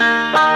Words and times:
Música 0.00 0.49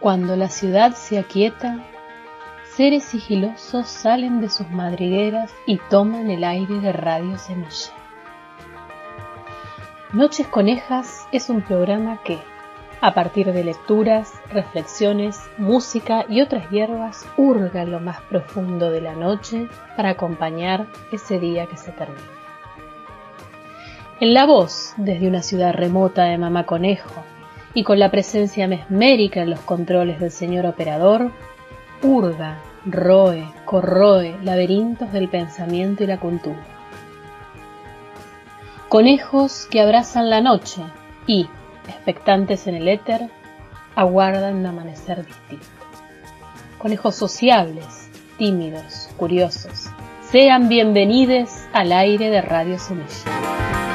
Cuando 0.00 0.34
la 0.34 0.48
ciudad 0.48 0.94
se 0.94 1.18
aquieta, 1.18 1.84
seres 2.74 3.04
sigilosos 3.04 3.86
salen 3.86 4.40
de 4.40 4.48
sus 4.48 4.70
madrigueras 4.70 5.52
y 5.66 5.76
toman 5.76 6.30
el 6.30 6.42
aire 6.42 6.80
de 6.80 6.90
Radio 6.90 7.36
Semilla. 7.36 7.92
Noches 10.14 10.46
Conejas 10.46 11.26
es 11.32 11.50
un 11.50 11.60
programa 11.60 12.22
que, 12.24 12.38
a 13.02 13.12
partir 13.12 13.52
de 13.52 13.62
lecturas, 13.62 14.32
reflexiones, 14.50 15.38
música 15.58 16.24
y 16.30 16.40
otras 16.40 16.70
hierbas, 16.70 17.28
hurga 17.36 17.84
lo 17.84 18.00
más 18.00 18.22
profundo 18.22 18.90
de 18.90 19.02
la 19.02 19.14
noche 19.14 19.68
para 19.98 20.10
acompañar 20.10 20.86
ese 21.12 21.38
día 21.38 21.66
que 21.66 21.76
se 21.76 21.92
termina. 21.92 22.22
En 24.18 24.32
la 24.32 24.46
voz, 24.46 24.94
desde 24.96 25.28
una 25.28 25.42
ciudad 25.42 25.74
remota 25.74 26.24
de 26.24 26.38
Mamá 26.38 26.64
Conejo, 26.64 27.22
y 27.74 27.84
con 27.84 27.98
la 27.98 28.10
presencia 28.10 28.66
mesmérica 28.66 29.42
en 29.42 29.50
los 29.50 29.60
controles 29.60 30.20
del 30.20 30.30
señor 30.30 30.66
operador, 30.66 31.30
hurga, 32.02 32.58
roe, 32.84 33.46
corroe 33.64 34.36
laberintos 34.42 35.12
del 35.12 35.28
pensamiento 35.28 36.04
y 36.04 36.06
la 36.06 36.18
cultura. 36.18 36.64
Conejos 38.88 39.68
que 39.70 39.80
abrazan 39.80 40.30
la 40.30 40.40
noche 40.40 40.82
y, 41.26 41.46
expectantes 41.86 42.66
en 42.66 42.74
el 42.74 42.88
éter, 42.88 43.30
aguardan 43.94 44.56
un 44.56 44.66
amanecer 44.66 45.24
distinto. 45.24 45.66
Conejos 46.78 47.14
sociables, 47.14 48.10
tímidos, 48.36 49.08
curiosos, 49.16 49.90
sean 50.32 50.68
bienvenidos 50.68 51.50
al 51.72 51.92
aire 51.92 52.30
de 52.30 52.40
Radio 52.40 52.78
Semilla. 52.78 53.89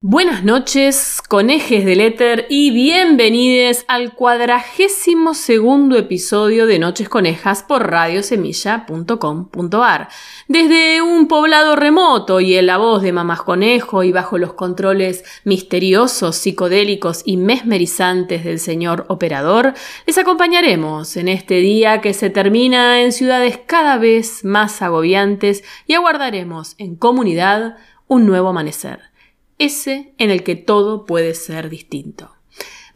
Buenas 0.00 0.44
noches, 0.44 1.20
conejes 1.28 1.84
del 1.84 2.00
éter, 2.00 2.46
y 2.48 2.70
bienvenidos 2.70 3.84
al 3.88 4.14
cuadragésimo 4.14 5.34
segundo 5.34 5.98
episodio 5.98 6.68
de 6.68 6.78
Noches 6.78 7.08
Conejas 7.08 7.64
por 7.64 7.90
radiosemilla.com.ar. 7.90 10.08
Desde 10.46 11.02
un 11.02 11.26
poblado 11.26 11.74
remoto 11.74 12.38
y 12.38 12.54
en 12.54 12.66
la 12.66 12.76
voz 12.76 13.02
de 13.02 13.10
Mamás 13.10 13.42
Conejo 13.42 14.04
y 14.04 14.12
bajo 14.12 14.38
los 14.38 14.52
controles 14.52 15.24
misteriosos, 15.42 16.36
psicodélicos 16.36 17.22
y 17.24 17.36
mesmerizantes 17.36 18.44
del 18.44 18.60
señor 18.60 19.04
operador, 19.08 19.74
les 20.06 20.16
acompañaremos 20.16 21.16
en 21.16 21.26
este 21.26 21.54
día 21.54 22.00
que 22.00 22.14
se 22.14 22.30
termina 22.30 23.02
en 23.02 23.10
ciudades 23.10 23.58
cada 23.66 23.98
vez 23.98 24.44
más 24.44 24.80
agobiantes 24.80 25.64
y 25.88 25.94
aguardaremos 25.94 26.76
en 26.78 26.94
comunidad 26.94 27.78
un 28.06 28.26
nuevo 28.26 28.50
amanecer 28.50 29.08
ese 29.58 30.14
en 30.18 30.30
el 30.30 30.42
que 30.42 30.56
todo 30.56 31.04
puede 31.04 31.34
ser 31.34 31.68
distinto. 31.68 32.32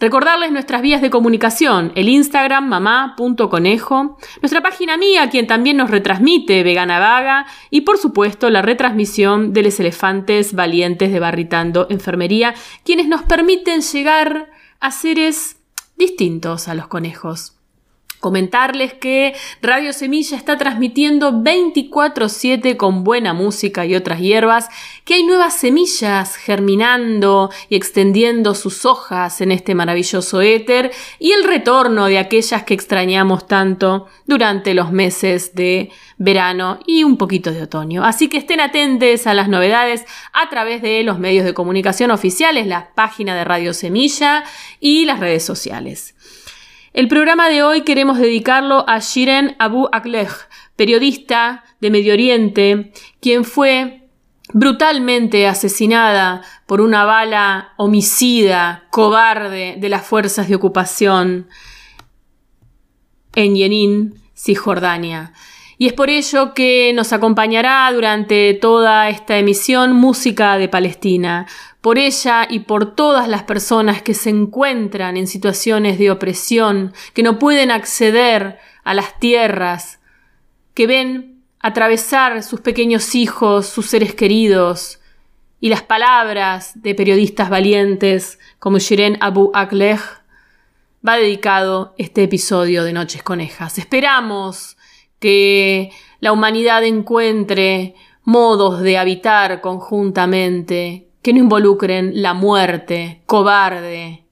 Recordarles 0.03 0.51
nuestras 0.51 0.83
vías 0.83 1.01
de 1.01 1.11
comunicación, 1.11 1.93
el 1.95 2.09
Instagram 2.09 2.67
mamá.conejo, 2.67 4.19
nuestra 4.41 4.61
página 4.61 4.97
mía, 4.97 5.31
quien 5.31 5.47
también 5.47 5.77
nos 5.77 5.93
retransmite 5.93 6.65
Vegana 6.65 6.99
Vaga, 6.99 7.47
y 7.71 7.83
por 7.83 7.99
supuesto 7.99 8.51
la 8.51 8.63
retransmisión 8.63 9.53
de 9.53 9.63
los 9.63 9.79
elefantes 9.79 10.55
valientes 10.55 11.13
de 11.13 11.21
Barritando 11.21 11.87
Enfermería, 11.89 12.53
quienes 12.85 13.07
nos 13.07 13.23
permiten 13.23 13.81
llegar 13.81 14.51
a 14.81 14.91
seres 14.91 15.59
distintos 15.97 16.67
a 16.67 16.75
los 16.75 16.89
conejos. 16.89 17.62
Comentarles 18.21 18.95
que 18.95 19.35
Radio 19.63 19.93
Semilla 19.93 20.37
está 20.37 20.57
transmitiendo 20.57 21.33
24/7 21.33 22.77
con 22.77 23.03
buena 23.03 23.33
música 23.33 23.85
y 23.85 23.97
otras 23.97 24.21
hierbas, 24.21 24.69
que 25.05 25.15
hay 25.15 25.25
nuevas 25.25 25.57
semillas 25.57 26.37
germinando 26.37 27.51
y 27.69 27.75
extendiendo 27.75 28.55
sus 28.55 28.85
hojas 28.85 29.41
en 29.41 29.51
este 29.51 29.75
maravilloso 29.75 30.41
éter 30.41 30.93
y 31.19 31.33
el 31.33 31.43
retorno 31.43 32.07
de 32.07 32.19
aquellas 32.19 32.63
que 32.63 32.75
extrañamos 32.75 33.49
tanto 33.49 34.07
durante 34.27 34.75
los 34.75 34.93
meses 34.93 35.57
de 35.57 35.91
verano 36.17 36.79
y 36.87 37.03
un 37.03 37.17
poquito 37.17 37.51
de 37.51 37.63
otoño. 37.63 38.05
Así 38.05 38.29
que 38.29 38.37
estén 38.37 38.61
atentos 38.61 39.27
a 39.27 39.35
las 39.35 39.49
novedades 39.49 40.05
a 40.33 40.49
través 40.49 40.81
de 40.83 41.03
los 41.03 41.19
medios 41.19 41.45
de 41.45 41.55
comunicación 41.55 42.11
oficiales, 42.11 42.67
la 42.67 42.95
página 42.95 43.35
de 43.35 43.45
Radio 43.45 43.75
Semilla 43.75 44.45
y 44.79 45.07
las 45.07 45.19
redes 45.19 45.45
sociales. 45.45 46.15
El 46.93 47.09
programa 47.09 47.49
de 47.49 47.63
hoy 47.63 47.85
queremos 47.85 48.19
dedicarlo 48.19 48.85
a 48.87 48.99
Shiren 48.99 49.57
Abu 49.59 49.89
Akleh, 49.93 50.29
periodista 50.77 51.65
de 51.81 51.91
Medio 51.91 52.13
Oriente, 52.13 52.93
quien 53.19 53.45
fue 53.45 54.03
brutalmente 54.53 55.47
asesinada 55.47 56.43
por 56.67 56.83
una 56.83 57.07
bala 57.07 57.73
homicida, 57.79 58.85
cobarde 58.91 59.77
de 59.79 59.89
las 59.89 60.05
fuerzas 60.05 60.51
de 60.51 60.55
ocupación 60.55 61.49
en 63.37 63.55
Yenin, 63.55 64.15
Cisjordania. 64.37 65.33
Y 65.79 65.87
es 65.87 65.95
por 65.95 66.11
ello 66.11 66.53
que 66.53 66.93
nos 66.95 67.15
acompañará 67.15 67.91
durante 67.91 68.53
toda 68.53 69.09
esta 69.09 69.39
emisión 69.39 69.95
música 69.95 70.59
de 70.59 70.69
Palestina, 70.69 71.47
por 71.83 71.99
ella 71.99 72.47
y 72.49 72.61
por 72.61 72.95
todas 72.95 73.29
las 73.29 73.43
personas 73.43 74.03
que 74.03 74.15
se 74.15 74.31
encuentran 74.31 75.17
en 75.17 75.27
situaciones 75.27 75.99
de 75.99 76.13
opresión, 76.13 76.95
que 77.13 77.25
no 77.25 77.39
pueden 77.41 77.73
acceder 77.73 78.59
a 78.85 78.95
las 78.95 79.19
tierras, 79.19 80.01
que 80.75 80.87
ven 80.87 81.43
atravesar 81.59 82.43
sus 82.45 82.61
pequeños 82.61 83.15
hijos, 83.17 83.67
sus 83.67 83.87
seres 83.87 84.15
queridos, 84.15 85.01
y 85.61 85.69
las 85.69 85.83
palabras 85.83 86.81
de 86.83 86.95
periodistas 86.95 87.51
valientes 87.51 88.39
como 88.61 88.79
Shiren 88.79 89.19
Abu 89.21 89.51
Akleh, 89.53 89.99
va 91.07 91.17
dedicado 91.17 91.95
este 91.99 92.23
episodio 92.23 92.85
de 92.85 92.93
Noches 92.93 93.25
Conejas. 93.25 93.79
Esperamos 93.79 94.77
que 95.19 95.91
la 96.21 96.33
humanidad 96.33 96.85
encuentre 96.85 97.97
modos 98.23 98.83
de 98.83 98.99
habitar 98.99 99.61
conjuntamente 99.61 101.09
que 101.23 101.33
no 101.33 101.39
involucren 101.39 102.21
la 102.21 102.35
muerte 102.35 103.23
cobarde 103.27 104.25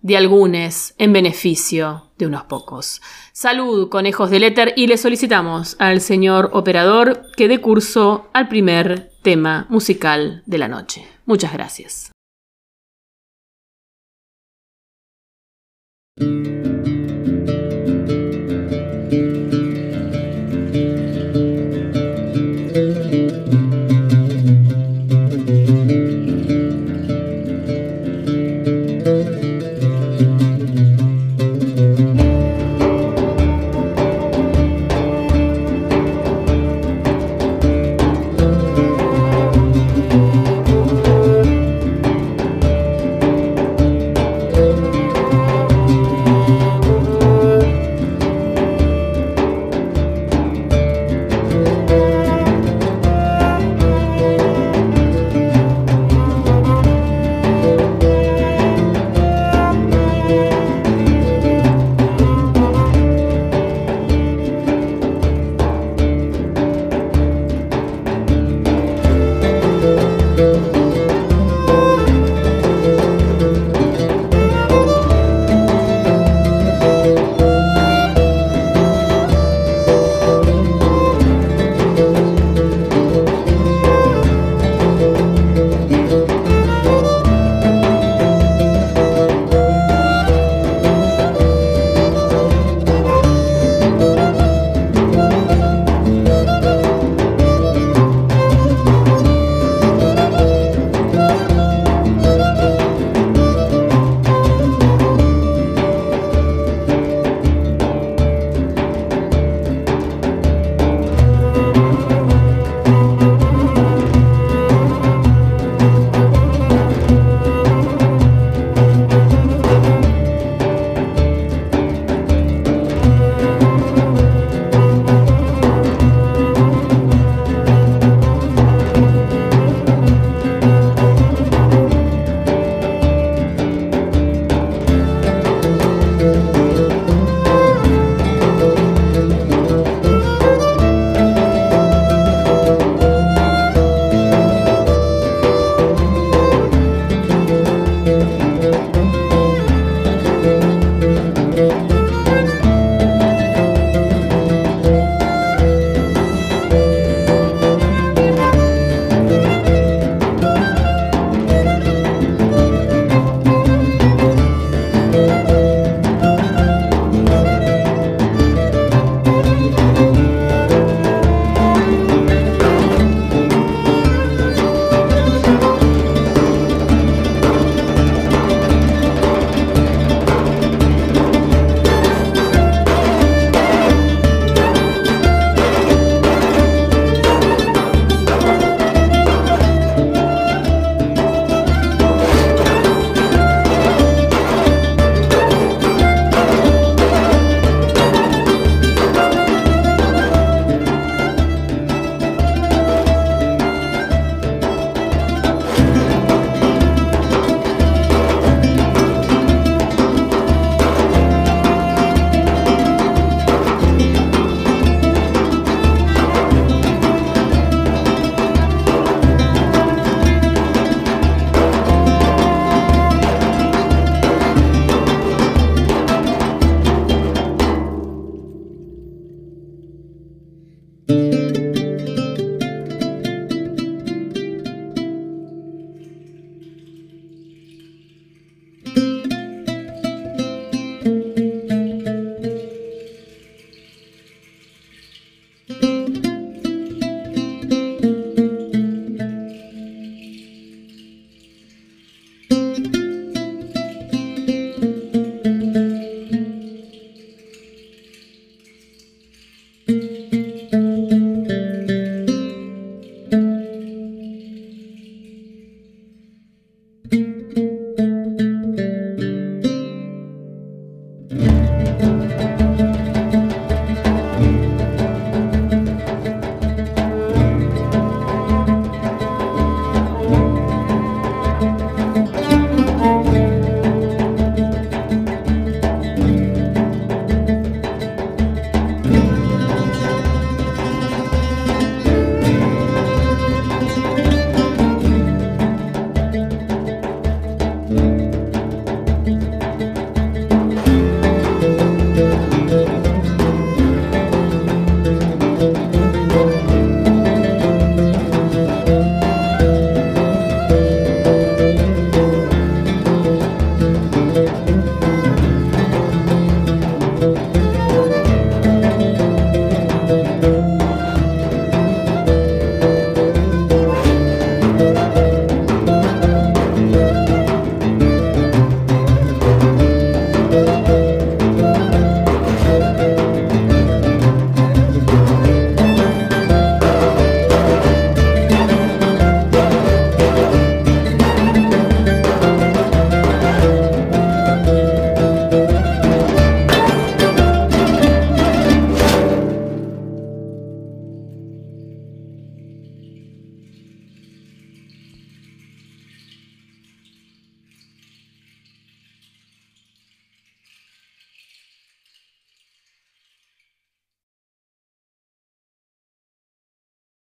de 0.00 0.16
algunos 0.16 0.94
en 0.98 1.12
beneficio 1.12 2.10
de 2.18 2.26
unos 2.26 2.44
pocos. 2.44 3.00
Salud, 3.32 3.88
conejos 3.88 4.30
del 4.30 4.44
éter, 4.44 4.74
y 4.76 4.88
le 4.88 4.98
solicitamos 4.98 5.76
al 5.78 6.00
señor 6.00 6.50
operador 6.52 7.26
que 7.36 7.48
dé 7.48 7.60
curso 7.60 8.28
al 8.32 8.48
primer 8.48 9.10
tema 9.22 9.66
musical 9.68 10.42
de 10.46 10.58
la 10.58 10.68
noche. 10.68 11.06
Muchas 11.24 11.52
gracias. 11.52 12.12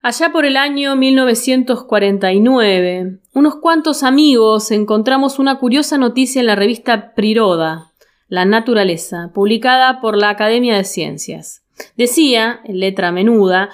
Allá 0.01 0.31
por 0.31 0.45
el 0.45 0.55
año 0.55 0.95
1949, 0.95 3.19
unos 3.33 3.57
cuantos 3.57 4.03
amigos 4.03 4.71
encontramos 4.71 5.39
una 5.39 5.59
curiosa 5.59 5.97
noticia 5.97 6.39
en 6.39 6.47
la 6.47 6.55
revista 6.55 7.13
Priroda, 7.15 7.91
La 8.29 8.45
Naturaleza, 8.45 9.31
publicada 9.33 9.99
por 9.99 10.15
la 10.15 10.29
Academia 10.29 10.77
de 10.77 10.85
Ciencias. 10.85 11.65
Decía, 11.97 12.61
en 12.63 12.79
letra 12.79 13.11
menuda, 13.11 13.71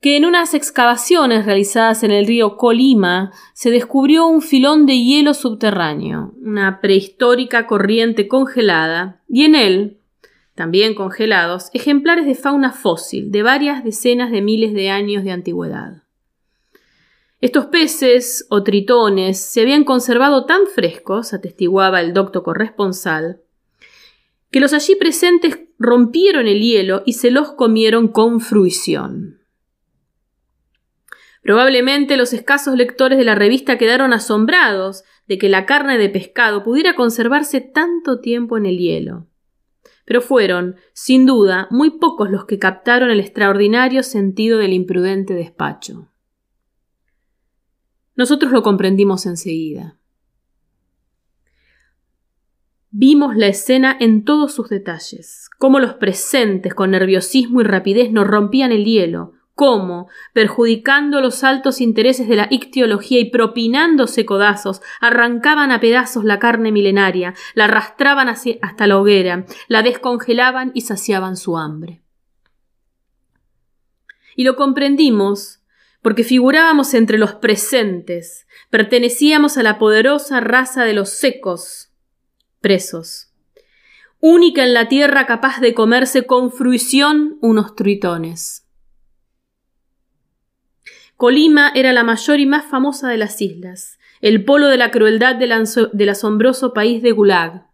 que 0.00 0.16
en 0.16 0.26
unas 0.26 0.54
excavaciones 0.54 1.44
realizadas 1.44 2.04
en 2.04 2.12
el 2.12 2.28
río 2.28 2.56
Colima 2.56 3.32
se 3.52 3.72
descubrió 3.72 4.28
un 4.28 4.42
filón 4.42 4.86
de 4.86 5.02
hielo 5.02 5.34
subterráneo, 5.34 6.34
una 6.40 6.80
prehistórica 6.80 7.66
corriente 7.66 8.28
congelada, 8.28 9.22
y 9.28 9.42
en 9.42 9.56
él 9.56 9.98
también 10.54 10.94
congelados, 10.94 11.70
ejemplares 11.72 12.26
de 12.26 12.34
fauna 12.34 12.72
fósil 12.72 13.30
de 13.30 13.42
varias 13.42 13.82
decenas 13.82 14.30
de 14.30 14.40
miles 14.40 14.72
de 14.72 14.88
años 14.88 15.24
de 15.24 15.32
antigüedad. 15.32 16.02
Estos 17.40 17.66
peces 17.66 18.46
o 18.48 18.62
tritones 18.62 19.38
se 19.38 19.60
habían 19.60 19.84
conservado 19.84 20.46
tan 20.46 20.66
frescos, 20.66 21.34
atestiguaba 21.34 22.00
el 22.00 22.14
doctor 22.14 22.42
corresponsal, 22.42 23.42
que 24.50 24.60
los 24.60 24.72
allí 24.72 24.94
presentes 24.94 25.58
rompieron 25.78 26.46
el 26.46 26.60
hielo 26.60 27.02
y 27.04 27.14
se 27.14 27.32
los 27.32 27.52
comieron 27.52 28.08
con 28.08 28.40
fruición. 28.40 29.40
Probablemente 31.42 32.16
los 32.16 32.32
escasos 32.32 32.76
lectores 32.76 33.18
de 33.18 33.24
la 33.24 33.34
revista 33.34 33.76
quedaron 33.76 34.14
asombrados 34.14 35.02
de 35.26 35.36
que 35.36 35.50
la 35.50 35.66
carne 35.66 35.98
de 35.98 36.08
pescado 36.08 36.62
pudiera 36.62 36.94
conservarse 36.94 37.60
tanto 37.60 38.20
tiempo 38.20 38.56
en 38.56 38.64
el 38.64 38.78
hielo 38.78 39.26
pero 40.04 40.20
fueron, 40.20 40.76
sin 40.92 41.26
duda, 41.26 41.68
muy 41.70 41.98
pocos 41.98 42.30
los 42.30 42.44
que 42.44 42.58
captaron 42.58 43.10
el 43.10 43.20
extraordinario 43.20 44.02
sentido 44.02 44.58
del 44.58 44.72
imprudente 44.72 45.34
despacho. 45.34 46.08
Nosotros 48.16 48.52
lo 48.52 48.62
comprendimos 48.62 49.26
enseguida. 49.26 49.98
Vimos 52.90 53.36
la 53.36 53.48
escena 53.48 53.96
en 53.98 54.24
todos 54.24 54.54
sus 54.54 54.68
detalles, 54.68 55.50
cómo 55.58 55.80
los 55.80 55.94
presentes, 55.94 56.74
con 56.74 56.92
nerviosismo 56.92 57.60
y 57.60 57.64
rapidez, 57.64 58.12
nos 58.12 58.26
rompían 58.26 58.70
el 58.70 58.84
hielo, 58.84 59.33
cómo, 59.54 60.08
perjudicando 60.32 61.20
los 61.20 61.44
altos 61.44 61.80
intereses 61.80 62.28
de 62.28 62.36
la 62.36 62.48
ictiología 62.50 63.20
y 63.20 63.30
propinándose 63.30 64.26
codazos, 64.26 64.82
arrancaban 65.00 65.70
a 65.70 65.80
pedazos 65.80 66.24
la 66.24 66.38
carne 66.38 66.72
milenaria, 66.72 67.34
la 67.54 67.64
arrastraban 67.64 68.28
hasta 68.28 68.86
la 68.86 68.98
hoguera, 68.98 69.46
la 69.68 69.82
descongelaban 69.82 70.72
y 70.74 70.82
saciaban 70.82 71.36
su 71.36 71.56
hambre. 71.56 72.02
Y 74.36 74.44
lo 74.44 74.56
comprendimos 74.56 75.60
porque 76.02 76.24
figurábamos 76.24 76.92
entre 76.92 77.16
los 77.16 77.34
presentes, 77.34 78.46
pertenecíamos 78.68 79.56
a 79.56 79.62
la 79.62 79.78
poderosa 79.78 80.40
raza 80.40 80.84
de 80.84 80.92
los 80.92 81.08
secos, 81.10 81.92
presos, 82.60 83.32
única 84.20 84.64
en 84.64 84.74
la 84.74 84.88
tierra 84.88 85.26
capaz 85.26 85.60
de 85.60 85.72
comerse 85.72 86.26
con 86.26 86.52
fruición 86.52 87.38
unos 87.40 87.74
tritones. 87.74 88.63
Colima 91.24 91.72
era 91.74 91.94
la 91.94 92.04
mayor 92.04 92.38
y 92.38 92.44
más 92.44 92.66
famosa 92.66 93.08
de 93.08 93.16
las 93.16 93.40
islas, 93.40 93.98
el 94.20 94.44
polo 94.44 94.66
de 94.66 94.76
la 94.76 94.90
crueldad 94.90 95.36
del, 95.36 96.08
asombroso 96.10 96.74
país 96.74 97.02
de 97.02 97.12
Gulag. 97.12 97.66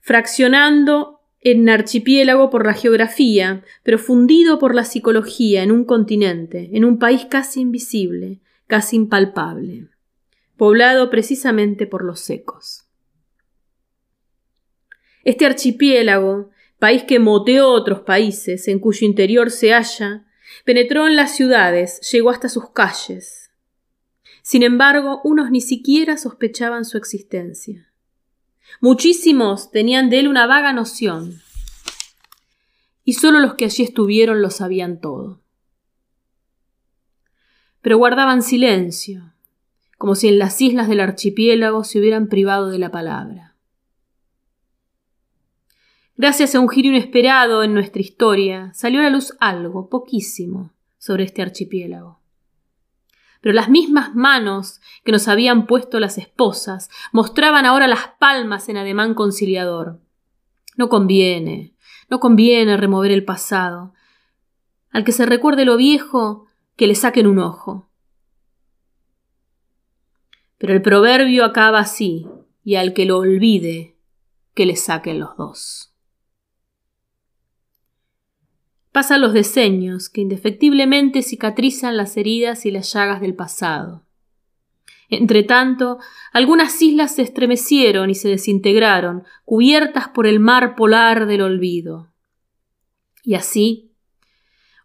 Fraccionando 0.00 1.22
en 1.40 1.66
archipiélago 1.70 2.50
por 2.50 2.66
la 2.66 2.74
geografía, 2.74 3.64
pero 3.82 3.98
fundido 3.98 4.58
por 4.58 4.74
la 4.74 4.84
psicología 4.84 5.62
en 5.62 5.72
un 5.72 5.86
continente, 5.86 6.68
en 6.74 6.84
un 6.84 6.98
país 6.98 7.24
casi 7.24 7.62
invisible, 7.62 8.42
casi 8.66 8.96
impalpable, 8.96 9.88
poblado 10.58 11.08
precisamente 11.08 11.86
por 11.86 12.04
los 12.04 12.20
secos. 12.20 12.86
Este 15.24 15.46
archipiélago 15.46 16.50
país 16.78 17.04
que 17.04 17.18
moteó 17.18 17.68
otros 17.70 18.00
países, 18.00 18.68
en 18.68 18.78
cuyo 18.78 19.06
interior 19.06 19.50
se 19.50 19.72
halla, 19.72 20.26
penetró 20.64 21.06
en 21.06 21.16
las 21.16 21.34
ciudades, 21.34 22.00
llegó 22.12 22.30
hasta 22.30 22.48
sus 22.48 22.70
calles. 22.70 23.50
Sin 24.42 24.62
embargo, 24.62 25.20
unos 25.24 25.50
ni 25.50 25.60
siquiera 25.60 26.16
sospechaban 26.16 26.84
su 26.84 26.96
existencia. 26.96 27.92
Muchísimos 28.80 29.70
tenían 29.70 30.08
de 30.08 30.20
él 30.20 30.28
una 30.28 30.46
vaga 30.46 30.72
noción, 30.72 31.42
y 33.04 33.14
sólo 33.14 33.40
los 33.40 33.54
que 33.54 33.64
allí 33.64 33.82
estuvieron 33.82 34.42
lo 34.42 34.50
sabían 34.50 35.00
todo. 35.00 35.40
Pero 37.80 37.96
guardaban 37.98 38.42
silencio, 38.42 39.32
como 39.96 40.14
si 40.14 40.28
en 40.28 40.38
las 40.38 40.60
islas 40.60 40.88
del 40.88 41.00
archipiélago 41.00 41.84
se 41.84 41.98
hubieran 41.98 42.28
privado 42.28 42.68
de 42.70 42.78
la 42.78 42.90
palabra. 42.90 43.47
Gracias 46.20 46.56
a 46.56 46.58
un 46.58 46.68
giro 46.68 46.88
inesperado 46.88 47.62
en 47.62 47.74
nuestra 47.74 48.02
historia, 48.02 48.72
salió 48.74 48.98
a 48.98 49.04
la 49.04 49.10
luz 49.10 49.36
algo, 49.38 49.88
poquísimo, 49.88 50.72
sobre 50.98 51.22
este 51.22 51.42
archipiélago. 51.42 52.18
Pero 53.40 53.54
las 53.54 53.68
mismas 53.68 54.16
manos 54.16 54.80
que 55.04 55.12
nos 55.12 55.28
habían 55.28 55.68
puesto 55.68 56.00
las 56.00 56.18
esposas 56.18 56.90
mostraban 57.12 57.66
ahora 57.66 57.86
las 57.86 58.08
palmas 58.18 58.68
en 58.68 58.78
ademán 58.78 59.14
conciliador. 59.14 60.00
No 60.76 60.88
conviene, 60.88 61.76
no 62.10 62.18
conviene 62.18 62.76
remover 62.76 63.12
el 63.12 63.24
pasado. 63.24 63.94
Al 64.90 65.04
que 65.04 65.12
se 65.12 65.24
recuerde 65.24 65.64
lo 65.64 65.76
viejo, 65.76 66.48
que 66.74 66.88
le 66.88 66.96
saquen 66.96 67.28
un 67.28 67.38
ojo. 67.38 67.90
Pero 70.58 70.72
el 70.72 70.82
proverbio 70.82 71.44
acaba 71.44 71.78
así, 71.78 72.26
y 72.64 72.74
al 72.74 72.92
que 72.92 73.04
lo 73.04 73.18
olvide, 73.18 73.96
que 74.54 74.66
le 74.66 74.74
saquen 74.74 75.20
los 75.20 75.36
dos. 75.36 75.87
Pasan 78.98 79.20
los 79.20 79.32
deseños 79.32 80.08
que 80.08 80.22
indefectiblemente 80.22 81.22
cicatrizan 81.22 81.96
las 81.96 82.16
heridas 82.16 82.66
y 82.66 82.72
las 82.72 82.92
llagas 82.92 83.20
del 83.20 83.32
pasado. 83.36 84.04
Entretanto, 85.08 85.98
algunas 86.32 86.82
islas 86.82 87.14
se 87.14 87.22
estremecieron 87.22 88.10
y 88.10 88.16
se 88.16 88.28
desintegraron, 88.28 89.22
cubiertas 89.44 90.08
por 90.08 90.26
el 90.26 90.40
mar 90.40 90.74
polar 90.74 91.28
del 91.28 91.42
olvido. 91.42 92.12
Y 93.22 93.36
así, 93.36 93.92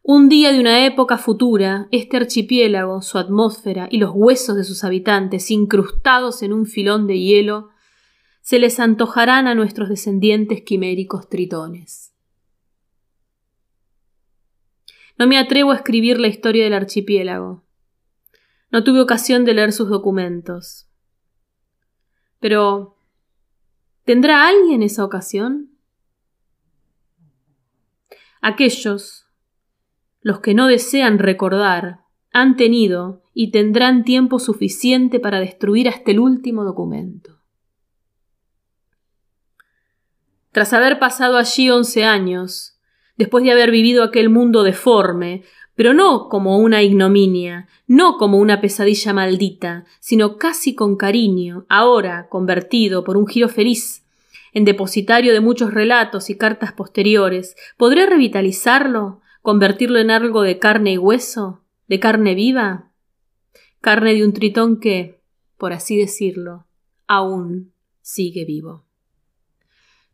un 0.03 0.29
día 0.29 0.51
de 0.51 0.59
una 0.59 0.85
época 0.85 1.17
futura, 1.17 1.87
este 1.89 2.17
archipiélago, 2.17 3.01
su 3.01 3.17
atmósfera 3.17 3.87
y 3.89 3.97
los 3.97 4.11
huesos 4.13 4.55
de 4.55 4.63
sus 4.63 4.83
habitantes, 4.83 5.49
incrustados 5.49 6.43
en 6.43 6.53
un 6.53 6.67
filón 6.67 7.07
de 7.07 7.17
hielo, 7.17 7.69
se 8.41 8.59
les 8.59 8.79
antojarán 8.79 9.47
a 9.47 9.55
nuestros 9.55 9.89
descendientes 9.89 10.61
quiméricos 10.61 11.29
tritones. 11.29 12.12
No 15.17 15.27
me 15.27 15.37
atrevo 15.37 15.71
a 15.71 15.75
escribir 15.75 16.19
la 16.19 16.27
historia 16.27 16.63
del 16.63 16.73
archipiélago. 16.73 17.63
No 18.71 18.83
tuve 18.83 19.01
ocasión 19.01 19.45
de 19.45 19.53
leer 19.53 19.71
sus 19.71 19.89
documentos. 19.89 20.89
Pero 22.39 22.97
¿tendrá 24.03 24.47
alguien 24.47 24.81
esa 24.81 25.05
ocasión? 25.05 25.69
Aquellos, 28.41 29.27
los 30.21 30.39
que 30.39 30.53
no 30.53 30.67
desean 30.67 31.19
recordar, 31.19 32.01
han 32.33 32.57
tenido 32.57 33.21
y 33.33 33.51
tendrán 33.51 34.03
tiempo 34.03 34.39
suficiente 34.39 35.19
para 35.19 35.39
destruir 35.39 35.87
hasta 35.87 36.11
el 36.11 36.19
último 36.19 36.63
documento. 36.63 37.39
Tras 40.51 40.73
haber 40.73 40.99
pasado 40.99 41.37
allí 41.37 41.69
once 41.69 42.03
años, 42.03 42.72
después 43.17 43.43
de 43.43 43.51
haber 43.51 43.71
vivido 43.71 44.03
aquel 44.03 44.29
mundo 44.29 44.63
deforme, 44.63 45.43
pero 45.75 45.93
no 45.93 46.29
como 46.29 46.57
una 46.57 46.83
ignominia, 46.83 47.67
no 47.87 48.17
como 48.17 48.37
una 48.37 48.61
pesadilla 48.61 49.13
maldita, 49.13 49.85
sino 49.99 50.37
casi 50.37 50.75
con 50.75 50.97
cariño, 50.97 51.65
ahora 51.69 52.27
convertido 52.29 53.03
por 53.03 53.17
un 53.17 53.27
giro 53.27 53.49
feliz 53.49 54.03
en 54.53 54.65
depositario 54.65 55.33
de 55.33 55.41
muchos 55.41 55.73
relatos 55.73 56.29
y 56.29 56.37
cartas 56.37 56.73
posteriores, 56.73 57.55
¿podré 57.75 58.05
revitalizarlo? 58.05 59.21
¿Convertirlo 59.41 59.99
en 59.99 60.11
algo 60.11 60.43
de 60.43 60.59
carne 60.59 60.93
y 60.93 60.97
hueso? 60.97 61.63
¿De 61.87 61.99
carne 61.99 62.35
viva? 62.35 62.91
Carne 63.81 64.13
de 64.13 64.23
un 64.23 64.31
tritón 64.31 64.79
que, 64.79 65.19
por 65.57 65.73
así 65.73 65.97
decirlo, 65.97 66.65
aún 67.07 67.73
sigue 68.01 68.45
vivo. 68.45 68.85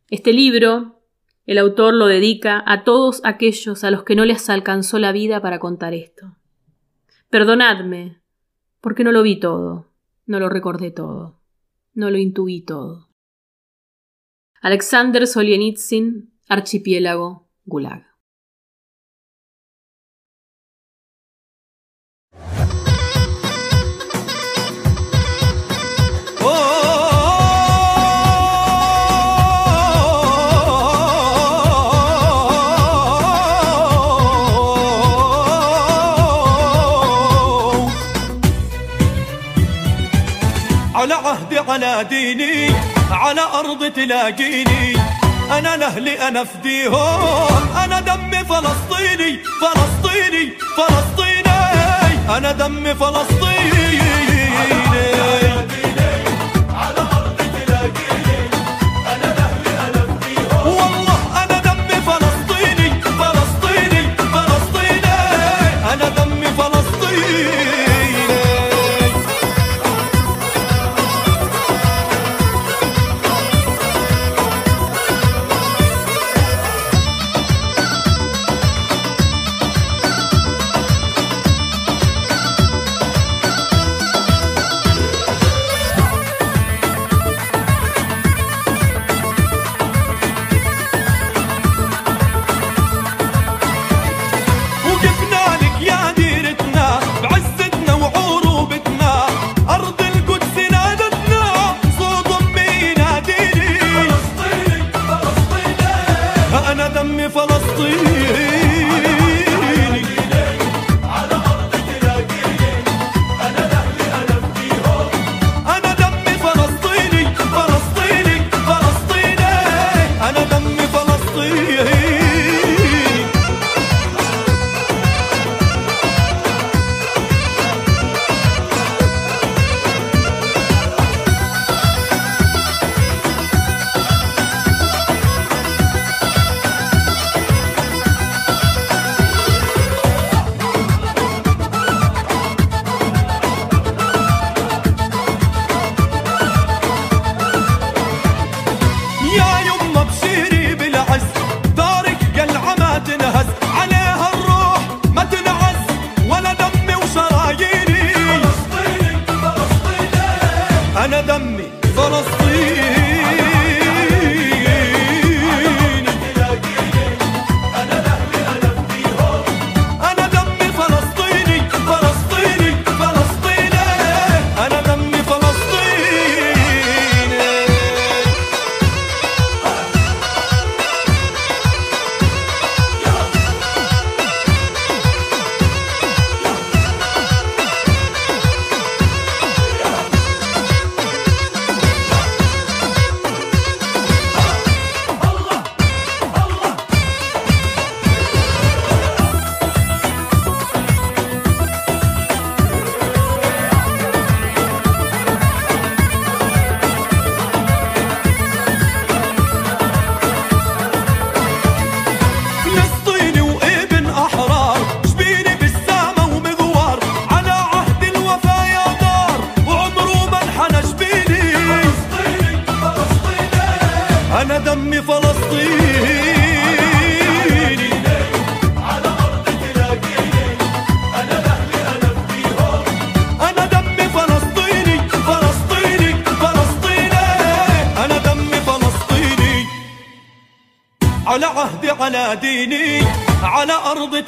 Este 0.08 0.32
libro, 0.32 0.99
el 1.46 1.58
autor 1.58 1.94
lo 1.94 2.06
dedica 2.06 2.62
a 2.66 2.84
todos 2.84 3.20
aquellos 3.24 3.84
a 3.84 3.90
los 3.90 4.04
que 4.04 4.14
no 4.14 4.24
les 4.24 4.48
alcanzó 4.50 4.98
la 4.98 5.12
vida 5.12 5.40
para 5.40 5.58
contar 5.58 5.94
esto. 5.94 6.36
Perdonadme, 7.28 8.20
porque 8.80 9.04
no 9.04 9.12
lo 9.12 9.22
vi 9.22 9.38
todo, 9.38 9.92
no 10.26 10.40
lo 10.40 10.48
recordé 10.48 10.90
todo, 10.90 11.40
no 11.94 12.10
lo 12.10 12.18
intuí 12.18 12.62
todo. 12.62 13.08
Alexander 14.60 15.26
Solzhenitsyn, 15.26 16.32
Archipiélago, 16.48 17.48
Gulag. 17.64 18.09
على 41.70 42.06
ديني 42.10 42.74
على 43.10 43.40
أرض 43.40 43.92
تلاقيني. 43.92 44.96
أنا 45.50 45.76
لأهلي 45.76 46.28
أنا 46.28 46.44
فديهم 46.44 47.62
أنا 47.84 48.00
دمي 48.00 48.44
فلسطيني 48.44 49.38
فلسطيني 49.62 50.52
فلسطيني. 50.76 51.50
أنا 52.36 52.52
دمي 52.52 52.94
فلسطيني. 52.94 54.00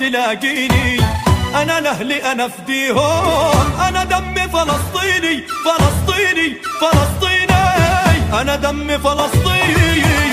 تلاقيني. 0.02 1.00
أنا 1.54 1.80
لأهلي 1.80 2.32
أنا 2.32 2.48
فديهم. 2.48 3.82
أنا 3.88 4.04
دمي 4.04 4.48
فلسطيني 4.48 5.44
فلسطيني 5.64 6.56
فلسطيني. 6.80 7.62
أنا 8.40 8.56
دمي 8.56 8.98
فلسطيني. 8.98 10.31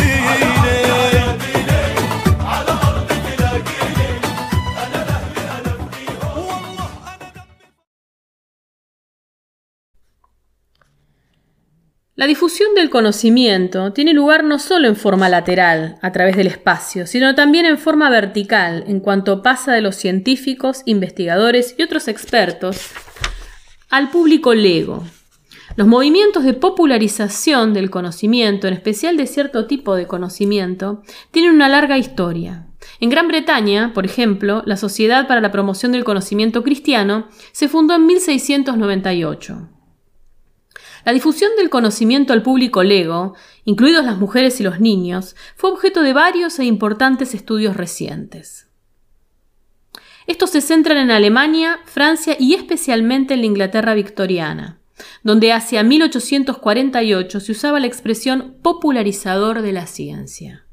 La 12.19 12.27
difusión 12.27 12.75
del 12.75 12.89
conocimiento 12.89 13.93
tiene 13.93 14.11
lugar 14.11 14.43
no 14.43 14.59
solo 14.59 14.89
en 14.89 14.97
forma 14.97 15.29
lateral, 15.29 15.97
a 16.01 16.11
través 16.11 16.35
del 16.35 16.47
espacio, 16.47 17.07
sino 17.07 17.33
también 17.33 17.65
en 17.65 17.77
forma 17.77 18.09
vertical, 18.09 18.83
en 18.87 18.99
cuanto 18.99 19.41
pasa 19.41 19.71
de 19.71 19.79
los 19.79 19.95
científicos, 19.95 20.81
investigadores 20.83 21.75
y 21.77 21.83
otros 21.83 22.09
expertos 22.09 22.89
al 23.89 24.09
público 24.09 24.53
lego. 24.53 25.05
Los 25.77 25.87
movimientos 25.87 26.43
de 26.43 26.51
popularización 26.51 27.73
del 27.73 27.89
conocimiento, 27.89 28.67
en 28.67 28.73
especial 28.73 29.15
de 29.15 29.25
cierto 29.25 29.65
tipo 29.65 29.95
de 29.95 30.05
conocimiento, 30.05 31.03
tienen 31.31 31.51
una 31.53 31.69
larga 31.69 31.97
historia. 31.97 32.67
En 32.99 33.09
Gran 33.09 33.29
Bretaña, 33.29 33.93
por 33.93 34.03
ejemplo, 34.03 34.61
la 34.65 34.75
Sociedad 34.75 35.25
para 35.25 35.39
la 35.39 35.53
Promoción 35.53 35.93
del 35.93 36.03
Conocimiento 36.03 36.63
Cristiano 36.63 37.29
se 37.53 37.69
fundó 37.69 37.95
en 37.95 38.07
1698. 38.07 39.69
La 41.09 41.13
difusión 41.13 41.49
del 41.57 41.71
conocimiento 41.71 42.33
al 42.33 42.43
público 42.43 42.83
lego, 42.83 43.33
incluidos 43.65 44.05
las 44.05 44.19
mujeres 44.19 44.59
y 44.59 44.63
los 44.63 44.79
niños, 44.79 45.35
fue 45.55 45.71
objeto 45.71 46.03
de 46.03 46.13
varios 46.13 46.59
e 46.59 46.65
importantes 46.65 47.33
estudios 47.33 47.75
recientes. 47.75 48.67
Estos 50.27 50.51
se 50.51 50.61
centran 50.61 50.99
en 50.99 51.09
Alemania, 51.09 51.79
Francia 51.85 52.35
y 52.39 52.53
especialmente 52.53 53.33
en 53.33 53.39
la 53.39 53.47
Inglaterra 53.47 53.95
victoriana, 53.95 54.81
donde 55.23 55.51
hacia 55.51 55.81
1848 55.81 57.39
se 57.39 57.51
usaba 57.53 57.79
la 57.79 57.87
expresión 57.87 58.57
popularizador 58.61 59.63
de 59.63 59.71
la 59.71 59.87
ciencia. 59.87 60.67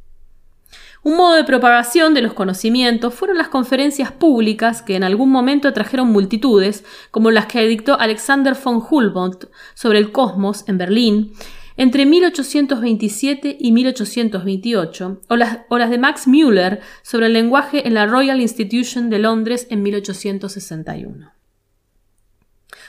Un 1.06 1.16
modo 1.16 1.36
de 1.36 1.44
propagación 1.44 2.14
de 2.14 2.20
los 2.20 2.32
conocimientos 2.32 3.14
fueron 3.14 3.38
las 3.38 3.46
conferencias 3.46 4.10
públicas 4.10 4.82
que 4.82 4.96
en 4.96 5.04
algún 5.04 5.30
momento 5.30 5.68
atrajeron 5.68 6.08
multitudes, 6.08 6.84
como 7.12 7.30
las 7.30 7.46
que 7.46 7.64
dictó 7.64 7.96
Alexander 7.96 8.56
von 8.60 8.82
Humboldt 8.90 9.44
sobre 9.74 10.00
el 10.00 10.10
cosmos 10.10 10.64
en 10.66 10.78
Berlín 10.78 11.32
entre 11.76 12.06
1827 12.06 13.56
y 13.60 13.70
1828, 13.70 15.20
o 15.28 15.36
las, 15.36 15.60
o 15.68 15.78
las 15.78 15.90
de 15.90 15.98
Max 15.98 16.26
Müller 16.26 16.80
sobre 17.02 17.26
el 17.26 17.34
lenguaje 17.34 17.86
en 17.86 17.94
la 17.94 18.06
Royal 18.06 18.40
Institution 18.40 19.08
de 19.08 19.20
Londres 19.20 19.68
en 19.70 19.84
1861. 19.84 21.30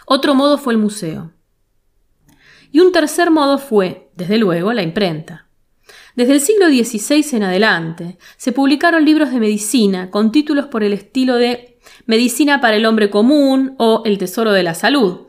Otro 0.08 0.34
modo 0.34 0.58
fue 0.58 0.74
el 0.74 0.80
museo. 0.80 1.34
Y 2.72 2.80
un 2.80 2.92
tercer 2.92 3.30
modo 3.30 3.60
fue, 3.60 4.10
desde 4.16 4.40
luego, 4.40 4.74
la 4.74 4.82
imprenta. 4.82 5.47
Desde 6.18 6.34
el 6.34 6.42
siglo 6.42 6.66
XVI 6.68 7.38
en 7.38 7.44
adelante, 7.44 8.18
se 8.38 8.52
publicaron 8.52 9.06
libros 9.06 9.30
de 9.30 9.40
medicina 9.40 10.10
con 10.10 10.32
títulos 10.32 10.66
por 10.66 10.84
el 10.84 10.92
estilo 10.94 11.36
de 11.36 11.78
Medicina 12.08 12.60
para 12.60 12.76
el 12.76 12.88
hombre 12.88 13.12
común 13.12 13.76
o 13.78 14.02
El 14.04 14.18
tesoro 14.18 14.52
de 14.52 14.64
la 14.64 14.74
salud, 14.74 15.28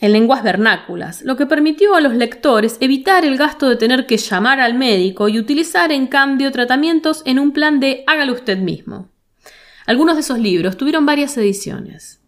en 0.00 0.12
lenguas 0.12 0.42
vernáculas, 0.42 1.22
lo 1.22 1.38
que 1.38 1.46
permitió 1.46 1.94
a 1.94 2.02
los 2.02 2.14
lectores 2.14 2.76
evitar 2.80 3.24
el 3.24 3.38
gasto 3.38 3.66
de 3.66 3.76
tener 3.76 4.04
que 4.04 4.18
llamar 4.18 4.60
al 4.60 4.74
médico 4.74 5.30
y 5.30 5.38
utilizar 5.38 5.90
en 5.90 6.06
cambio 6.06 6.52
tratamientos 6.52 7.22
en 7.24 7.38
un 7.38 7.52
plan 7.52 7.80
de 7.80 8.04
hágalo 8.06 8.34
usted 8.34 8.58
mismo. 8.58 9.10
Algunos 9.86 10.16
de 10.16 10.20
esos 10.20 10.38
libros 10.38 10.76
tuvieron 10.76 11.06
varias 11.06 11.34
ediciones. 11.38 12.20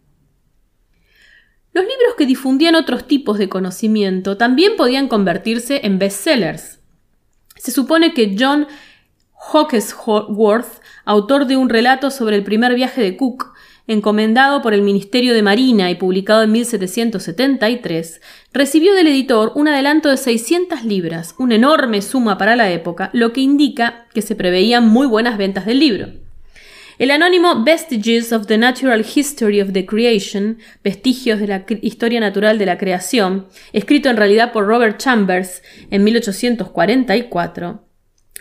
Los 1.74 1.84
libros 1.84 2.14
que 2.16 2.24
difundían 2.24 2.74
otros 2.74 3.06
tipos 3.06 3.36
de 3.36 3.50
conocimiento 3.50 4.38
también 4.38 4.76
podían 4.76 5.08
convertirse 5.08 5.82
en 5.84 5.98
bestsellers. 5.98 6.75
Se 7.58 7.70
supone 7.70 8.14
que 8.14 8.36
John 8.38 8.66
Hawkesworth, 9.52 10.80
autor 11.04 11.46
de 11.46 11.56
un 11.56 11.68
relato 11.68 12.10
sobre 12.10 12.36
el 12.36 12.44
primer 12.44 12.74
viaje 12.74 13.02
de 13.02 13.16
Cook, 13.16 13.52
encomendado 13.86 14.62
por 14.62 14.74
el 14.74 14.82
Ministerio 14.82 15.32
de 15.34 15.42
Marina 15.42 15.90
y 15.90 15.94
publicado 15.94 16.42
en 16.42 16.52
1773, 16.52 18.20
recibió 18.52 18.94
del 18.94 19.06
editor 19.06 19.52
un 19.54 19.68
adelanto 19.68 20.08
de 20.08 20.16
600 20.16 20.84
libras, 20.84 21.34
una 21.38 21.54
enorme 21.54 22.02
suma 22.02 22.36
para 22.38 22.56
la 22.56 22.70
época, 22.70 23.10
lo 23.12 23.32
que 23.32 23.40
indica 23.40 24.06
que 24.12 24.22
se 24.22 24.34
preveían 24.34 24.88
muy 24.88 25.06
buenas 25.06 25.38
ventas 25.38 25.66
del 25.66 25.78
libro. 25.78 26.25
El 26.98 27.10
anónimo 27.10 27.62
Vestiges 27.62 28.32
of 28.32 28.46
the 28.46 28.56
Natural 28.56 29.04
History 29.04 29.60
of 29.60 29.72
the 29.72 29.84
Creation, 29.84 30.58
Vestigios 30.82 31.38
de 31.38 31.46
la 31.46 31.66
Historia 31.82 32.20
Natural 32.20 32.56
de 32.56 32.64
la 32.64 32.78
Creación, 32.78 33.48
escrito 33.74 34.08
en 34.08 34.16
realidad 34.16 34.50
por 34.50 34.66
Robert 34.66 34.96
Chambers 34.96 35.62
en 35.90 36.04
1844, 36.04 37.86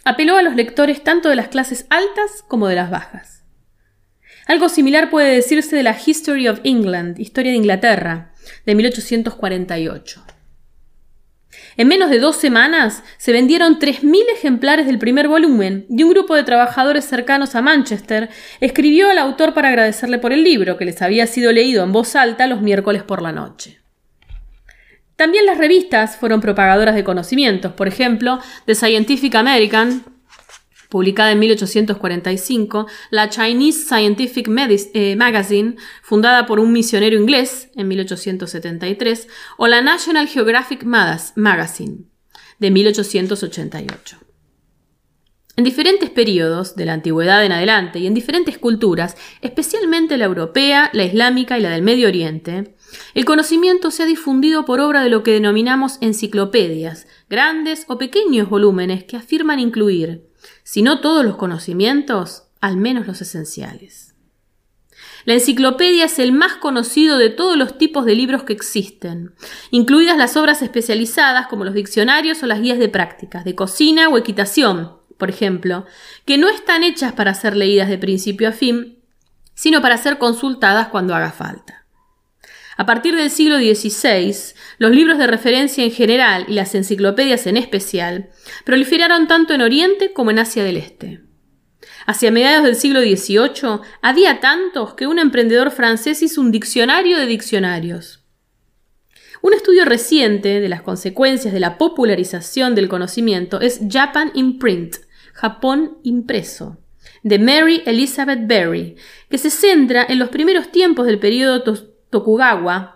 apeló 0.05 0.37
a 0.37 0.41
los 0.41 0.55
lectores 0.55 1.03
tanto 1.03 1.27
de 1.27 1.35
las 1.35 1.49
clases 1.49 1.85
altas 1.89 2.45
como 2.47 2.69
de 2.69 2.75
las 2.75 2.89
bajas. 2.89 3.43
Algo 4.47 4.69
similar 4.69 5.09
puede 5.09 5.35
decirse 5.35 5.75
de 5.75 5.83
la 5.83 5.97
History 6.05 6.47
of 6.47 6.61
England, 6.63 7.19
Historia 7.19 7.51
de 7.51 7.57
Inglaterra, 7.57 8.31
de 8.65 8.73
1848. 8.73 10.34
En 11.77 11.87
menos 11.87 12.09
de 12.09 12.19
dos 12.19 12.37
semanas 12.37 13.03
se 13.17 13.33
vendieron 13.33 13.79
3.000 13.79 14.23
ejemplares 14.33 14.85
del 14.85 14.97
primer 14.97 15.27
volumen 15.27 15.85
y 15.89 16.03
un 16.03 16.11
grupo 16.11 16.35
de 16.35 16.43
trabajadores 16.43 17.05
cercanos 17.05 17.55
a 17.55 17.61
Manchester 17.61 18.29
escribió 18.61 19.09
al 19.09 19.17
autor 19.17 19.53
para 19.53 19.69
agradecerle 19.69 20.17
por 20.17 20.31
el 20.31 20.43
libro, 20.43 20.77
que 20.77 20.85
les 20.85 21.01
había 21.01 21.27
sido 21.27 21.51
leído 21.51 21.83
en 21.83 21.91
voz 21.91 22.15
alta 22.15 22.47
los 22.47 22.61
miércoles 22.61 23.03
por 23.03 23.21
la 23.21 23.31
noche. 23.31 23.79
También 25.15 25.45
las 25.45 25.57
revistas 25.57 26.17
fueron 26.17 26.41
propagadoras 26.41 26.95
de 26.95 27.03
conocimientos, 27.03 27.71
por 27.73 27.87
ejemplo, 27.87 28.39
The 28.65 28.75
Scientific 28.75 29.35
American, 29.35 30.14
publicada 30.89 31.31
en 31.31 31.39
1845, 31.39 32.87
la 33.09 33.29
Chinese 33.29 33.85
Scientific 33.85 34.47
eh, 34.47 35.15
Magazine, 35.15 35.75
fundada 36.01 36.45
por 36.45 36.59
un 36.59 36.71
misionero 36.71 37.17
inglés 37.17 37.69
en 37.75 37.87
1873, 37.87 39.27
o 39.57 39.67
la 39.67 39.81
National 39.81 40.27
Geographic 40.27 40.83
Magazine, 40.83 42.05
de 42.59 42.71
1888. 42.71 44.17
En 45.57 45.63
diferentes 45.63 46.09
periodos, 46.09 46.75
de 46.75 46.83
la 46.83 46.91
antigüedad 46.91 47.45
en 47.45 47.53
adelante, 47.53 47.99
y 47.99 48.07
en 48.07 48.13
diferentes 48.13 48.57
culturas, 48.57 49.15
especialmente 49.39 50.17
la 50.17 50.25
europea, 50.25 50.89
la 50.91 51.05
islámica 51.05 51.57
y 51.57 51.61
la 51.61 51.69
del 51.69 51.81
Medio 51.81 52.09
Oriente, 52.09 52.75
el 53.13 53.23
conocimiento 53.23 53.89
se 53.89 54.03
ha 54.03 54.05
difundido 54.05 54.65
por 54.65 54.81
obra 54.81 55.01
de 55.01 55.09
lo 55.09 55.23
que 55.23 55.31
denominamos 55.31 55.97
enciclopedias, 56.01 57.07
grandes 57.29 57.85
o 57.87 57.97
pequeños 57.97 58.49
volúmenes 58.49 59.05
que 59.05 59.15
afirman 59.15 59.59
incluir 59.59 60.24
si 60.65 60.81
no 60.81 60.99
todos 60.99 61.23
los 61.23 61.37
conocimientos, 61.37 62.47
al 62.59 62.75
menos 62.75 63.05
los 63.05 63.21
esenciales. 63.21 64.15
La 65.25 65.35
enciclopedia 65.35 66.05
es 66.05 66.17
el 66.17 66.31
más 66.31 66.55
conocido 66.55 67.19
de 67.19 67.29
todos 67.29 67.55
los 67.55 67.77
tipos 67.77 68.03
de 68.03 68.15
libros 68.15 68.43
que 68.43 68.53
existen, 68.53 69.35
incluidas 69.69 70.17
las 70.17 70.35
obras 70.35 70.63
especializadas 70.63 71.47
como 71.47 71.65
los 71.65 71.75
diccionarios 71.75 72.41
o 72.41 72.47
las 72.47 72.61
guías 72.61 72.79
de 72.79 72.89
prácticas, 72.89 73.45
de 73.45 73.53
cocina 73.53 74.09
o 74.09 74.17
equitación, 74.17 74.97
por 75.17 75.29
ejemplo, 75.29 75.85
que 76.25 76.39
no 76.39 76.49
están 76.49 76.83
hechas 76.83 77.13
para 77.13 77.35
ser 77.35 77.55
leídas 77.55 77.87
de 77.87 77.99
principio 77.99 78.49
a 78.49 78.51
fin, 78.51 78.97
sino 79.53 79.83
para 79.83 79.97
ser 79.97 80.17
consultadas 80.17 80.87
cuando 80.87 81.13
haga 81.13 81.31
falta. 81.31 81.84
A 82.77 82.85
partir 82.85 83.15
del 83.15 83.29
siglo 83.29 83.57
XVI, 83.57 84.35
los 84.79 84.91
libros 84.91 85.17
de 85.17 85.27
referencia 85.27 85.83
en 85.83 85.91
general 85.91 86.45
y 86.49 86.53
las 86.53 86.75
enciclopedias 86.75 87.47
en 87.47 87.57
especial 87.57 88.29
proliferaron 88.65 89.27
tanto 89.27 89.53
en 89.53 89.61
Oriente 89.61 90.11
como 90.11 90.31
en 90.31 90.39
Asia 90.39 90.63
del 90.63 90.77
Este. 90.77 91.21
Hacia 92.05 92.31
mediados 92.31 92.65
del 92.65 92.75
siglo 92.75 92.99
XVIII 93.01 93.79
había 94.01 94.39
tantos 94.39 94.93
que 94.93 95.07
un 95.07 95.19
emprendedor 95.19 95.71
francés 95.71 96.21
hizo 96.21 96.41
un 96.41 96.51
diccionario 96.51 97.17
de 97.17 97.25
diccionarios. 97.25 98.23
Un 99.41 99.53
estudio 99.53 99.85
reciente 99.85 100.59
de 100.59 100.69
las 100.69 100.81
consecuencias 100.81 101.53
de 101.53 101.59
la 101.59 101.77
popularización 101.77 102.75
del 102.75 102.89
conocimiento 102.89 103.61
es 103.61 103.79
Japan 103.89 104.31
in 104.33 104.59
Print, 104.59 104.97
Japón 105.33 105.97
impreso, 106.03 106.77
de 107.23 107.39
Mary 107.39 107.83
Elizabeth 107.85 108.47
Berry, 108.47 108.95
que 109.29 109.37
se 109.37 109.49
centra 109.49 110.05
en 110.07 110.19
los 110.19 110.29
primeros 110.29 110.71
tiempos 110.71 111.05
del 111.05 111.19
periodo 111.19 111.63
Tokugawa 112.15 112.95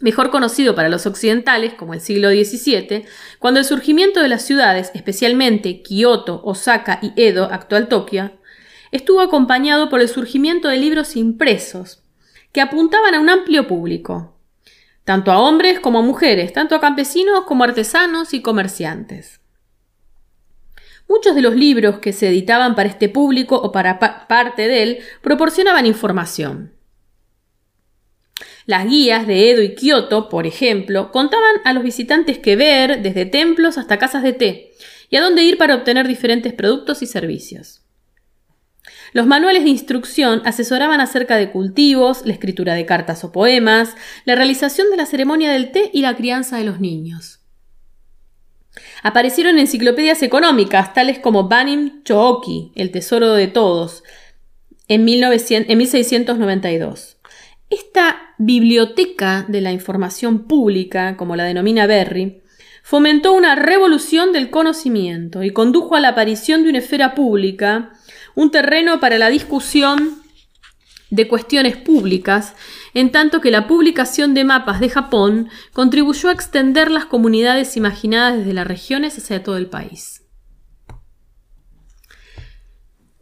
mejor 0.00 0.30
conocido 0.30 0.74
para 0.74 0.90
los 0.90 1.06
occidentales 1.06 1.72
como 1.72 1.94
el 1.94 2.02
siglo 2.02 2.28
XVII, 2.28 3.06
cuando 3.38 3.60
el 3.60 3.64
surgimiento 3.64 4.20
de 4.20 4.28
las 4.28 4.42
ciudades, 4.42 4.90
especialmente 4.92 5.80
Kioto, 5.82 6.42
Osaka 6.44 6.98
y 7.00 7.12
Edo, 7.16 7.44
actual 7.44 7.88
Tokio, 7.88 8.32
estuvo 8.92 9.22
acompañado 9.22 9.88
por 9.88 10.02
el 10.02 10.08
surgimiento 10.10 10.68
de 10.68 10.76
libros 10.76 11.16
impresos, 11.16 12.02
que 12.52 12.60
apuntaban 12.60 13.14
a 13.14 13.20
un 13.20 13.30
amplio 13.30 13.66
público, 13.66 14.36
tanto 15.04 15.32
a 15.32 15.38
hombres 15.38 15.80
como 15.80 16.00
a 16.00 16.02
mujeres, 16.02 16.52
tanto 16.52 16.74
a 16.74 16.80
campesinos 16.80 17.44
como 17.44 17.64
a 17.64 17.68
artesanos 17.68 18.34
y 18.34 18.42
comerciantes. 18.42 19.40
Muchos 21.08 21.34
de 21.34 21.40
los 21.40 21.54
libros 21.54 22.00
que 22.00 22.12
se 22.12 22.28
editaban 22.28 22.74
para 22.74 22.90
este 22.90 23.08
público 23.08 23.56
o 23.56 23.72
para 23.72 23.98
parte 23.98 24.68
de 24.68 24.82
él 24.82 24.98
proporcionaban 25.22 25.86
información. 25.86 26.73
Las 28.66 28.88
guías 28.88 29.26
de 29.26 29.50
Edo 29.50 29.62
y 29.62 29.74
Kioto, 29.74 30.28
por 30.28 30.46
ejemplo, 30.46 31.12
contaban 31.12 31.56
a 31.64 31.72
los 31.72 31.82
visitantes 31.82 32.38
qué 32.38 32.56
ver, 32.56 33.02
desde 33.02 33.26
templos 33.26 33.76
hasta 33.76 33.98
casas 33.98 34.22
de 34.22 34.32
té, 34.32 34.72
y 35.10 35.16
a 35.16 35.20
dónde 35.20 35.42
ir 35.42 35.58
para 35.58 35.74
obtener 35.74 36.08
diferentes 36.08 36.52
productos 36.52 37.02
y 37.02 37.06
servicios. 37.06 37.82
Los 39.12 39.26
manuales 39.26 39.64
de 39.64 39.70
instrucción 39.70 40.42
asesoraban 40.44 41.00
acerca 41.00 41.36
de 41.36 41.50
cultivos, 41.50 42.26
la 42.26 42.32
escritura 42.32 42.74
de 42.74 42.84
cartas 42.84 43.22
o 43.22 43.32
poemas, 43.32 43.94
la 44.24 44.34
realización 44.34 44.90
de 44.90 44.96
la 44.96 45.06
ceremonia 45.06 45.52
del 45.52 45.70
té 45.70 45.90
y 45.92 46.00
la 46.00 46.16
crianza 46.16 46.56
de 46.56 46.64
los 46.64 46.80
niños. 46.80 47.40
Aparecieron 49.02 49.58
enciclopedias 49.58 50.22
económicas 50.22 50.94
tales 50.94 51.20
como 51.20 51.48
Banim 51.48 52.02
Chooki, 52.02 52.72
El 52.74 52.90
Tesoro 52.90 53.34
de 53.34 53.46
Todos, 53.46 54.02
en, 54.88 55.04
1692. 55.04 57.13
Esta 57.74 58.36
biblioteca 58.38 59.44
de 59.48 59.60
la 59.60 59.72
información 59.72 60.44
pública, 60.46 61.16
como 61.16 61.34
la 61.34 61.42
denomina 61.42 61.88
Berry, 61.88 62.40
fomentó 62.84 63.32
una 63.32 63.56
revolución 63.56 64.32
del 64.32 64.48
conocimiento 64.48 65.42
y 65.42 65.50
condujo 65.50 65.96
a 65.96 66.00
la 66.00 66.10
aparición 66.10 66.62
de 66.62 66.68
una 66.68 66.78
esfera 66.78 67.16
pública, 67.16 67.90
un 68.36 68.52
terreno 68.52 69.00
para 69.00 69.18
la 69.18 69.28
discusión 69.28 70.22
de 71.10 71.26
cuestiones 71.26 71.76
públicas, 71.76 72.54
en 72.94 73.10
tanto 73.10 73.40
que 73.40 73.50
la 73.50 73.66
publicación 73.66 74.34
de 74.34 74.44
mapas 74.44 74.78
de 74.78 74.90
Japón 74.90 75.48
contribuyó 75.72 76.28
a 76.28 76.32
extender 76.32 76.92
las 76.92 77.06
comunidades 77.06 77.76
imaginadas 77.76 78.38
desde 78.38 78.52
las 78.52 78.68
regiones 78.68 79.18
hacia 79.18 79.42
todo 79.42 79.56
el 79.56 79.66
país. 79.66 80.23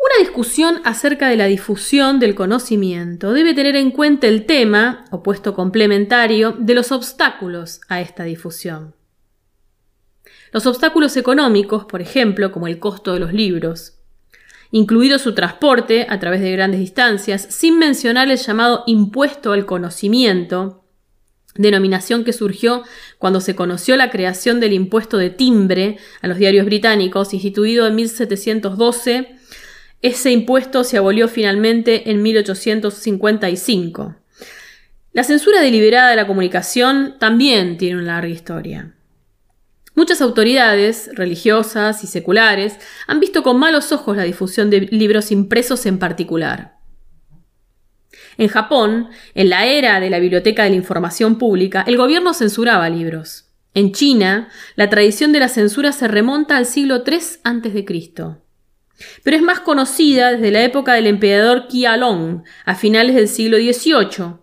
Una 0.04 0.18
discusión 0.18 0.80
acerca 0.82 1.28
de 1.28 1.36
la 1.36 1.44
difusión 1.46 2.18
del 2.18 2.34
conocimiento 2.34 3.32
debe 3.32 3.54
tener 3.54 3.76
en 3.76 3.92
cuenta 3.92 4.26
el 4.26 4.46
tema, 4.46 5.04
opuesto 5.12 5.54
complementario, 5.54 6.56
de 6.58 6.74
los 6.74 6.90
obstáculos 6.90 7.80
a 7.88 8.00
esta 8.00 8.24
difusión. 8.24 8.96
Los 10.50 10.66
obstáculos 10.66 11.16
económicos, 11.16 11.84
por 11.84 12.02
ejemplo, 12.02 12.50
como 12.50 12.66
el 12.66 12.80
costo 12.80 13.12
de 13.12 13.20
los 13.20 13.32
libros, 13.32 14.00
incluido 14.72 15.20
su 15.20 15.34
transporte 15.34 16.04
a 16.10 16.18
través 16.18 16.40
de 16.40 16.50
grandes 16.50 16.80
distancias, 16.80 17.46
sin 17.48 17.78
mencionar 17.78 18.28
el 18.28 18.38
llamado 18.38 18.82
impuesto 18.88 19.52
al 19.52 19.66
conocimiento, 19.66 20.84
denominación 21.54 22.24
que 22.24 22.32
surgió 22.32 22.82
cuando 23.18 23.40
se 23.40 23.54
conoció 23.54 23.96
la 23.96 24.10
creación 24.10 24.58
del 24.58 24.72
impuesto 24.72 25.16
de 25.16 25.30
timbre 25.30 25.98
a 26.22 26.26
los 26.26 26.38
diarios 26.38 26.66
británicos, 26.66 27.32
instituido 27.34 27.86
en 27.86 27.94
1712. 27.94 29.36
Ese 30.02 30.32
impuesto 30.32 30.82
se 30.82 30.98
abolió 30.98 31.28
finalmente 31.28 32.10
en 32.10 32.22
1855. 32.22 34.16
La 35.12 35.22
censura 35.22 35.60
deliberada 35.60 36.10
de 36.10 36.16
la 36.16 36.26
comunicación 36.26 37.16
también 37.20 37.78
tiene 37.78 37.96
una 37.96 38.14
larga 38.14 38.28
historia. 38.28 38.94
Muchas 39.94 40.20
autoridades, 40.20 41.10
religiosas 41.14 42.02
y 42.02 42.08
seculares, 42.08 42.78
han 43.06 43.20
visto 43.20 43.44
con 43.44 43.58
malos 43.58 43.92
ojos 43.92 44.16
la 44.16 44.24
difusión 44.24 44.70
de 44.70 44.80
libros 44.80 45.30
impresos 45.30 45.86
en 45.86 45.98
particular. 45.98 46.78
En 48.38 48.48
Japón, 48.48 49.10
en 49.34 49.50
la 49.50 49.66
era 49.66 50.00
de 50.00 50.10
la 50.10 50.18
Biblioteca 50.18 50.64
de 50.64 50.70
la 50.70 50.76
Información 50.76 51.38
Pública, 51.38 51.84
el 51.86 51.96
gobierno 51.96 52.34
censuraba 52.34 52.88
libros. 52.88 53.50
En 53.74 53.92
China, 53.92 54.48
la 54.74 54.90
tradición 54.90 55.32
de 55.32 55.40
la 55.40 55.48
censura 55.48 55.92
se 55.92 56.08
remonta 56.08 56.56
al 56.56 56.66
siglo 56.66 57.04
III 57.06 57.18
a.C. 57.44 57.84
Pero 59.22 59.36
es 59.36 59.42
más 59.42 59.60
conocida 59.60 60.32
desde 60.32 60.50
la 60.50 60.62
época 60.62 60.94
del 60.94 61.06
emperador 61.06 61.68
Qianlong, 61.68 62.44
a 62.64 62.74
finales 62.74 63.14
del 63.14 63.28
siglo 63.28 63.56
XVIII, 63.56 64.36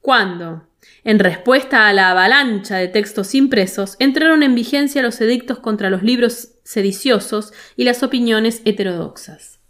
cuando, 0.00 0.68
en 1.04 1.18
respuesta 1.18 1.88
a 1.88 1.92
la 1.92 2.10
avalancha 2.10 2.76
de 2.76 2.88
textos 2.88 3.34
impresos, 3.34 3.96
entraron 3.98 4.42
en 4.42 4.54
vigencia 4.54 5.02
los 5.02 5.20
edictos 5.20 5.58
contra 5.58 5.90
los 5.90 6.02
libros 6.02 6.50
sediciosos 6.64 7.52
y 7.76 7.84
las 7.84 8.02
opiniones 8.02 8.62
heterodoxas. 8.64 9.60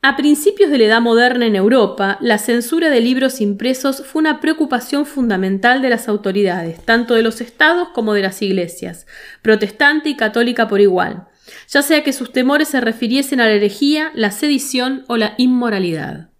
A 0.00 0.16
principios 0.16 0.70
de 0.70 0.78
la 0.78 0.84
Edad 0.84 1.00
Moderna 1.00 1.46
en 1.46 1.56
Europa, 1.56 2.18
la 2.20 2.38
censura 2.38 2.88
de 2.88 3.00
libros 3.00 3.40
impresos 3.40 4.04
fue 4.06 4.20
una 4.20 4.40
preocupación 4.40 5.06
fundamental 5.06 5.82
de 5.82 5.90
las 5.90 6.06
autoridades, 6.08 6.80
tanto 6.84 7.14
de 7.14 7.24
los 7.24 7.40
estados 7.40 7.88
como 7.88 8.14
de 8.14 8.22
las 8.22 8.40
iglesias, 8.40 9.08
protestante 9.42 10.08
y 10.08 10.16
católica 10.16 10.68
por 10.68 10.80
igual, 10.80 11.26
ya 11.68 11.82
sea 11.82 12.04
que 12.04 12.12
sus 12.12 12.32
temores 12.32 12.68
se 12.68 12.80
refiriesen 12.80 13.40
a 13.40 13.46
la 13.46 13.54
herejía, 13.54 14.12
la 14.14 14.30
sedición 14.30 15.04
o 15.08 15.16
la 15.16 15.34
inmoralidad. 15.36 16.30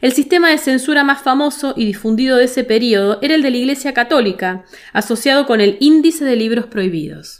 El 0.00 0.12
sistema 0.12 0.50
de 0.50 0.58
censura 0.58 1.02
más 1.02 1.22
famoso 1.22 1.74
y 1.76 1.84
difundido 1.84 2.36
de 2.36 2.44
ese 2.44 2.62
período 2.62 3.18
era 3.22 3.34
el 3.34 3.42
de 3.42 3.50
la 3.50 3.56
Iglesia 3.56 3.92
Católica, 3.92 4.64
asociado 4.92 5.46
con 5.46 5.60
el 5.60 5.78
Índice 5.80 6.24
de 6.24 6.36
Libros 6.36 6.66
Prohibidos. 6.66 7.39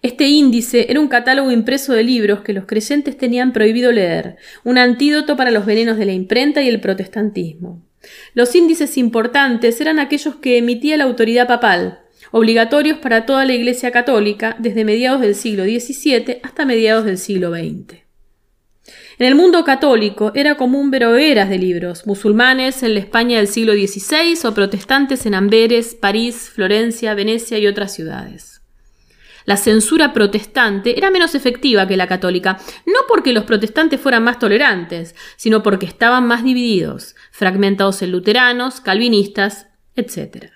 Este 0.00 0.28
índice 0.28 0.86
era 0.90 1.00
un 1.00 1.08
catálogo 1.08 1.50
impreso 1.50 1.92
de 1.92 2.04
libros 2.04 2.42
que 2.42 2.52
los 2.52 2.66
creyentes 2.66 3.16
tenían 3.18 3.52
prohibido 3.52 3.90
leer, 3.90 4.36
un 4.62 4.78
antídoto 4.78 5.36
para 5.36 5.50
los 5.50 5.66
venenos 5.66 5.98
de 5.98 6.06
la 6.06 6.12
imprenta 6.12 6.62
y 6.62 6.68
el 6.68 6.80
protestantismo. 6.80 7.82
Los 8.34 8.54
índices 8.54 8.96
importantes 8.96 9.80
eran 9.80 9.98
aquellos 9.98 10.36
que 10.36 10.58
emitía 10.58 10.96
la 10.96 11.04
autoridad 11.04 11.48
papal, 11.48 12.00
obligatorios 12.30 12.98
para 12.98 13.26
toda 13.26 13.44
la 13.44 13.54
Iglesia 13.54 13.90
católica 13.90 14.56
desde 14.60 14.84
mediados 14.84 15.20
del 15.20 15.34
siglo 15.34 15.64
XVII 15.64 16.38
hasta 16.44 16.64
mediados 16.64 17.04
del 17.04 17.18
siglo 17.18 17.50
XX. 17.50 17.98
En 19.18 19.26
el 19.26 19.34
mundo 19.34 19.64
católico 19.64 20.30
era 20.36 20.56
común 20.56 20.92
ver 20.92 21.06
hogueras 21.06 21.50
de 21.50 21.58
libros, 21.58 22.06
musulmanes 22.06 22.84
en 22.84 22.94
la 22.94 23.00
España 23.00 23.38
del 23.38 23.48
siglo 23.48 23.72
XVI 23.72 24.46
o 24.46 24.54
protestantes 24.54 25.26
en 25.26 25.34
Amberes, 25.34 25.96
París, 25.96 26.50
Florencia, 26.54 27.14
Venecia 27.14 27.58
y 27.58 27.66
otras 27.66 27.92
ciudades. 27.92 28.57
La 29.48 29.56
censura 29.56 30.12
protestante 30.12 30.98
era 30.98 31.10
menos 31.10 31.34
efectiva 31.34 31.88
que 31.88 31.96
la 31.96 32.06
católica, 32.06 32.58
no 32.84 32.98
porque 33.08 33.32
los 33.32 33.44
protestantes 33.44 33.98
fueran 33.98 34.22
más 34.22 34.38
tolerantes, 34.38 35.14
sino 35.38 35.62
porque 35.62 35.86
estaban 35.86 36.26
más 36.26 36.44
divididos, 36.44 37.16
fragmentados 37.30 38.02
en 38.02 38.12
luteranos, 38.12 38.82
calvinistas, 38.82 39.68
etc. 39.96 40.50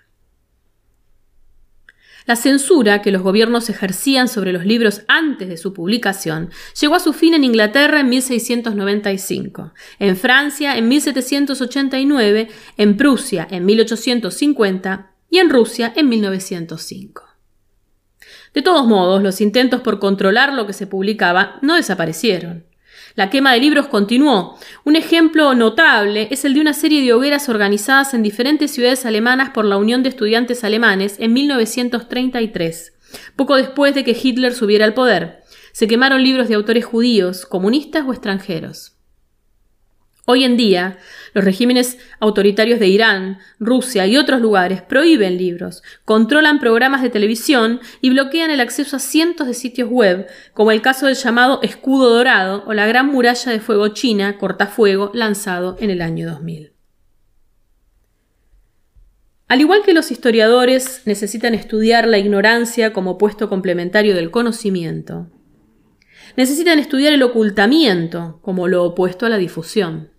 La 2.26 2.37
censura 2.37 3.00
que 3.00 3.12
los 3.12 3.22
gobiernos 3.22 3.70
ejercían 3.70 4.28
sobre 4.28 4.52
los 4.52 4.66
libros 4.66 5.05
antes 5.09 5.48
de 5.48 5.57
su 5.57 5.72
publicación 5.72 6.50
llegó 6.78 6.94
a 6.96 7.00
su 7.00 7.14
fin 7.14 7.33
en 7.33 7.44
Inglaterra 7.44 8.00
en 8.00 8.11
1695, 8.11 9.72
en 10.00 10.16
Francia 10.18 10.76
en 10.76 10.88
1789, 10.88 12.48
en 12.76 12.96
Prusia 12.98 13.48
en 13.50 13.64
1850 13.64 15.12
y 15.31 15.38
en 15.38 15.48
Rusia 15.48 15.94
en 15.96 16.11
1905. 16.11 17.32
De 18.55 18.62
todos 18.62 18.87
modos, 18.87 19.23
los 19.23 19.41
intentos 19.41 19.81
por 19.81 19.99
controlar 19.99 20.53
lo 20.53 20.67
que 20.67 20.73
se 20.73 20.87
publicaba 20.87 21.59
no 21.62 21.77
desaparecieron. 21.77 22.65
La 23.15 23.29
quema 23.29 23.53
de 23.53 23.61
libros 23.61 23.88
continuó. 23.88 24.59
Un 24.85 24.97
ejemplo 24.97 25.55
notable 25.55 26.29
es 26.31 26.45
el 26.45 26.55
de 26.55 26.61
una 26.61 26.73
serie 26.73 27.03
de 27.03 27.12
hogueras 27.12 27.49
organizadas 27.49 28.15
en 28.15 28.23
diferentes 28.23 28.71
ciudades 28.71 29.05
alemanas 29.05 29.51
por 29.51 29.65
la 29.65 29.77
Unión 29.77 30.03
de 30.03 30.09
Estudiantes 30.09 30.65
Alemanes 30.65 31.17
en 31.19 31.33
1933, 31.33 32.93
poco 33.37 33.57
después 33.57 33.95
de 33.95 34.05
que 34.05 34.19
Hitler 34.21 34.55
subiera 34.55 34.85
al 34.85 34.95
poder. 34.95 35.43
Se 35.73 35.87
quemaron 35.87 36.23
libros 36.23 36.49
de 36.49 36.55
autores 36.55 36.85
judíos, 36.85 37.47
comunistas 37.47 38.05
o 38.07 38.12
extranjeros. 38.12 38.93
Hoy 40.24 40.44
en 40.44 40.56
día, 40.56 40.98
los 41.35 41.44
regímenes 41.44 41.98
autoritarios 42.20 42.78
de 42.78 42.87
Irán, 42.87 43.38
Rusia 43.58 44.06
y 44.06 44.16
otros 44.16 44.40
lugares 44.40 44.80
prohíben 44.80 45.37
libros, 45.37 45.82
controlan 46.04 46.61
programas 46.61 47.02
de 47.02 47.11
televisión 47.11 47.80
y 48.00 48.11
bloquean 48.11 48.52
el 48.52 48.61
acceso 48.61 48.94
a 48.94 49.00
cientos 49.00 49.48
de 49.48 49.54
sitios 49.54 49.88
web, 49.90 50.28
como 50.54 50.70
el 50.70 50.80
caso 50.80 51.06
del 51.06 51.16
llamado 51.16 51.58
Escudo 51.62 52.14
Dorado 52.14 52.62
o 52.68 52.72
la 52.72 52.87
Gran 52.87 53.08
Muralla 53.08 53.50
de 53.50 53.58
Fuego 53.58 53.88
China, 53.88 54.38
cortafuego, 54.38 55.11
lanzado 55.12 55.76
en 55.80 55.90
el 55.90 56.00
año 56.00 56.30
2000. 56.30 56.72
Al 59.48 59.61
igual 59.61 59.82
que 59.85 59.92
los 59.92 60.12
historiadores 60.12 61.02
necesitan 61.04 61.52
estudiar 61.52 62.06
la 62.06 62.18
ignorancia 62.18 62.92
como 62.92 63.18
puesto 63.18 63.48
complementario 63.48 64.14
del 64.14 64.30
conocimiento, 64.30 65.32
necesitan 66.37 66.78
estudiar 66.78 67.12
el 67.12 67.24
ocultamiento 67.24 68.38
como 68.40 68.68
lo 68.68 68.85
opuesto 68.85 69.26
a 69.26 69.28
la 69.28 69.38
difusión. 69.38 70.12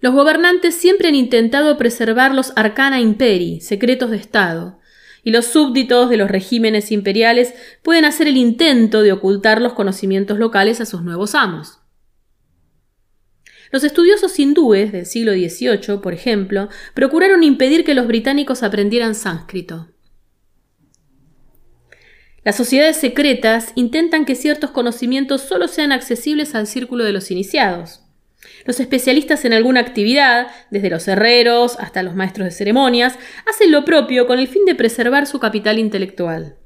Los 0.00 0.14
gobernantes 0.14 0.76
siempre 0.76 1.08
han 1.08 1.16
intentado 1.16 1.76
preservar 1.76 2.34
los 2.34 2.52
arcana 2.54 3.00
imperi, 3.00 3.60
secretos 3.60 4.10
de 4.10 4.16
Estado, 4.16 4.78
y 5.24 5.32
los 5.32 5.46
súbditos 5.46 6.08
de 6.08 6.16
los 6.16 6.30
regímenes 6.30 6.92
imperiales 6.92 7.52
pueden 7.82 8.04
hacer 8.04 8.28
el 8.28 8.36
intento 8.36 9.02
de 9.02 9.12
ocultar 9.12 9.60
los 9.60 9.72
conocimientos 9.72 10.38
locales 10.38 10.80
a 10.80 10.86
sus 10.86 11.02
nuevos 11.02 11.34
amos. 11.34 11.80
Los 13.70 13.84
estudiosos 13.84 14.38
hindúes 14.38 14.92
del 14.92 15.04
siglo 15.04 15.32
XVIII, 15.32 15.98
por 16.00 16.14
ejemplo, 16.14 16.68
procuraron 16.94 17.42
impedir 17.42 17.84
que 17.84 17.94
los 17.94 18.06
británicos 18.06 18.62
aprendieran 18.62 19.14
sánscrito. 19.14 19.88
Las 22.44 22.56
sociedades 22.56 22.96
secretas 22.96 23.72
intentan 23.74 24.24
que 24.24 24.36
ciertos 24.36 24.70
conocimientos 24.70 25.42
solo 25.42 25.68
sean 25.68 25.92
accesibles 25.92 26.54
al 26.54 26.66
círculo 26.66 27.04
de 27.04 27.12
los 27.12 27.30
iniciados. 27.30 28.07
Los 28.64 28.80
especialistas 28.80 29.44
en 29.44 29.52
alguna 29.52 29.80
actividad, 29.80 30.48
desde 30.70 30.90
los 30.90 31.06
herreros 31.08 31.76
hasta 31.78 32.02
los 32.02 32.14
maestros 32.14 32.46
de 32.46 32.50
ceremonias, 32.50 33.18
hacen 33.46 33.72
lo 33.72 33.84
propio 33.84 34.26
con 34.26 34.38
el 34.38 34.48
fin 34.48 34.64
de 34.64 34.74
preservar 34.74 35.26
su 35.26 35.38
capital 35.38 35.78
intelectual. 35.78 36.56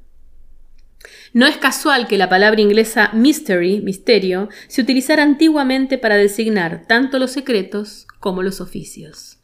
No 1.33 1.47
es 1.47 1.57
casual 1.57 2.09
que 2.09 2.18
la 2.18 2.29
palabra 2.29 2.61
inglesa 2.61 3.11
mystery, 3.14 3.81
misterio, 3.81 4.51
se 4.68 4.83
utilizara 4.83 5.23
antiguamente 5.23 5.97
para 5.97 6.16
designar 6.16 6.85
tanto 6.87 7.18
los 7.18 7.31
secretos 7.31 8.07
como 8.21 8.42
los 8.42 8.61
oficios. 8.61 9.38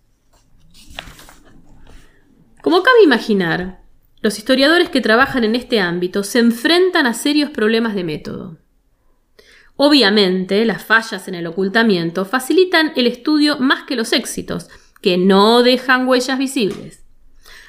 Como 2.61 2.83
cabe 2.83 3.03
imaginar, 3.03 3.81
los 4.21 4.37
historiadores 4.37 4.91
que 4.91 5.01
trabajan 5.01 5.45
en 5.45 5.55
este 5.55 5.81
ámbito 5.81 6.25
se 6.25 6.41
enfrentan 6.41 7.07
a 7.07 7.15
serios 7.15 7.51
problemas 7.51 7.95
de 7.95 8.05
método. 8.05 8.59
Obviamente, 9.81 10.65
las 10.65 10.83
fallas 10.83 11.29
en 11.29 11.37
el 11.37 11.47
ocultamiento 11.47 12.25
facilitan 12.25 12.91
el 12.97 13.07
estudio 13.07 13.59
más 13.59 13.85
que 13.85 13.95
los 13.95 14.13
éxitos, 14.13 14.69
que 15.01 15.17
no 15.19 15.63
dejan 15.63 16.09
huellas 16.09 16.37
visibles. 16.37 17.05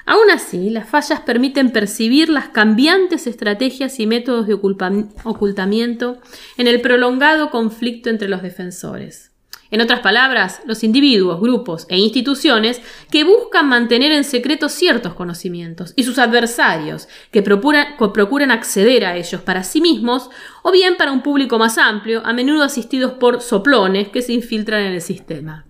Aún 0.08 0.32
así, 0.32 0.72
las 0.72 0.90
fallas 0.90 1.20
permiten 1.20 1.70
percibir 1.70 2.30
las 2.30 2.50
cambiantes 2.50 3.28
estrategias 3.28 4.00
y 4.00 4.08
métodos 4.08 4.48
de 4.48 4.56
ocultamiento 4.56 6.18
en 6.58 6.66
el 6.66 6.82
prolongado 6.82 7.52
conflicto 7.52 8.10
entre 8.10 8.28
los 8.28 8.42
defensores. 8.42 9.29
En 9.72 9.82
otras 9.82 10.00
palabras, 10.00 10.62
los 10.66 10.84
individuos, 10.84 11.40
grupos 11.40 11.86
e 11.90 11.98
instituciones 11.98 12.82
que 13.12 13.24
buscan 13.24 13.70
mantener 13.70 14.12
en 14.12 14.24
secreto 14.24 14.68
ciertos 14.68 15.14
conocimientos 15.14 15.94
y 15.96 16.04
sus 16.04 16.18
adversarios 16.18 17.08
que 17.32 17.44
procuran, 17.44 18.52
acceder 18.52 19.06
a 19.06 19.16
ellos 19.16 19.42
para 19.42 19.64
sí 19.64 19.80
mismos 19.80 20.30
o 20.64 20.72
bien 20.72 20.98
para 20.98 21.12
un 21.12 21.22
público 21.22 21.60
más 21.60 21.78
amplio, 21.78 22.26
a 22.26 22.34
menudo 22.34 22.64
asistidos 22.64 23.14
por 23.14 23.42
soplones 23.42 24.10
que 24.10 24.24
se 24.24 24.34
infiltran 24.34 24.82
en 24.84 24.94
el 24.94 25.02
sistema. 25.02 25.66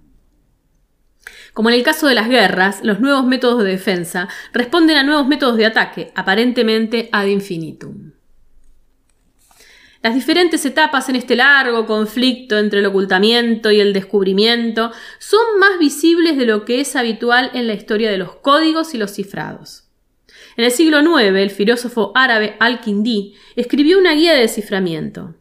Como 1.54 1.70
en 1.70 1.76
el 1.76 1.84
caso 1.84 2.08
de 2.08 2.16
las 2.16 2.30
guerras, 2.30 2.80
los 2.84 3.02
nuevos 3.02 3.26
métodos 3.26 3.64
de 3.64 3.72
defensa 3.72 4.30
responden 4.54 4.96
a 4.96 5.04
nuevos 5.04 5.28
métodos 5.28 5.58
de 5.58 5.66
ataque, 5.66 6.12
aparentemente 6.16 7.10
ad 7.12 7.26
infinitum. 7.26 8.12
Las 10.02 10.16
diferentes 10.16 10.66
etapas 10.66 11.10
en 11.10 11.18
este 11.18 11.36
largo 11.36 11.86
conflicto 11.86 12.58
entre 12.58 12.80
el 12.80 12.86
ocultamiento 12.86 13.70
y 13.70 13.82
el 13.82 13.92
descubrimiento 13.92 14.92
son 15.18 15.60
más 15.60 15.78
visibles 15.78 16.38
de 16.38 16.46
lo 16.46 16.64
que 16.64 16.80
es 16.80 16.96
habitual 16.96 17.52
en 17.54 17.68
la 17.68 17.74
historia 17.74 18.10
de 18.10 18.18
los 18.18 18.36
códigos 18.36 18.94
y 18.94 18.98
los 18.98 19.12
cifrados. 19.12 19.90
En 20.56 20.64
el 20.64 20.72
siglo 20.72 21.02
IX, 21.02 21.36
el 21.36 21.50
filósofo 21.50 22.14
árabe 22.16 22.56
Al-Kindi 22.60 23.34
escribió 23.58 24.00
una 24.00 24.14
guía 24.14 24.34
de 24.34 24.42
desciframiento. 24.42 25.36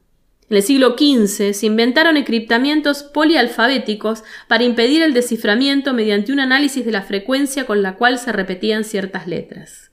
En 0.51 0.57
el 0.57 0.62
siglo 0.64 0.97
XV 0.99 1.53
se 1.53 1.66
inventaron 1.66 2.16
encriptamientos 2.16 3.05
polialfabéticos 3.05 4.25
para 4.49 4.64
impedir 4.64 5.03
el 5.03 5.14
desciframiento 5.14 5.92
mediante 5.92 6.33
un 6.33 6.40
análisis 6.40 6.85
de 6.85 6.92
la 6.92 7.03
frecuencia 7.03 7.64
con 7.64 7.83
la 7.83 7.94
cual 7.94 8.18
se 8.18 8.33
repetían 8.33 8.83
ciertas 8.83 9.29
letras. 9.29 9.88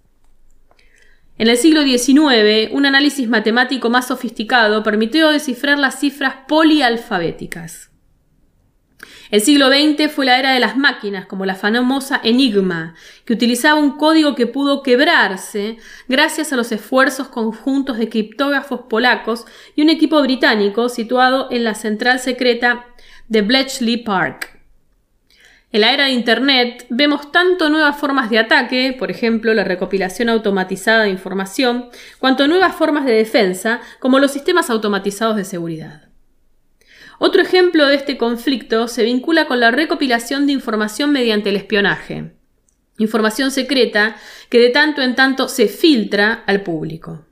En 1.38 1.50
el 1.50 1.58
siglo 1.58 1.84
XIX, 1.84 2.72
un 2.72 2.86
análisis 2.86 3.28
matemático 3.28 3.90
más 3.90 4.08
sofisticado 4.08 4.84
permitió 4.84 5.30
descifrar 5.30 5.78
las 5.78 6.00
cifras 6.00 6.36
polialfabéticas. 6.48 7.92
El 9.32 9.42
siglo 9.42 9.68
XX 9.68 10.10
fue 10.10 10.26
la 10.26 10.40
era 10.40 10.54
de 10.54 10.62
las 10.62 10.78
máquinas, 10.78 11.26
como 11.26 11.46
la 11.46 11.56
famosa 11.56 12.22
Enigma, 12.24 12.96
que 13.26 13.34
utilizaba 13.34 13.80
un 13.80 13.98
código 13.98 14.34
que 14.34 14.48
pudo 14.48 14.82
quebrarse 14.82 15.78
gracias 16.08 16.54
a 16.54 16.56
los 16.56 16.72
esfuerzos 16.72 17.28
conjuntos 17.28 17.98
de 17.98 18.08
criptógrafos 18.08 18.82
polacos 18.90 19.46
y 19.76 19.82
un 19.82 19.90
equipo 19.90 20.22
británico 20.22 20.88
situado 20.88 21.50
en 21.52 21.66
la 21.66 21.76
central 21.76 22.20
secreta 22.20 22.86
de 23.28 23.42
Bletchley 23.42 23.98
Park. 23.98 24.55
En 25.76 25.82
la 25.82 25.94
era 25.94 26.06
de 26.06 26.12
Internet 26.12 26.86
vemos 26.88 27.34
tanto 27.34 27.70
nuevas 27.70 27.98
formas 27.98 28.30
de 28.30 28.40
ataque, 28.40 28.96
por 28.98 29.12
ejemplo 29.12 29.54
la 29.54 29.66
recopilación 29.66 30.30
automatizada 30.30 31.04
de 31.04 31.10
información, 31.10 31.90
cuanto 32.18 32.48
nuevas 32.48 32.74
formas 32.74 33.04
de 33.04 33.12
defensa, 33.12 33.82
como 34.00 34.20
los 34.20 34.32
sistemas 34.32 34.70
automatizados 34.70 35.36
de 35.36 35.44
seguridad. 35.44 36.04
Otro 37.20 37.42
ejemplo 37.42 37.88
de 37.88 37.96
este 37.96 38.18
conflicto 38.18 38.88
se 38.88 39.04
vincula 39.04 39.48
con 39.48 39.60
la 39.60 39.70
recopilación 39.70 40.46
de 40.46 40.54
información 40.54 41.12
mediante 41.12 41.50
el 41.50 41.58
espionaje, 41.58 42.32
información 42.98 43.52
secreta 43.52 44.16
que 44.48 44.60
de 44.60 44.70
tanto 44.70 45.02
en 45.02 45.14
tanto 45.14 45.50
se 45.50 45.68
filtra 45.68 46.46
al 46.48 46.62
público. 46.64 47.26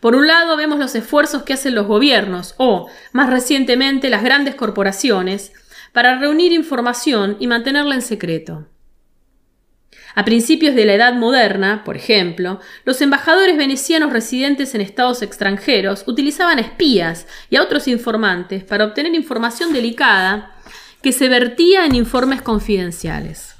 Por 0.00 0.14
un 0.14 0.26
lado 0.26 0.56
vemos 0.56 0.78
los 0.78 0.94
esfuerzos 0.94 1.42
que 1.42 1.52
hacen 1.52 1.74
los 1.74 1.86
gobiernos 1.86 2.54
o, 2.56 2.88
más 3.12 3.28
recientemente, 3.28 4.08
las 4.08 4.22
grandes 4.22 4.54
corporaciones 4.54 5.52
para 5.94 6.18
reunir 6.18 6.52
información 6.52 7.36
y 7.38 7.46
mantenerla 7.46 7.94
en 7.94 8.02
secreto. 8.02 8.66
A 10.16 10.24
principios 10.24 10.74
de 10.74 10.84
la 10.84 10.94
Edad 10.94 11.14
Moderna, 11.14 11.82
por 11.84 11.96
ejemplo, 11.96 12.60
los 12.84 13.00
embajadores 13.00 13.56
venecianos 13.56 14.12
residentes 14.12 14.74
en 14.74 14.80
estados 14.80 15.22
extranjeros 15.22 16.02
utilizaban 16.08 16.58
espías 16.58 17.28
y 17.48 17.56
a 17.56 17.62
otros 17.62 17.86
informantes 17.86 18.64
para 18.64 18.84
obtener 18.84 19.14
información 19.14 19.72
delicada 19.72 20.56
que 21.00 21.12
se 21.12 21.28
vertía 21.28 21.86
en 21.86 21.94
informes 21.94 22.42
confidenciales. 22.42 23.54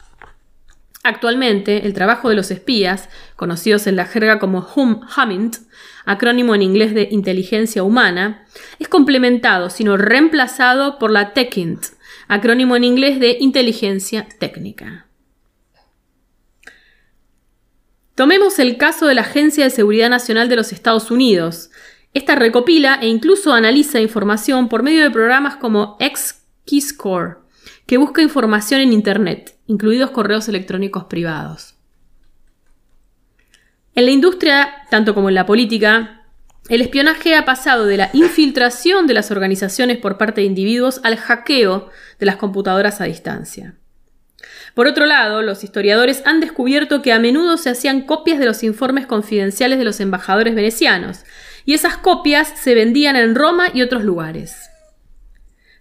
Actualmente, 1.05 1.87
el 1.87 1.95
trabajo 1.95 2.31
de 2.31 2.35
los 2.35 2.51
espías, 2.51 3.09
conocidos 3.37 3.87
en 3.87 3.95
la 3.95 4.07
jerga 4.07 4.41
como 4.41 4.67
hum 4.75 5.03
Hummint, 5.17 5.59
acrónimo 6.05 6.55
en 6.55 6.63
inglés 6.63 6.95
de 6.95 7.09
inteligencia 7.13 7.85
humana, 7.85 8.45
es 8.81 8.89
complementado, 8.89 9.71
sino 9.71 9.97
reemplazado 9.97 10.99
por 10.99 11.13
la 11.13 11.33
TechInt, 11.33 11.95
acrónimo 12.29 12.77
en 12.77 12.85
inglés 12.85 13.21
de 13.21 13.37
inteligencia 13.41 14.27
técnica. 14.39 15.07
Tomemos 18.15 18.59
el 18.59 18.77
caso 18.77 19.07
de 19.07 19.15
la 19.15 19.23
Agencia 19.23 19.65
de 19.65 19.71
Seguridad 19.71 20.09
Nacional 20.09 20.49
de 20.49 20.57
los 20.57 20.73
Estados 20.73 21.11
Unidos. 21.11 21.71
Esta 22.13 22.37
recopila 22.37 22.95
e 23.03 23.09
incluso 23.09 23.53
analiza 23.53 24.01
información 24.01 24.69
por 24.69 24.85
medio 24.85 25.03
de 25.03 25.11
programas 25.11 25.57
como 25.57 25.97
X-Keyscore, 25.99 27.39
que 27.87 27.97
busca 27.97 28.23
información 28.23 28.81
en 28.81 28.93
Internet, 28.93 29.59
incluidos 29.67 30.13
correos 30.13 30.49
electrónicos 30.49 31.05
privados. 31.05 31.75
En 33.97 34.07
la 34.07 34.13
industria, 34.13 34.73
tanto 34.91 35.15
como 35.15 35.29
en 35.29 35.35
la 35.35 35.47
política, 35.47 36.24
el 36.69 36.81
espionaje 36.81 37.35
ha 37.35 37.45
pasado 37.45 37.85
de 37.85 37.99
la 37.99 38.11
infiltración 38.15 39.07
de 39.07 39.15
las 39.15 39.31
organizaciones 39.31 39.99
por 39.99 40.17
parte 40.17 40.41
de 40.41 40.47
individuos 40.47 41.01
al 41.03 41.17
hackeo 41.17 41.91
de 42.19 42.27
las 42.27 42.37
computadoras 42.37 43.01
a 43.01 43.05
distancia. 43.05 43.75
Por 44.75 44.87
otro 44.87 45.07
lado, 45.07 45.43
los 45.43 45.63
historiadores 45.63 46.23
han 46.25 46.41
descubierto 46.41 47.03
que 47.03 47.13
a 47.13 47.19
menudo 47.19 47.57
se 47.59 47.71
hacían 47.71 48.03
copias 48.03 48.39
de 48.39 48.47
los 48.47 48.63
informes 48.63 49.07
confidenciales 49.07 49.79
de 49.79 49.85
los 49.85 50.01
embajadores 50.01 50.55
venecianos, 50.55 51.21
y 51.67 51.75
esas 51.75 51.97
copias 51.97 52.53
se 52.57 52.75
vendían 52.75 53.17
en 53.17 53.35
Roma 53.35 53.69
y 53.73 53.83
otros 53.83 54.03
lugares. 54.03 54.71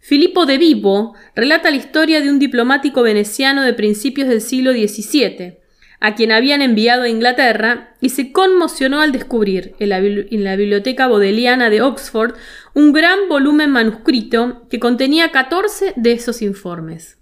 Filippo 0.02 0.46
de 0.46 0.58
Vivo 0.58 1.16
relata 1.34 1.72
la 1.72 1.78
historia 1.78 2.20
de 2.20 2.30
un 2.30 2.40
diplomático 2.40 3.04
veneciano 3.04 3.64
de 3.64 3.74
principios 3.74 4.28
del 4.28 4.42
siglo 4.42 4.74
XVII, 4.74 5.60
a 6.04 6.16
quien 6.16 6.34
habían 6.34 6.62
enviado 6.62 7.04
a 7.04 7.10
Inglaterra, 7.10 7.96
y 8.02 8.10
se 8.10 8.34
conmocionó 8.34 9.00
al 9.00 9.14
descubrir 9.14 9.74
en 9.80 9.88
la, 9.88 10.02
biblioteca 10.02 11.08
bodeliana 11.08 11.70
de 11.70 11.82
Oxford 11.82 12.36
un 12.74 12.92
gran 12.92 13.30
volumen 13.30 13.70
manuscrito 13.70 14.68
que 14.70 14.82
contenía 14.82 15.32
14 15.32 15.94
de 15.96 16.12
esos 16.12 16.42
informes. 16.42 17.20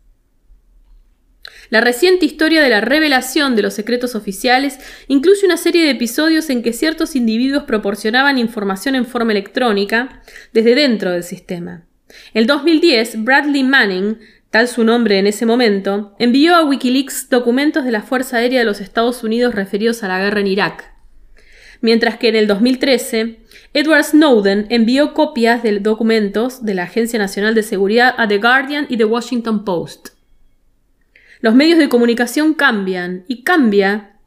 La 1.70 1.80
reciente 1.80 2.26
historia 2.26 2.64
de 2.64 2.70
la 2.70 2.82
revelación 2.82 3.56
de 3.56 3.62
los 3.62 3.76
secretos 3.76 4.16
oficiales 4.16 4.80
incluye 5.08 5.46
una 5.46 5.58
serie 5.58 5.84
de 5.84 5.92
episodios 5.92 6.50
en 6.50 6.64
que 6.64 6.74
ciertos 6.74 7.16
individuos 7.16 7.66
proporcionaban 7.66 8.40
información 8.40 8.96
en 8.96 9.06
forma 9.06 9.32
electrónica 9.32 10.24
desde 10.54 10.74
dentro 10.74 11.12
del 11.12 11.24
sistema. 11.24 11.86
En 12.34 12.48
2010, 12.48 13.24
Bradley 13.24 13.64
Manning 13.64 14.18
tal 14.52 14.68
su 14.68 14.84
nombre 14.84 15.18
en 15.18 15.28
ese 15.28 15.46
momento, 15.46 16.14
envió 16.20 16.56
a 16.56 16.64
Wikileaks 16.64 17.30
documentos 17.30 17.86
de 17.86 17.92
la 17.92 18.02
Fuerza 18.02 18.38
Aérea 18.38 18.60
de 18.60 18.66
los 18.66 18.82
Estados 18.82 19.24
Unidos 19.24 19.56
referidos 19.56 20.04
a 20.04 20.10
la 20.10 20.20
guerra 20.20 20.42
en 20.42 20.48
Irak. 20.48 20.94
Mientras 21.80 22.18
que 22.18 22.28
en 22.28 22.36
el 22.36 22.48
2013, 22.48 23.40
Edward 23.74 24.04
Snowden 24.04 24.68
envió 24.70 25.14
copias 25.14 25.64
de 25.64 25.80
documentos 25.80 26.64
de 26.64 26.76
la 26.76 26.84
Agencia 26.84 27.18
Nacional 27.18 27.56
de 27.56 27.64
Seguridad 27.64 28.14
a 28.18 28.28
The 28.28 28.38
Guardian 28.38 28.86
y 28.90 28.98
The 28.98 29.06
Washington 29.06 29.64
Post. 29.64 30.10
Los 31.40 31.56
medios 31.56 31.80
de 31.80 31.90
comunicación 31.90 32.54
cambian 32.54 33.24
y 33.28 33.44
cambia 33.44 34.20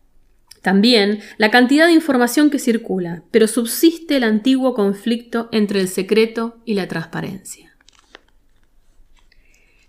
también 0.62 1.20
la 1.36 1.50
cantidad 1.50 1.86
de 1.86 1.92
información 1.92 2.48
que 2.48 2.58
circula, 2.58 3.22
pero 3.30 3.46
subsiste 3.46 4.16
el 4.16 4.24
antiguo 4.24 4.72
conflicto 4.74 5.50
entre 5.52 5.80
el 5.80 5.88
secreto 5.88 6.56
y 6.64 6.72
la 6.74 6.88
transparencia. 6.88 7.73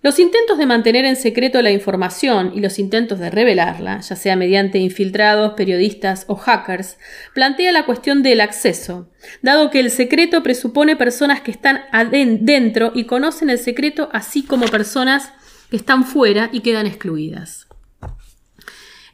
Los 0.06 0.20
intentos 0.20 0.60
de 0.60 0.68
mantener 0.68 1.04
en 1.04 1.16
secreto 1.16 1.64
la 1.64 1.72
información 1.72 2.52
y 2.54 2.60
los 2.60 2.78
intentos 2.78 3.18
de 3.18 3.32
revelarla, 3.32 4.02
ya 4.02 4.16
sea 4.16 4.36
mediante 4.36 4.78
infiltrados, 4.78 5.54
periodistas 5.54 6.26
o 6.28 6.36
hackers, 6.36 7.00
plantea 7.34 7.72
la 7.72 7.88
cuestión 7.88 8.22
del 8.22 8.42
acceso, 8.42 9.10
dado 9.42 9.72
que 9.72 9.80
el 9.80 9.90
secreto 9.90 10.44
presupone 10.44 10.96
personas 10.96 11.42
que 11.42 11.50
están 11.50 11.86
dentro 12.12 12.92
y 12.94 13.06
conocen 13.06 13.50
el 13.50 13.58
secreto, 13.58 14.10
así 14.14 14.44
como 14.44 14.68
personas 14.68 15.32
que 15.72 15.78
están 15.78 16.04
fuera 16.04 16.52
y 16.54 16.60
quedan 16.60 16.86
excluidas. 16.86 17.66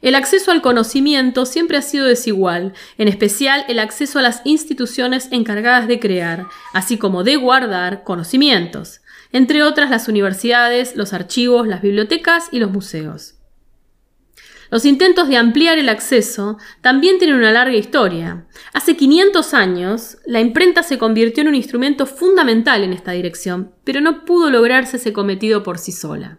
El 0.02 0.14
acceso 0.14 0.50
al 0.50 0.60
conocimiento 0.60 1.46
siempre 1.46 1.78
ha 1.78 1.82
sido 1.82 2.04
desigual, 2.04 2.74
en 2.98 3.08
especial 3.08 3.64
el 3.68 3.78
acceso 3.78 4.18
a 4.18 4.22
las 4.22 4.42
instituciones 4.44 5.28
encargadas 5.30 5.88
de 5.88 5.98
crear, 5.98 6.48
así 6.74 6.98
como 6.98 7.24
de 7.24 7.36
guardar 7.36 8.04
conocimientos, 8.04 9.01
entre 9.32 9.62
otras 9.62 9.90
las 9.90 10.08
universidades, 10.08 10.96
los 10.96 11.12
archivos, 11.12 11.66
las 11.66 11.82
bibliotecas 11.82 12.48
y 12.52 12.58
los 12.58 12.70
museos. 12.70 13.36
Los 14.70 14.86
intentos 14.86 15.28
de 15.28 15.36
ampliar 15.36 15.78
el 15.78 15.90
acceso 15.90 16.56
también 16.80 17.18
tienen 17.18 17.36
una 17.36 17.52
larga 17.52 17.76
historia. 17.76 18.46
Hace 18.72 18.96
500 18.96 19.52
años, 19.52 20.16
la 20.24 20.40
imprenta 20.40 20.82
se 20.82 20.96
convirtió 20.96 21.42
en 21.42 21.48
un 21.48 21.54
instrumento 21.54 22.06
fundamental 22.06 22.82
en 22.82 22.94
esta 22.94 23.12
dirección, 23.12 23.74
pero 23.84 24.00
no 24.00 24.24
pudo 24.24 24.48
lograrse 24.48 24.96
ese 24.96 25.12
cometido 25.12 25.62
por 25.62 25.78
sí 25.78 25.92
sola. 25.92 26.38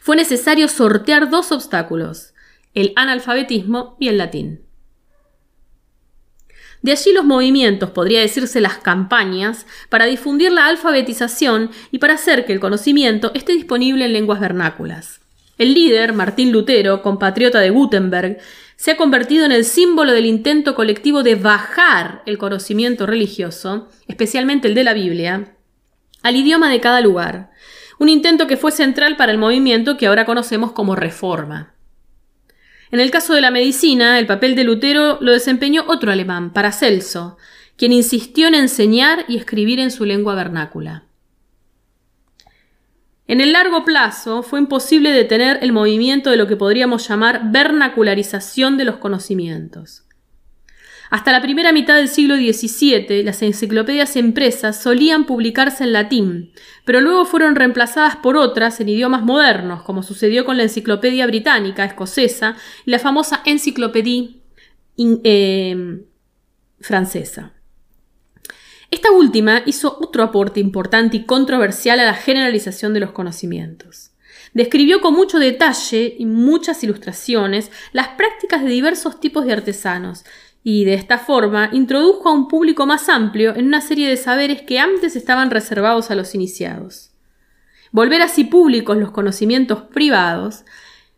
Fue 0.00 0.16
necesario 0.16 0.68
sortear 0.68 1.28
dos 1.28 1.52
obstáculos, 1.52 2.32
el 2.72 2.92
analfabetismo 2.96 3.98
y 4.00 4.08
el 4.08 4.16
latín. 4.18 4.65
De 6.86 6.92
allí 6.92 7.12
los 7.12 7.24
movimientos, 7.24 7.90
podría 7.90 8.20
decirse 8.20 8.60
las 8.60 8.76
campañas, 8.76 9.66
para 9.88 10.06
difundir 10.06 10.52
la 10.52 10.68
alfabetización 10.68 11.72
y 11.90 11.98
para 11.98 12.14
hacer 12.14 12.46
que 12.46 12.52
el 12.52 12.60
conocimiento 12.60 13.32
esté 13.34 13.54
disponible 13.54 14.04
en 14.04 14.12
lenguas 14.12 14.38
vernáculas. 14.38 15.20
El 15.58 15.74
líder, 15.74 16.12
Martín 16.12 16.52
Lutero, 16.52 17.02
compatriota 17.02 17.58
de 17.58 17.70
Gutenberg, 17.70 18.38
se 18.76 18.92
ha 18.92 18.96
convertido 18.96 19.44
en 19.44 19.50
el 19.50 19.64
símbolo 19.64 20.12
del 20.12 20.26
intento 20.26 20.76
colectivo 20.76 21.24
de 21.24 21.34
bajar 21.34 22.22
el 22.24 22.38
conocimiento 22.38 23.04
religioso, 23.04 23.88
especialmente 24.06 24.68
el 24.68 24.76
de 24.76 24.84
la 24.84 24.94
Biblia, 24.94 25.56
al 26.22 26.36
idioma 26.36 26.70
de 26.70 26.78
cada 26.78 27.00
lugar, 27.00 27.50
un 27.98 28.08
intento 28.08 28.46
que 28.46 28.56
fue 28.56 28.70
central 28.70 29.16
para 29.16 29.32
el 29.32 29.38
movimiento 29.38 29.96
que 29.96 30.06
ahora 30.06 30.24
conocemos 30.24 30.70
como 30.70 30.94
Reforma. 30.94 31.75
En 32.90 33.00
el 33.00 33.10
caso 33.10 33.34
de 33.34 33.40
la 33.40 33.50
medicina, 33.50 34.18
el 34.18 34.26
papel 34.26 34.54
de 34.54 34.64
Lutero 34.64 35.18
lo 35.20 35.32
desempeñó 35.32 35.84
otro 35.88 36.12
alemán, 36.12 36.52
Paracelso, 36.52 37.36
quien 37.76 37.92
insistió 37.92 38.46
en 38.46 38.54
enseñar 38.54 39.24
y 39.28 39.36
escribir 39.36 39.80
en 39.80 39.90
su 39.90 40.04
lengua 40.04 40.34
vernácula. 40.34 41.04
En 43.28 43.40
el 43.40 43.52
largo 43.52 43.84
plazo 43.84 44.44
fue 44.44 44.60
imposible 44.60 45.10
detener 45.10 45.58
el 45.62 45.72
movimiento 45.72 46.30
de 46.30 46.36
lo 46.36 46.46
que 46.46 46.56
podríamos 46.56 47.08
llamar 47.08 47.50
vernacularización 47.50 48.76
de 48.76 48.84
los 48.84 48.96
conocimientos. 48.96 50.05
Hasta 51.10 51.32
la 51.32 51.40
primera 51.40 51.72
mitad 51.72 51.96
del 51.96 52.08
siglo 52.08 52.36
XVII, 52.36 53.22
las 53.22 53.42
enciclopedias 53.42 54.16
impresas 54.16 54.82
solían 54.82 55.24
publicarse 55.24 55.84
en 55.84 55.92
latín, 55.92 56.52
pero 56.84 57.00
luego 57.00 57.24
fueron 57.24 57.54
reemplazadas 57.54 58.16
por 58.16 58.36
otras 58.36 58.80
en 58.80 58.88
idiomas 58.88 59.22
modernos, 59.22 59.82
como 59.82 60.02
sucedió 60.02 60.44
con 60.44 60.56
la 60.56 60.64
Enciclopedia 60.64 61.26
Británica, 61.26 61.84
escocesa, 61.84 62.56
y 62.84 62.90
la 62.90 62.98
famosa 62.98 63.42
Enciclopedia 63.44 64.30
em, 64.96 66.02
francesa. 66.80 67.52
Esta 68.90 69.10
última 69.10 69.62
hizo 69.66 69.98
otro 70.00 70.22
aporte 70.22 70.60
importante 70.60 71.16
y 71.16 71.24
controversial 71.24 72.00
a 72.00 72.04
la 72.04 72.14
generalización 72.14 72.94
de 72.94 73.00
los 73.00 73.10
conocimientos. 73.10 74.12
Describió 74.54 75.00
con 75.00 75.14
mucho 75.14 75.38
detalle 75.38 76.16
y 76.18 76.24
muchas 76.24 76.82
ilustraciones 76.82 77.70
las 77.92 78.08
prácticas 78.08 78.62
de 78.62 78.70
diversos 78.70 79.20
tipos 79.20 79.44
de 79.44 79.52
artesanos, 79.52 80.24
y 80.68 80.84
de 80.84 80.94
esta 80.94 81.18
forma 81.18 81.70
introdujo 81.72 82.28
a 82.28 82.32
un 82.32 82.48
público 82.48 82.86
más 82.86 83.08
amplio 83.08 83.54
en 83.54 83.66
una 83.66 83.80
serie 83.80 84.08
de 84.08 84.16
saberes 84.16 84.62
que 84.62 84.80
antes 84.80 85.14
estaban 85.14 85.52
reservados 85.52 86.10
a 86.10 86.16
los 86.16 86.34
iniciados. 86.34 87.12
Volver 87.92 88.20
así 88.20 88.42
públicos 88.42 88.96
los 88.96 89.12
conocimientos 89.12 89.82
privados 89.82 90.64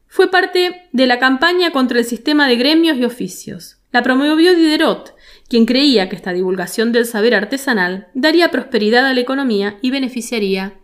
fue 0.07 0.30
parte 0.30 0.90
de 0.92 1.07
la 1.07 1.18
campaña 1.18 1.70
contra 1.70 1.99
el 1.99 2.05
sistema 2.05 2.46
de 2.46 2.57
gremios 2.57 2.99
y 2.99 3.07
oficios. 3.07 3.78
La 3.90 4.03
promovió 4.03 4.55
Diderot, 4.55 5.14
quien 5.49 5.64
creía 5.64 6.11
que 6.11 6.16
esta 6.16 6.34
divulgación 6.34 6.92
del 6.92 7.07
saber 7.07 7.34
artesanal 7.34 8.09
daría 8.12 8.51
prosperidad 8.51 9.07
a 9.07 9.14
la 9.14 9.20
economía 9.20 9.78
y 9.80 9.90
beneficiaría 9.90 10.74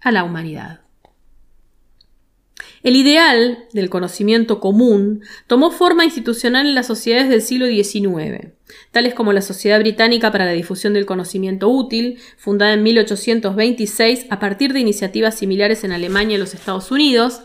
a 0.00 0.12
la 0.12 0.22
humanidad. 0.22 0.83
El 2.84 2.96
ideal 2.96 3.64
del 3.72 3.88
conocimiento 3.88 4.60
común 4.60 5.22
tomó 5.46 5.70
forma 5.70 6.04
institucional 6.04 6.66
en 6.66 6.74
las 6.74 6.86
sociedades 6.86 7.30
del 7.30 7.40
siglo 7.40 7.66
XIX, 7.66 8.52
tales 8.92 9.14
como 9.14 9.32
la 9.32 9.40
Sociedad 9.40 9.80
Británica 9.80 10.30
para 10.30 10.44
la 10.44 10.52
Difusión 10.52 10.92
del 10.92 11.06
Conocimiento 11.06 11.70
Útil, 11.70 12.18
fundada 12.36 12.74
en 12.74 12.82
1826 12.82 14.26
a 14.28 14.38
partir 14.38 14.74
de 14.74 14.80
iniciativas 14.80 15.34
similares 15.34 15.82
en 15.82 15.92
Alemania 15.92 16.36
y 16.36 16.38
los 16.38 16.52
Estados 16.52 16.90
Unidos, 16.90 17.40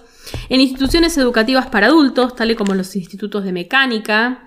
en 0.50 0.60
instituciones 0.60 1.18
educativas 1.18 1.68
para 1.68 1.88
adultos, 1.88 2.36
tales 2.36 2.58
como 2.58 2.76
los 2.76 2.94
institutos 2.98 3.46
de 3.46 3.54
mecánica, 3.54 4.44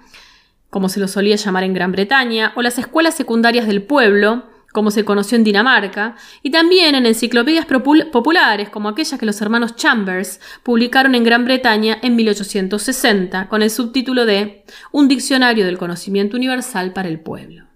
como 0.68 0.90
se 0.90 1.01
los 1.01 1.11
solía 1.11 1.36
llamar 1.36 1.64
en 1.64 1.72
Gran 1.72 1.93
Bretaña, 1.93 2.53
o 2.55 2.61
las 2.61 2.76
escuelas 2.76 3.14
secundarias 3.14 3.66
del 3.66 3.82
pueblo, 3.82 4.45
como 4.73 4.91
se 4.91 5.05
conoció 5.05 5.37
en 5.37 5.45
Dinamarca, 5.45 6.16
y 6.43 6.51
también 6.51 6.95
en 6.95 7.07
enciclopedias 7.07 7.66
populares 7.66 8.70
como 8.70 8.89
aquellas 8.89 9.20
que 9.20 9.27
los 9.27 9.41
hermanos 9.41 9.77
Chambers 9.77 10.41
publicaron 10.62 11.14
en 11.14 11.25
Gran 11.25 11.45
Bretaña 11.45 11.99
en 12.03 12.16
1860, 12.16 13.49
con 13.49 13.62
el 13.62 13.70
subtítulo 13.70 14.27
de 14.27 14.64
Un 14.91 15.09
diccionario 15.09 15.66
del 15.66 15.79
conocimiento 15.79 16.37
universal 16.37 16.93
para 16.93 17.09
el 17.09 17.20
pueblo. 17.20 17.66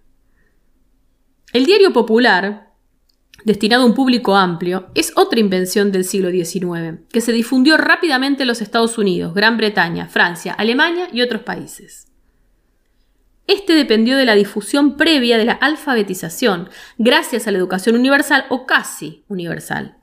El 1.52 1.66
diario 1.66 1.92
popular, 1.92 2.72
destinado 3.44 3.84
a 3.84 3.86
un 3.86 3.94
público 3.94 4.34
amplio, 4.36 4.88
es 4.94 5.12
otra 5.16 5.38
invención 5.38 5.92
del 5.92 6.04
siglo 6.04 6.30
XIX, 6.30 7.00
que 7.10 7.20
se 7.20 7.32
difundió 7.32 7.76
rápidamente 7.76 8.42
en 8.42 8.48
los 8.48 8.60
Estados 8.60 8.98
Unidos, 8.98 9.34
Gran 9.34 9.56
Bretaña, 9.56 10.08
Francia, 10.08 10.52
Alemania 10.54 11.08
y 11.12 11.22
otros 11.22 11.42
países. 11.42 12.08
Este 13.46 13.74
dependió 13.74 14.16
de 14.16 14.24
la 14.24 14.34
difusión 14.34 14.96
previa 14.96 15.38
de 15.38 15.44
la 15.44 15.52
alfabetización, 15.52 16.68
gracias 16.98 17.46
a 17.46 17.52
la 17.52 17.58
educación 17.58 17.94
universal 17.94 18.44
o 18.48 18.66
casi 18.66 19.24
universal. 19.28 19.98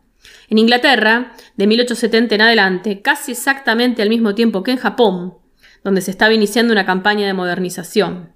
En 0.49 0.57
Inglaterra, 0.57 1.33
de 1.57 1.67
1870 1.67 2.35
en 2.35 2.41
adelante, 2.41 3.01
casi 3.01 3.33
exactamente 3.33 4.01
al 4.01 4.09
mismo 4.09 4.33
tiempo 4.33 4.63
que 4.63 4.71
en 4.71 4.77
Japón, 4.77 5.35
donde 5.83 6.01
se 6.01 6.11
estaba 6.11 6.33
iniciando 6.33 6.71
una 6.71 6.85
campaña 6.85 7.27
de 7.27 7.33
modernización. 7.33 8.31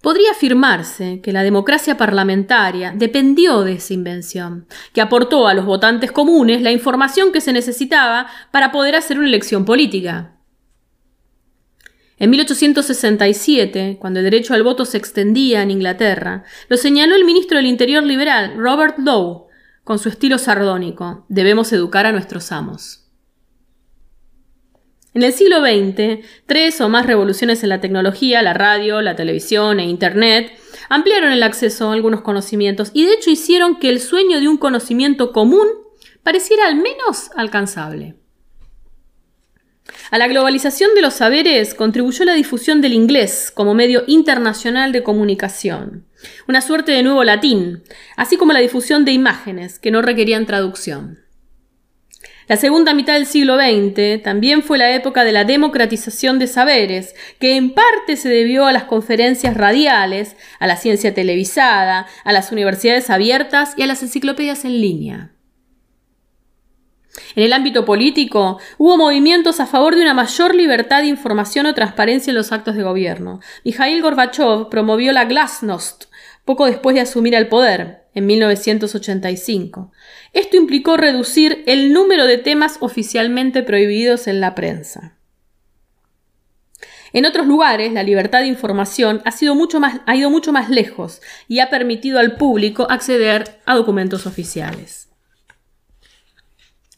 Podría 0.00 0.32
afirmarse 0.32 1.20
que 1.22 1.32
la 1.32 1.42
democracia 1.42 1.96
parlamentaria 1.96 2.92
dependió 2.94 3.62
de 3.62 3.72
esa 3.72 3.94
invención, 3.94 4.66
que 4.92 5.00
aportó 5.00 5.48
a 5.48 5.54
los 5.54 5.64
votantes 5.64 6.12
comunes 6.12 6.60
la 6.60 6.72
información 6.72 7.32
que 7.32 7.40
se 7.40 7.54
necesitaba 7.54 8.26
para 8.50 8.70
poder 8.70 8.96
hacer 8.96 9.18
una 9.18 9.28
elección 9.28 9.64
política. 9.64 10.33
En 12.18 12.30
1867, 12.30 13.96
cuando 14.00 14.20
el 14.20 14.24
derecho 14.24 14.54
al 14.54 14.62
voto 14.62 14.84
se 14.84 14.98
extendía 14.98 15.62
en 15.62 15.70
Inglaterra, 15.70 16.44
lo 16.68 16.76
señaló 16.76 17.16
el 17.16 17.24
ministro 17.24 17.56
del 17.56 17.66
Interior 17.66 18.04
liberal, 18.04 18.54
Robert 18.56 18.98
Lowe, 18.98 19.48
con 19.82 19.98
su 19.98 20.08
estilo 20.08 20.38
sardónico, 20.38 21.26
debemos 21.28 21.72
educar 21.72 22.06
a 22.06 22.12
nuestros 22.12 22.52
amos. 22.52 23.00
En 25.12 25.22
el 25.22 25.32
siglo 25.32 25.60
XX, 25.60 26.26
tres 26.46 26.80
o 26.80 26.88
más 26.88 27.06
revoluciones 27.06 27.62
en 27.62 27.68
la 27.68 27.80
tecnología, 27.80 28.42
la 28.42 28.52
radio, 28.52 29.00
la 29.00 29.14
televisión 29.14 29.78
e 29.78 29.84
Internet, 29.84 30.52
ampliaron 30.88 31.32
el 31.32 31.42
acceso 31.42 31.88
a 31.88 31.92
algunos 31.92 32.22
conocimientos 32.22 32.90
y 32.94 33.04
de 33.04 33.12
hecho 33.12 33.30
hicieron 33.30 33.78
que 33.78 33.90
el 33.90 34.00
sueño 34.00 34.40
de 34.40 34.48
un 34.48 34.56
conocimiento 34.56 35.32
común 35.32 35.68
pareciera 36.24 36.66
al 36.66 36.76
menos 36.76 37.30
alcanzable. 37.36 38.16
A 40.10 40.18
la 40.18 40.28
globalización 40.28 40.94
de 40.94 41.02
los 41.02 41.14
saberes 41.14 41.74
contribuyó 41.74 42.24
la 42.24 42.34
difusión 42.34 42.80
del 42.80 42.94
inglés 42.94 43.50
como 43.52 43.74
medio 43.74 44.04
internacional 44.06 44.92
de 44.92 45.02
comunicación, 45.02 46.06
una 46.48 46.60
suerte 46.60 46.92
de 46.92 47.02
nuevo 47.02 47.22
latín, 47.24 47.82
así 48.16 48.36
como 48.36 48.52
la 48.52 48.60
difusión 48.60 49.04
de 49.04 49.12
imágenes 49.12 49.78
que 49.78 49.90
no 49.90 50.02
requerían 50.02 50.46
traducción. 50.46 51.24
La 52.46 52.56
segunda 52.58 52.92
mitad 52.92 53.14
del 53.14 53.26
siglo 53.26 53.56
XX 53.56 54.22
también 54.22 54.62
fue 54.62 54.76
la 54.76 54.94
época 54.94 55.24
de 55.24 55.32
la 55.32 55.44
democratización 55.44 56.38
de 56.38 56.46
saberes, 56.46 57.14
que 57.38 57.56
en 57.56 57.72
parte 57.72 58.16
se 58.16 58.28
debió 58.28 58.66
a 58.66 58.72
las 58.72 58.84
conferencias 58.84 59.56
radiales, 59.56 60.36
a 60.58 60.66
la 60.66 60.76
ciencia 60.76 61.14
televisada, 61.14 62.06
a 62.22 62.32
las 62.32 62.52
universidades 62.52 63.08
abiertas 63.08 63.72
y 63.78 63.82
a 63.82 63.86
las 63.86 64.02
enciclopedias 64.02 64.66
en 64.66 64.80
línea. 64.80 65.33
En 67.36 67.44
el 67.44 67.52
ámbito 67.52 67.84
político, 67.84 68.58
hubo 68.78 68.96
movimientos 68.96 69.60
a 69.60 69.66
favor 69.66 69.94
de 69.94 70.02
una 70.02 70.14
mayor 70.14 70.54
libertad 70.54 71.02
de 71.02 71.08
información 71.08 71.66
o 71.66 71.74
transparencia 71.74 72.30
en 72.30 72.36
los 72.36 72.52
actos 72.52 72.74
de 72.74 72.82
gobierno. 72.82 73.40
Mikhail 73.64 74.02
Gorbachev 74.02 74.68
promovió 74.68 75.12
la 75.12 75.24
Glasnost 75.24 76.06
poco 76.44 76.66
después 76.66 76.94
de 76.94 77.00
asumir 77.00 77.34
el 77.34 77.48
poder, 77.48 78.04
en 78.14 78.26
1985. 78.26 79.92
Esto 80.32 80.56
implicó 80.56 80.96
reducir 80.96 81.64
el 81.66 81.92
número 81.92 82.26
de 82.26 82.38
temas 82.38 82.76
oficialmente 82.80 83.62
prohibidos 83.62 84.26
en 84.26 84.40
la 84.40 84.54
prensa. 84.54 85.16
En 87.12 87.26
otros 87.26 87.46
lugares, 87.46 87.92
la 87.92 88.02
libertad 88.02 88.40
de 88.40 88.48
información 88.48 89.22
ha, 89.24 89.34
ido 89.40 89.54
mucho 89.54 90.52
más 90.52 90.68
lejos 90.68 91.22
y 91.46 91.60
ha 91.60 91.70
permitido 91.70 92.18
al 92.18 92.36
público 92.36 92.86
acceder 92.90 93.60
a 93.66 93.74
documentos 93.76 94.26
oficiales. 94.26 95.03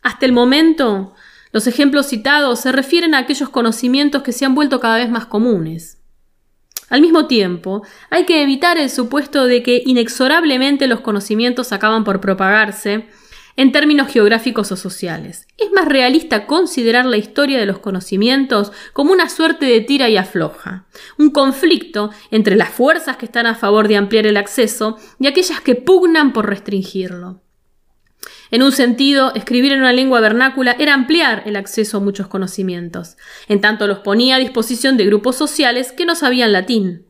Hasta 0.07 0.24
el 0.24 0.30
momento, 0.30 1.14
los 1.50 1.66
ejemplos 1.66 2.07
citados 2.07 2.61
se 2.61 2.70
refieren 2.70 3.12
a 3.12 3.18
aquellos 3.18 3.48
conocimientos 3.48 4.22
que 4.22 4.30
se 4.30 4.44
han 4.44 4.54
vuelto 4.54 4.78
cada 4.78 4.98
vez 4.98 5.11
más 5.11 5.26
comunes. 5.26 5.98
Al 6.88 7.00
mismo 7.00 7.26
tiempo, 7.26 7.82
hay 8.09 8.24
que 8.24 8.40
evitar 8.40 8.78
el 8.78 8.88
supuesto 8.88 9.46
de 9.46 9.64
que 9.64 9.82
inexorablemente 9.84 10.86
los 10.86 11.00
conocimientos 11.00 11.72
acaban 11.72 12.04
por 12.04 12.20
propagarse 12.20 13.09
en 13.57 13.72
términos 13.72 14.07
geográficos 14.07 14.70
o 14.70 14.76
sociales. 14.76 15.48
Es 15.59 15.72
más 15.72 15.86
realista 15.86 16.46
considerar 16.46 17.04
la 17.04 17.16
historia 17.16 17.59
de 17.59 17.66
los 17.66 17.80
conocimientos 17.80 18.70
como 18.92 19.11
una 19.11 19.28
suerte 19.28 19.66
de 19.66 19.80
tira 19.80 20.09
y 20.09 20.16
afloja, 20.16 20.86
un 21.18 21.30
conflicto 21.30 22.11
entre 22.30 22.54
las 22.54 22.68
fuerzas 22.68 23.16
que 23.16 23.26
están 23.26 23.46
a 23.46 23.57
favor 23.57 23.88
de 23.88 23.96
ampliar 23.96 24.28
el 24.28 24.36
acceso 24.36 24.98
y 25.18 25.26
aquellas 25.26 25.61
que 25.62 25.74
pugnan 25.74 26.32
por 26.32 26.48
restringirlo. 26.48 27.42
En 28.51 28.62
un 28.62 28.72
sentido, 28.72 29.34
escribir 29.34 29.72
en 29.72 29.80
una 29.80 29.92
lengua 29.92 30.20
vernácula 30.20 30.76
era 30.78 30.94
ampliar 30.94 31.42
el 31.47 31.57
acceso 31.57 31.97
a 31.97 32.01
muchos 32.01 32.28
conocimientos, 32.28 33.16
en 33.49 33.61
tanto 33.61 33.86
los 33.86 33.99
ponía 33.99 34.36
a 34.36 34.38
disposición 34.38 34.97
de 34.97 35.07
grupos 35.07 35.36
sociales 35.36 35.92
que 35.92 36.07
no 36.07 36.14
sabían 36.14 36.53
latín. 36.53 37.07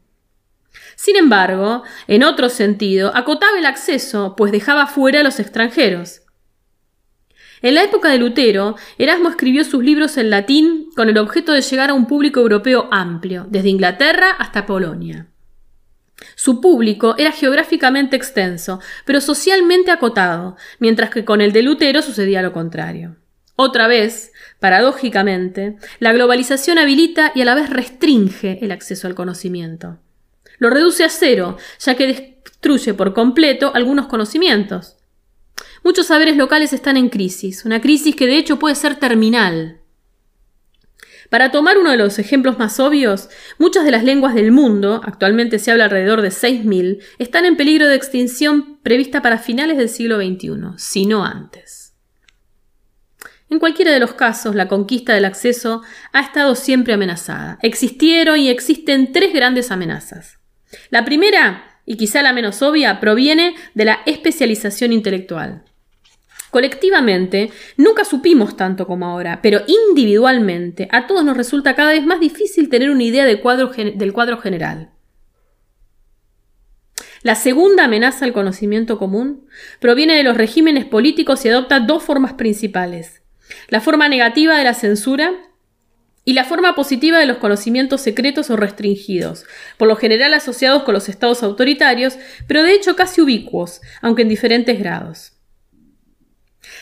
Sin 0.96 1.16
embargo, 1.16 1.82
en 2.08 2.24
otro 2.24 2.48
sentido, 2.48 3.14
acotaba 3.14 3.58
el 3.58 3.66
acceso, 3.66 4.34
pues 4.36 4.50
dejaba 4.50 4.86
fuera 4.86 5.20
a 5.20 5.24
los 5.24 5.38
extranjeros. 5.38 6.22
En 7.62 7.74
la 7.74 7.84
época 7.84 8.10
de 8.10 8.18
Lutero, 8.18 8.76
Erasmo 8.98 9.28
escribió 9.28 9.64
sus 9.64 9.82
libros 9.82 10.16
en 10.16 10.30
latín 10.30 10.88
con 10.94 11.08
el 11.08 11.18
objeto 11.18 11.52
de 11.52 11.62
llegar 11.62 11.90
a 11.90 11.94
un 11.94 12.06
público 12.06 12.40
europeo 12.40 12.88
amplio, 12.90 13.46
desde 13.50 13.68
Inglaterra 13.68 14.30
hasta 14.38 14.66
Polonia. 14.66 15.28
Su 16.34 16.60
público 16.60 17.14
era 17.18 17.32
geográficamente 17.32 18.16
extenso, 18.16 18.80
pero 19.04 19.20
socialmente 19.20 19.90
acotado, 19.90 20.56
mientras 20.78 21.10
que 21.10 21.24
con 21.24 21.40
el 21.40 21.52
de 21.52 21.62
Lutero 21.62 22.02
sucedía 22.02 22.42
lo 22.42 22.52
contrario. 22.52 23.16
Otra 23.54 23.88
vez, 23.88 24.32
paradójicamente, 24.60 25.76
la 25.98 26.12
globalización 26.12 26.78
habilita 26.78 27.32
y 27.34 27.40
a 27.40 27.44
la 27.44 27.54
vez 27.54 27.70
restringe 27.70 28.58
el 28.62 28.70
acceso 28.70 29.06
al 29.06 29.14
conocimiento. 29.14 29.98
Lo 30.58 30.70
reduce 30.70 31.04
a 31.04 31.08
cero, 31.08 31.56
ya 31.78 31.94
que 31.94 32.06
destruye 32.06 32.94
por 32.94 33.14
completo 33.14 33.72
algunos 33.74 34.06
conocimientos. 34.06 34.96
Muchos 35.84 36.06
saberes 36.08 36.36
locales 36.36 36.72
están 36.72 36.96
en 36.96 37.08
crisis, 37.08 37.64
una 37.64 37.80
crisis 37.80 38.14
que 38.16 38.26
de 38.26 38.38
hecho 38.38 38.58
puede 38.58 38.74
ser 38.74 38.96
terminal. 38.96 39.80
Para 41.30 41.50
tomar 41.50 41.78
uno 41.78 41.90
de 41.90 41.96
los 41.96 42.18
ejemplos 42.18 42.58
más 42.58 42.78
obvios, 42.80 43.28
muchas 43.58 43.84
de 43.84 43.90
las 43.90 44.04
lenguas 44.04 44.34
del 44.34 44.52
mundo, 44.52 45.00
actualmente 45.04 45.58
se 45.58 45.70
habla 45.70 45.84
alrededor 45.84 46.22
de 46.22 46.28
6.000, 46.28 47.02
están 47.18 47.44
en 47.44 47.56
peligro 47.56 47.86
de 47.88 47.96
extinción 47.96 48.78
prevista 48.82 49.22
para 49.22 49.38
finales 49.38 49.76
del 49.76 49.88
siglo 49.88 50.18
XXI, 50.18 50.50
si 50.76 51.06
no 51.06 51.24
antes. 51.24 51.94
En 53.48 53.60
cualquiera 53.60 53.92
de 53.92 54.00
los 54.00 54.14
casos, 54.14 54.54
la 54.54 54.66
conquista 54.66 55.14
del 55.14 55.24
acceso 55.24 55.82
ha 56.12 56.20
estado 56.20 56.54
siempre 56.56 56.94
amenazada. 56.94 57.58
Existieron 57.62 58.38
y 58.38 58.48
existen 58.48 59.12
tres 59.12 59.32
grandes 59.32 59.70
amenazas. 59.70 60.38
La 60.90 61.04
primera, 61.04 61.80
y 61.86 61.96
quizá 61.96 62.22
la 62.22 62.32
menos 62.32 62.60
obvia, 62.62 62.98
proviene 62.98 63.54
de 63.74 63.84
la 63.84 64.00
especialización 64.04 64.92
intelectual. 64.92 65.62
Colectivamente, 66.50 67.50
nunca 67.76 68.04
supimos 68.04 68.56
tanto 68.56 68.86
como 68.86 69.06
ahora, 69.06 69.40
pero 69.42 69.62
individualmente 69.66 70.88
a 70.90 71.06
todos 71.06 71.24
nos 71.24 71.36
resulta 71.36 71.74
cada 71.74 71.90
vez 71.90 72.04
más 72.06 72.20
difícil 72.20 72.68
tener 72.68 72.90
una 72.90 73.02
idea 73.02 73.24
del 73.24 73.40
cuadro, 73.40 74.38
general. 74.38 74.90
La 77.22 77.34
segunda 77.34 77.84
amenaza 77.84 78.24
al 78.24 78.32
conocimiento 78.32 78.98
común 78.98 79.46
proviene 79.80 80.14
de 80.14 80.22
los 80.22 80.36
regímenes 80.36 80.84
políticos 80.84 81.44
y 81.44 81.48
adopta 81.48 81.80
dos 81.80 82.02
formas 82.02 82.34
principales. 82.34 83.22
La 83.68 83.80
forma 83.80 84.08
negativa 84.08 84.56
de 84.56 84.64
la 84.64 84.74
censura 84.74 85.32
y 86.24 86.34
la 86.34 86.44
forma 86.44 86.74
positiva 86.74 87.18
de 87.18 87.26
los 87.26 87.38
conocimientos 87.38 88.00
secretos 88.00 88.50
o 88.50 88.56
restringidos, 88.56 89.44
por 89.76 89.88
lo 89.88 89.96
general 89.96 90.34
asociados 90.34 90.84
con 90.84 90.94
los 90.94 91.08
estados 91.08 91.42
autoritarios, 91.42 92.18
pero 92.46 92.62
de 92.62 92.74
hecho 92.74 92.96
casi 92.96 93.20
ubicuos, 93.20 93.80
aunque 94.02 94.22
en 94.22 94.28
diferentes 94.28 94.78
grados. 94.78 95.35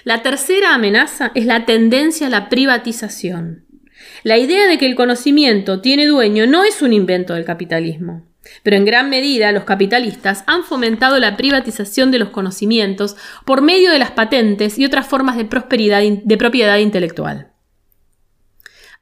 La 0.05 0.22
tercera 0.22 0.74
amenaza 0.74 1.32
es 1.35 1.47
la 1.47 1.64
tendencia 1.66 2.26
a 2.26 2.30
la 2.30 2.49
privatización. 2.49 3.64
La 4.22 4.39
idea 4.39 4.66
de 4.66 4.78
que 4.78 4.87
el 4.87 4.97
conocimiento 4.97 5.80
tiene 5.80 6.07
dueño 6.07 6.47
no 6.47 6.64
es 6.64 6.82
un 6.82 6.93
invento 6.93 7.35
del 7.35 7.45
capitalismo, 7.45 8.26
pero 8.62 8.76
en 8.76 8.85
gran 8.85 9.11
medida 9.11 9.53
los 9.53 9.64
capitalistas 9.64 10.45
han 10.47 10.64
fomentado 10.64 11.18
la 11.18 11.37
privatización 11.37 12.11
de 12.11 12.18
los 12.18 12.30
conocimientos 12.30 13.16
por 13.45 13.62
medio 13.62 13.91
de 13.91 13.99
las 13.99 14.11
patentes 14.11 14.78
y 14.78 14.85
otras 14.85 15.07
formas 15.07 15.37
de 15.37 15.45
prosperidad 15.45 16.03
de 16.03 16.37
propiedad 16.37 16.78
intelectual. 16.78 17.53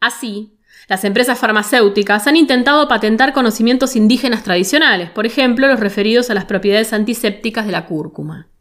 Así, 0.01 0.59
las 0.89 1.05
empresas 1.05 1.39
farmacéuticas 1.39 2.27
han 2.27 2.37
intentado 2.37 2.89
patentar 2.89 3.33
conocimientos 3.33 3.95
indígenas 3.97 4.43
tradicionales, 4.43 5.11
por 5.11 5.27
ejemplo, 5.27 5.69
los 5.69 5.81
referidos 5.81 6.29
a 6.31 6.35
las 6.35 6.45
propiedades 6.45 6.93
antisépticas 6.93 7.67
de 7.67 7.73
la 7.73 7.87
cúrcuma. 7.87 8.52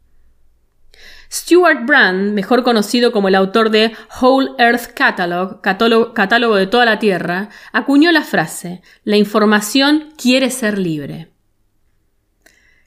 Stuart 1.32 1.86
Brand, 1.86 2.34
mejor 2.34 2.62
conocido 2.62 3.10
como 3.10 3.28
el 3.28 3.34
autor 3.34 3.70
de 3.70 3.94
Whole 4.20 4.50
Earth 4.58 4.92
Catalog, 4.94 5.62
catálogo, 5.62 6.56
de 6.56 6.66
toda 6.66 6.84
la 6.84 6.98
Tierra, 6.98 7.48
acuñó 7.72 8.12
la 8.12 8.22
frase, 8.22 8.82
la 9.04 9.16
información 9.16 10.12
quiere 10.18 10.50
ser 10.50 10.76
libre. 10.76 11.30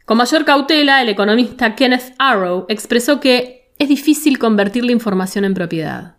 Con 0.06 0.18
mayor 0.18 0.46
cautela, 0.46 1.02
el 1.02 1.10
economista 1.10 1.74
Kenneth 1.74 2.14
Arrow 2.20 2.68
expresó 2.70 3.20
que 3.20 3.74
es 3.80 3.90
difícil 3.90 4.38
convertir 4.38 4.86
la 4.86 4.92
información 4.92 5.44
en 5.44 5.56
propiedad. 5.56 6.18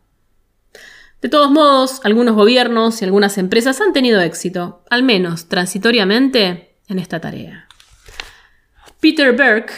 De 1.23 1.29
todos 1.29 1.53
modos, 1.53 2.01
algunos 2.03 2.35
gobiernos 2.35 3.01
y 3.01 3.05
algunas 3.05 3.39
empresas 3.39 3.81
han 3.81 3.93
tenido 3.93 4.21
éxito, 4.21 4.83
al 4.91 5.05
menos 5.05 5.49
transitoriamente, 5.49 6.77
en 6.89 6.99
esta 6.99 7.21
tarea. 7.21 7.69
Peter 9.01 9.31
Burke, 9.31 9.73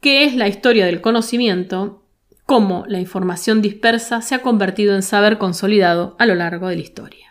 qué 0.00 0.24
es 0.24 0.34
la 0.34 0.48
historia 0.48 0.86
del 0.86 1.00
conocimiento, 1.00 2.02
cómo 2.46 2.84
la 2.88 3.00
información 3.00 3.62
dispersa 3.62 4.22
se 4.22 4.34
ha 4.34 4.42
convertido 4.42 4.94
en 4.94 5.02
saber 5.02 5.38
consolidado 5.38 6.16
a 6.18 6.26
lo 6.26 6.34
largo 6.34 6.68
de 6.68 6.76
la 6.76 6.82
historia. 6.82 7.29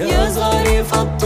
يا 0.00 0.30
صغير 0.30 0.84
فضل 0.84 1.17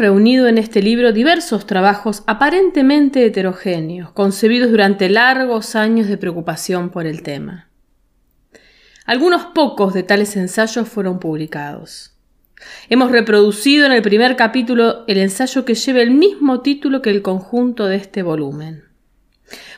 reunido 0.00 0.48
en 0.48 0.56
este 0.56 0.82
libro 0.82 1.12
diversos 1.12 1.66
trabajos 1.66 2.22
aparentemente 2.26 3.24
heterogéneos, 3.24 4.10
concebidos 4.12 4.70
durante 4.70 5.10
largos 5.10 5.76
años 5.76 6.08
de 6.08 6.16
preocupación 6.16 6.88
por 6.88 7.06
el 7.06 7.22
tema. 7.22 7.68
Algunos 9.04 9.46
pocos 9.46 9.92
de 9.92 10.02
tales 10.02 10.36
ensayos 10.36 10.88
fueron 10.88 11.20
publicados. 11.20 12.16
Hemos 12.88 13.10
reproducido 13.10 13.84
en 13.86 13.92
el 13.92 14.02
primer 14.02 14.36
capítulo 14.36 15.04
el 15.06 15.18
ensayo 15.18 15.64
que 15.64 15.74
lleva 15.74 16.00
el 16.00 16.10
mismo 16.10 16.60
título 16.62 17.02
que 17.02 17.10
el 17.10 17.20
conjunto 17.20 17.86
de 17.86 17.96
este 17.96 18.22
volumen, 18.22 18.84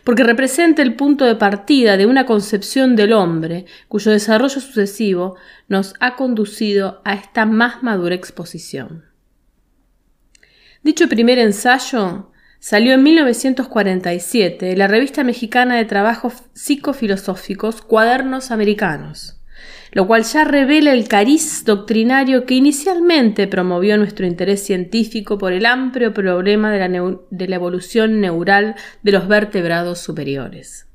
porque 0.05 0.23
representa 0.23 0.83
el 0.83 0.95
punto 0.95 1.25
de 1.25 1.35
partida 1.35 1.97
de 1.97 2.07
una 2.07 2.27
concepción 2.27 2.95
del 2.95 3.13
hombre 3.13 3.67
cuyo 3.89 4.13
desarrollo 4.13 4.61
sucesivo 4.61 5.37
nos 5.69 5.95
ha 5.99 6.15
conducido 6.15 7.03
a 7.05 7.15
esta 7.15 7.45
más 7.45 7.83
madura 7.83 8.15
exposición. 8.15 9.12
Dicho 10.83 11.09
primer 11.09 11.39
ensayo 11.39 12.33
salió 12.59 12.95
en 12.95 13.05
1947 13.05 14.73
en 14.73 14.79
la 14.79 14.89
revista 14.89 15.23
mexicana 15.23 15.77
de 15.77 15.85
trabajos 15.85 16.35
psicofilosóficos 16.55 17.83
Cuadernos 17.83 18.51
Americanos, 18.51 19.41
lo 19.93 20.09
cual 20.09 20.25
ya 20.25 20.43
revela 20.43 20.93
el 20.93 21.07
cariz 21.07 21.65
doctrinario 21.65 22.47
que 22.47 22.55
inicialmente 22.55 23.47
promovió 23.47 23.97
nuestro 23.97 24.27
interés 24.27 24.65
científico 24.65 25.39
por 25.39 25.53
el 25.53 25.67
amplio 25.67 26.13
problema 26.13 26.73
de 26.73 27.47
la, 27.49 27.55
evolución 27.55 28.21
neural 28.21 28.75
de 29.05 29.13
los 29.13 29.29
vertebrados 29.29 30.01
superiores. 30.01 30.89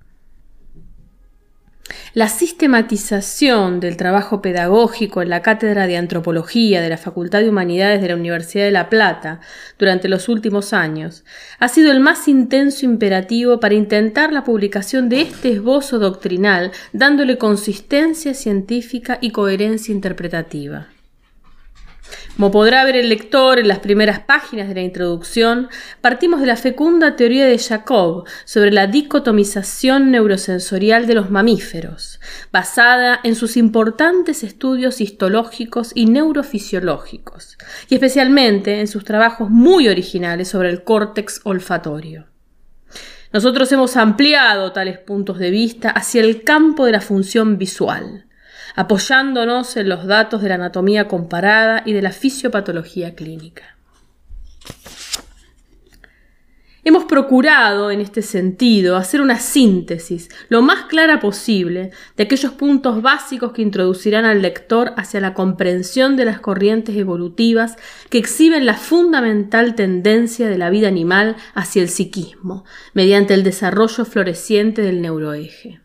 La 2.13 2.29
sistematización 2.29 3.79
del 3.79 3.95
trabajo 3.95 4.41
pedagógico 4.41 5.21
en 5.21 5.29
la 5.29 5.41
Cátedra 5.41 5.87
de 5.87 5.97
Antropología 5.97 6.81
de 6.81 6.89
la 6.89 6.97
Facultad 6.97 7.41
de 7.41 7.49
Humanidades 7.49 8.01
de 8.01 8.07
la 8.09 8.15
Universidad 8.15 8.65
de 8.65 8.71
La 8.71 8.89
Plata 8.89 9.39
durante 9.77 10.09
los 10.09 10.27
últimos 10.29 10.73
años 10.73 11.23
ha 11.59 11.67
sido 11.67 11.91
el 11.91 11.99
más 11.99 12.27
intenso 12.27 12.85
imperativo 12.85 13.59
para 13.59 13.75
intentar 13.75 14.33
la 14.33 14.43
publicación 14.43 15.09
de 15.09 15.21
este 15.21 15.51
esbozo 15.51 15.99
doctrinal, 15.99 16.71
dándole 16.93 17.37
consistencia 17.37 18.33
científica 18.33 19.17
y 19.21 19.31
coherencia 19.31 19.93
interpretativa. 19.93 20.87
Como 22.37 22.51
podrá 22.51 22.85
ver 22.85 22.95
el 22.95 23.09
lector 23.09 23.57
en 23.57 23.67
las 23.67 23.79
primeras 23.79 24.19
páginas 24.19 24.67
de 24.67 24.75
la 24.75 24.81
introducción, 24.81 25.69
partimos 26.01 26.39
de 26.39 26.45
la 26.45 26.55
fecunda 26.55 27.15
teoría 27.15 27.47
de 27.47 27.57
Jacob 27.57 28.25
sobre 28.45 28.71
la 28.71 28.85
dicotomización 28.85 30.11
neurosensorial 30.11 31.07
de 31.07 31.15
los 31.15 31.31
mamíferos, 31.31 32.19
basada 32.51 33.19
en 33.23 33.33
sus 33.33 33.57
importantes 33.57 34.43
estudios 34.43 35.01
histológicos 35.01 35.91
y 35.95 36.05
neurofisiológicos, 36.05 37.57
y 37.89 37.95
especialmente 37.95 38.79
en 38.79 38.87
sus 38.87 39.03
trabajos 39.03 39.49
muy 39.49 39.87
originales 39.87 40.47
sobre 40.47 40.69
el 40.69 40.83
córtex 40.83 41.41
olfatorio. 41.43 42.27
Nosotros 43.33 43.71
hemos 43.71 43.97
ampliado 43.97 44.71
tales 44.73 44.99
puntos 44.99 45.39
de 45.39 45.49
vista 45.49 45.89
hacia 45.89 46.21
el 46.21 46.43
campo 46.43 46.85
de 46.85 46.91
la 46.91 47.01
función 47.01 47.57
visual, 47.57 48.26
apoyándonos 48.77 49.75
en 49.75 49.89
los 49.89 50.05
datos 50.05 50.41
de 50.41 50.49
la 50.49 50.55
anatomía 50.55 51.07
comparada 51.07 51.81
y 51.83 51.93
de 51.93 52.03
la 52.03 52.11
fisiopatología 52.11 53.15
clínica. 53.15 53.75
Hemos 56.83 57.05
procurado, 57.05 57.89
en 57.91 57.99
este 57.99 58.21
sentido, 58.21 58.95
hacer 58.95 59.19
una 59.19 59.39
síntesis 59.39 60.29
lo 60.47 60.61
más 60.61 60.85
clara 60.85 61.19
posible 61.19 61.89
de 62.15 62.23
aquellos 62.23 62.53
puntos 62.53 63.01
básicos 63.01 63.51
que 63.51 63.63
introducirán 63.63 64.25
al 64.25 64.43
lector 64.43 64.93
hacia 64.95 65.19
la 65.19 65.33
comprensión 65.33 66.15
de 66.15 66.25
las 66.25 66.39
corrientes 66.39 66.95
evolutivas 66.95 67.75
que 68.09 68.19
exhiben 68.19 68.67
la 68.67 68.75
fundamental 68.75 69.73
tendencia 69.73 70.47
de 70.47 70.57
la 70.59 70.69
vida 70.69 70.87
animal 70.87 71.35
hacia 71.55 71.81
el 71.81 71.89
psiquismo, 71.89 72.63
mediante 72.93 73.33
el 73.33 73.43
desarrollo 73.43 74.05
floreciente 74.05 74.83
del 74.83 75.01
neuroeje 75.01 75.81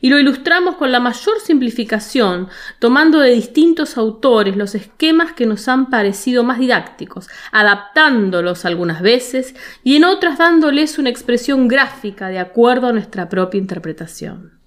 y 0.00 0.10
lo 0.10 0.18
ilustramos 0.18 0.76
con 0.76 0.92
la 0.92 1.00
mayor 1.00 1.40
simplificación, 1.40 2.48
tomando 2.78 3.20
de 3.20 3.30
distintos 3.30 3.96
autores 3.96 4.56
los 4.56 4.74
esquemas 4.74 5.32
que 5.32 5.46
nos 5.46 5.68
han 5.68 5.90
parecido 5.90 6.44
más 6.44 6.58
didácticos, 6.58 7.28
adaptándolos 7.50 8.64
algunas 8.64 9.02
veces 9.02 9.54
y 9.82 9.96
en 9.96 10.04
otras 10.04 10.38
dándoles 10.38 10.98
una 10.98 11.10
expresión 11.10 11.68
gráfica 11.68 12.28
de 12.28 12.38
acuerdo 12.38 12.88
a 12.88 12.92
nuestra 12.92 13.28
propia 13.28 13.58
interpretación. 13.58 14.62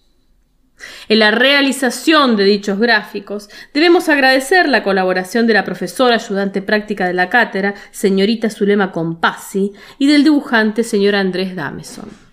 En 1.08 1.20
la 1.20 1.32
realización 1.32 2.36
de 2.36 2.44
dichos 2.44 2.80
gráficos 2.80 3.50
debemos 3.74 4.10
agradecer 4.10 4.68
la 4.68 4.84
colaboración 4.84 5.48
de 5.48 5.54
la 5.54 5.64
profesora 5.64 6.16
ayudante 6.16 6.62
práctica 6.62 7.08
de 7.08 7.14
la 7.14 7.30
cátedra, 7.30 7.76
señorita 7.92 8.50
Zulema 8.50 8.92
Compassi, 8.92 9.72
y 9.98 10.08
del 10.08 10.24
dibujante, 10.24 10.84
señor 10.84 11.16
Andrés 11.16 11.56
Dameson. 11.56 12.25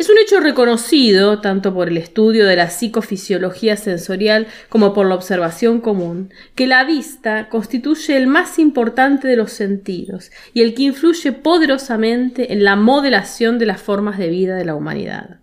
Es 0.00 0.08
un 0.08 0.16
hecho 0.16 0.40
reconocido 0.40 1.42
tanto 1.42 1.74
por 1.74 1.88
el 1.88 1.98
estudio 1.98 2.46
de 2.46 2.56
la 2.56 2.70
psicofisiología 2.70 3.76
sensorial 3.76 4.46
como 4.70 4.94
por 4.94 5.06
la 5.06 5.14
observación 5.14 5.82
común, 5.82 6.32
que 6.54 6.66
la 6.66 6.84
vista 6.84 7.50
constituye 7.50 8.16
el 8.16 8.26
más 8.26 8.58
importante 8.58 9.28
de 9.28 9.36
los 9.36 9.52
sentidos 9.52 10.30
y 10.54 10.62
el 10.62 10.72
que 10.72 10.84
influye 10.84 11.32
poderosamente 11.32 12.54
en 12.54 12.64
la 12.64 12.76
modelación 12.76 13.58
de 13.58 13.66
las 13.66 13.82
formas 13.82 14.16
de 14.16 14.30
vida 14.30 14.56
de 14.56 14.64
la 14.64 14.74
humanidad 14.74 15.39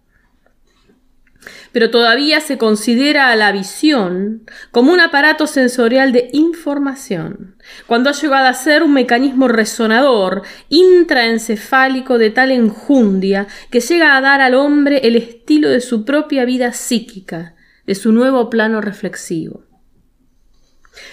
pero 1.71 1.89
todavía 1.89 2.41
se 2.41 2.57
considera 2.57 3.29
a 3.29 3.35
la 3.35 3.51
visión 3.51 4.43
como 4.71 4.91
un 4.91 4.99
aparato 4.99 5.47
sensorial 5.47 6.11
de 6.11 6.29
información, 6.33 7.55
cuando 7.85 8.09
ha 8.09 8.13
llegado 8.13 8.47
a 8.47 8.53
ser 8.53 8.83
un 8.83 8.93
mecanismo 8.93 9.47
resonador 9.47 10.43
intraencefálico 10.69 12.17
de 12.17 12.29
tal 12.29 12.51
enjundia 12.51 13.47
que 13.69 13.79
llega 13.79 14.15
a 14.15 14.21
dar 14.21 14.41
al 14.41 14.55
hombre 14.55 15.01
el 15.03 15.15
estilo 15.15 15.69
de 15.69 15.81
su 15.81 16.05
propia 16.05 16.45
vida 16.45 16.71
psíquica, 16.73 17.55
de 17.85 17.95
su 17.95 18.11
nuevo 18.11 18.49
plano 18.49 18.81
reflexivo. 18.81 19.63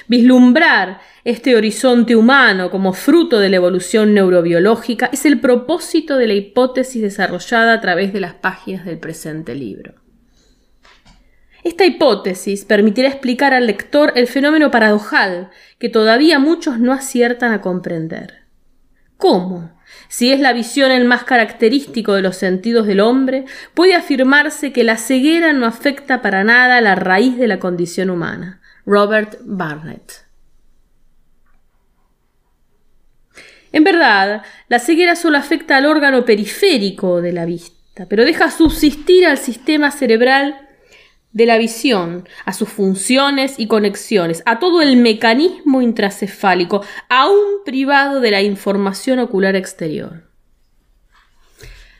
Vislumbrar 0.08 1.00
este 1.24 1.56
horizonte 1.56 2.16
humano 2.16 2.70
como 2.70 2.92
fruto 2.92 3.38
de 3.38 3.48
la 3.48 3.56
evolución 3.56 4.14
neurobiológica 4.14 5.10
es 5.12 5.24
el 5.24 5.40
propósito 5.40 6.16
de 6.16 6.26
la 6.26 6.34
hipótesis 6.34 7.02
desarrollada 7.02 7.74
a 7.74 7.80
través 7.80 8.12
de 8.12 8.20
las 8.20 8.34
páginas 8.34 8.84
del 8.84 8.98
presente 8.98 9.54
libro. 9.54 10.03
Esta 11.64 11.86
hipótesis 11.86 12.66
permitirá 12.66 13.08
explicar 13.08 13.54
al 13.54 13.66
lector 13.66 14.12
el 14.16 14.26
fenómeno 14.26 14.70
paradojal 14.70 15.50
que 15.78 15.88
todavía 15.88 16.38
muchos 16.38 16.78
no 16.78 16.92
aciertan 16.92 17.52
a 17.52 17.62
comprender. 17.62 18.44
¿Cómo? 19.16 19.72
Si 20.08 20.30
es 20.30 20.40
la 20.40 20.52
visión 20.52 20.90
el 20.90 21.06
más 21.06 21.24
característico 21.24 22.12
de 22.12 22.20
los 22.20 22.36
sentidos 22.36 22.86
del 22.86 23.00
hombre, 23.00 23.46
puede 23.72 23.94
afirmarse 23.94 24.72
que 24.72 24.84
la 24.84 24.98
ceguera 24.98 25.54
no 25.54 25.64
afecta 25.64 26.20
para 26.20 26.44
nada 26.44 26.82
la 26.82 26.96
raíz 26.96 27.38
de 27.38 27.48
la 27.48 27.58
condición 27.58 28.10
humana. 28.10 28.60
Robert 28.84 29.38
Barnett. 29.44 30.26
En 33.72 33.84
verdad, 33.84 34.42
la 34.68 34.78
ceguera 34.78 35.16
solo 35.16 35.38
afecta 35.38 35.78
al 35.78 35.86
órgano 35.86 36.26
periférico 36.26 37.22
de 37.22 37.32
la 37.32 37.46
vista, 37.46 38.06
pero 38.06 38.26
deja 38.26 38.50
subsistir 38.50 39.26
al 39.26 39.38
sistema 39.38 39.90
cerebral 39.90 40.63
de 41.34 41.46
la 41.46 41.58
visión, 41.58 42.26
a 42.46 42.54
sus 42.54 42.70
funciones 42.70 43.56
y 43.58 43.66
conexiones, 43.66 44.42
a 44.46 44.60
todo 44.60 44.80
el 44.80 44.96
mecanismo 44.96 45.82
intracefálico, 45.82 46.82
aún 47.10 47.62
privado 47.64 48.20
de 48.20 48.30
la 48.30 48.40
información 48.40 49.18
ocular 49.18 49.56
exterior. 49.56 50.30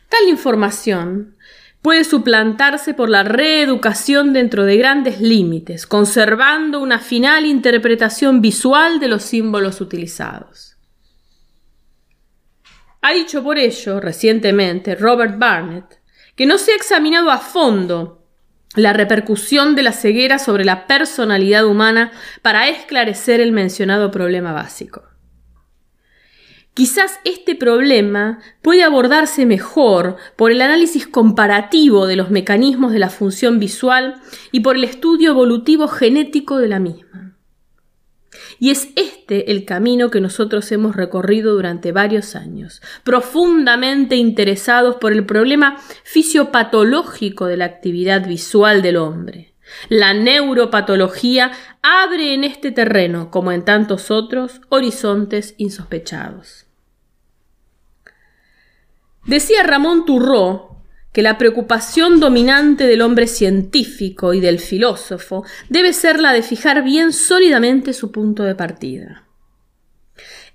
Tal 0.08 0.28
información 0.28 1.36
puede 1.82 2.04
suplantarse 2.04 2.94
por 2.94 3.10
la 3.10 3.24
reeducación 3.24 4.32
dentro 4.32 4.64
de 4.64 4.76
grandes 4.76 5.20
límites, 5.20 5.86
conservando 5.86 6.80
una 6.80 7.00
final 7.00 7.44
interpretación 7.44 8.40
visual 8.40 9.00
de 9.00 9.08
los 9.08 9.24
símbolos 9.24 9.80
utilizados. 9.80 10.76
Ha 13.02 13.12
dicho 13.12 13.42
por 13.42 13.58
ello 13.58 14.00
recientemente 14.00 14.94
Robert 14.94 15.36
Barnett 15.38 16.00
que 16.36 16.46
no 16.46 16.56
se 16.56 16.72
ha 16.72 16.76
examinado 16.76 17.30
a 17.30 17.38
fondo 17.38 18.23
la 18.74 18.92
repercusión 18.92 19.74
de 19.74 19.82
la 19.82 19.92
ceguera 19.92 20.38
sobre 20.38 20.64
la 20.64 20.86
personalidad 20.86 21.66
humana 21.66 22.12
para 22.42 22.68
esclarecer 22.68 23.40
el 23.40 23.52
mencionado 23.52 24.10
problema 24.10 24.52
básico. 24.52 25.02
Quizás 26.74 27.20
este 27.24 27.54
problema 27.54 28.40
puede 28.60 28.82
abordarse 28.82 29.46
mejor 29.46 30.16
por 30.34 30.50
el 30.50 30.60
análisis 30.60 31.06
comparativo 31.06 32.06
de 32.08 32.16
los 32.16 32.30
mecanismos 32.30 32.92
de 32.92 32.98
la 32.98 33.10
función 33.10 33.60
visual 33.60 34.20
y 34.50 34.58
por 34.58 34.74
el 34.74 34.82
estudio 34.82 35.30
evolutivo 35.30 35.86
genético 35.86 36.58
de 36.58 36.68
la 36.68 36.80
misma. 36.80 37.23
Y 38.58 38.70
es 38.70 38.88
este 38.96 39.52
el 39.52 39.64
camino 39.64 40.10
que 40.10 40.20
nosotros 40.20 40.70
hemos 40.72 40.96
recorrido 40.96 41.54
durante 41.54 41.92
varios 41.92 42.36
años, 42.36 42.82
profundamente 43.02 44.16
interesados 44.16 44.96
por 44.96 45.12
el 45.12 45.26
problema 45.26 45.80
fisiopatológico 46.04 47.46
de 47.46 47.56
la 47.56 47.64
actividad 47.64 48.26
visual 48.26 48.82
del 48.82 48.96
hombre. 48.96 49.54
La 49.88 50.12
neuropatología 50.12 51.52
abre 51.82 52.34
en 52.34 52.44
este 52.44 52.70
terreno, 52.70 53.30
como 53.30 53.52
en 53.52 53.64
tantos 53.64 54.10
otros, 54.10 54.60
horizontes 54.68 55.54
insospechados. 55.56 56.66
Decía 59.26 59.62
Ramón 59.62 60.04
Turró 60.04 60.73
que 61.14 61.22
la 61.22 61.38
preocupación 61.38 62.18
dominante 62.18 62.88
del 62.88 63.00
hombre 63.00 63.28
científico 63.28 64.34
y 64.34 64.40
del 64.40 64.58
filósofo 64.58 65.44
debe 65.68 65.92
ser 65.92 66.18
la 66.18 66.32
de 66.32 66.42
fijar 66.42 66.82
bien 66.82 67.12
sólidamente 67.12 67.92
su 67.92 68.10
punto 68.10 68.42
de 68.42 68.56
partida. 68.56 69.22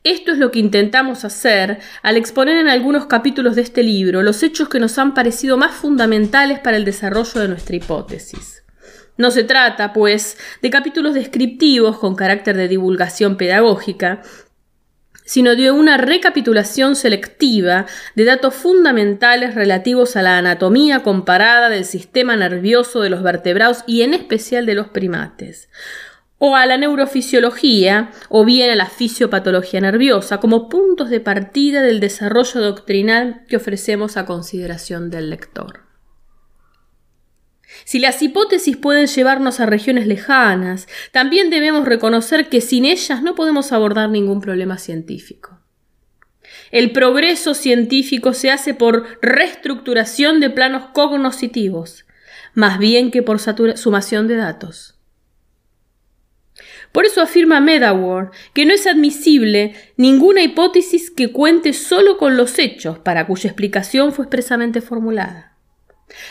Esto 0.04 0.34
es 0.34 0.38
lo 0.38 0.52
que 0.52 0.60
intentamos 0.60 1.24
hacer 1.24 1.80
al 2.04 2.18
exponer 2.18 2.58
en 2.58 2.68
algunos 2.68 3.06
capítulos 3.06 3.56
de 3.56 3.62
este 3.62 3.84
libro 3.84 4.22
los 4.22 4.44
hechos 4.44 4.68
que 4.68 4.82
nos 4.82 4.98
han 4.98 5.14
parecido 5.14 5.58
más 5.58 5.72
fundamentales 5.76 6.60
para 6.60 6.76
el 6.76 6.84
desarrollo 6.84 7.40
de 7.40 7.48
nuestra 7.48 7.78
hipótesis. 7.78 8.64
No 9.16 9.32
se 9.32 9.46
trata, 9.46 9.94
pues, 9.94 10.38
de 10.62 10.70
capítulos 10.70 11.14
descriptivos 11.14 11.98
con 12.00 12.16
carácter 12.16 12.58
de 12.58 12.68
divulgación 12.68 13.38
pedagógica, 13.38 14.24
sino 15.30 15.56
de 15.56 15.70
una 15.70 15.98
recapitulación 15.98 16.96
selectiva 16.96 17.86
de 18.16 18.26
datos 18.26 18.56
fundamentales 18.56 19.54
relativos 19.54 20.16
a 20.16 20.24
la 20.24 20.40
anatomía 20.40 21.04
comparada 21.04 21.70
del 21.70 21.86
sistema 21.86 22.36
nervioso 22.36 23.02
de 23.02 23.12
los 23.12 23.22
vertebrados 23.22 23.84
y 23.86 24.02
en 24.02 24.16
especial 24.16 24.66
de 24.66 24.74
los 24.74 24.88
primates, 24.88 25.70
o 26.40 26.56
a 26.56 26.66
la 26.66 26.78
neurofisiología 26.78 28.10
o 28.30 28.44
bien 28.44 28.72
a 28.72 28.76
la 28.76 28.88
fisiopatología 28.88 29.82
nerviosa 29.82 30.40
como 30.40 30.68
puntos 30.68 31.12
de 31.12 31.20
partida 31.20 31.84
del 31.84 32.00
desarrollo 32.00 32.60
doctrinal 32.60 33.44
que 33.48 33.58
ofrecemos 33.58 34.18
a 34.18 34.26
consideración 34.26 35.12
del 35.12 35.30
lector. 35.30 35.89
Si 37.90 37.98
las 37.98 38.22
hipótesis 38.22 38.78
pueden 38.78 39.08
llevarnos 39.08 39.60
a 39.60 39.66
regiones 39.66 40.06
lejanas, 40.06 40.88
también 41.12 41.50
debemos 41.50 41.86
reconocer 41.86 42.48
que 42.48 42.62
sin 42.62 42.86
ellas 42.86 43.24
no 43.24 43.34
podemos 43.34 43.72
abordar 43.72 44.12
ningún 44.12 44.42
problema 44.42 44.78
científico. 44.78 45.60
El 46.70 46.92
progreso 46.92 47.56
científico 47.56 48.36
se 48.36 48.52
hace 48.52 48.76
por 48.76 49.18
reestructuración 49.24 50.40
de 50.40 50.52
planos 50.52 50.90
cognoscitivos, 50.94 52.06
más 52.54 52.78
bien 52.78 53.10
que 53.10 53.24
por 53.24 53.40
sumación 53.40 54.28
de 54.28 54.36
datos. 54.36 55.00
Por 56.92 57.08
eso 57.08 57.24
afirma 57.24 57.60
Medawar 57.60 58.30
que 58.54 58.68
no 58.68 58.76
es 58.76 58.86
admisible 58.86 59.74
ninguna 59.98 60.44
hipótesis 60.44 61.10
que 61.10 61.32
cuente 61.32 61.74
solo 61.74 62.20
con 62.20 62.38
los 62.38 62.60
hechos 62.60 63.00
para 63.00 63.26
cuya 63.26 63.50
explicación 63.50 64.14
fue 64.14 64.26
expresamente 64.26 64.80
formulada. 64.80 65.49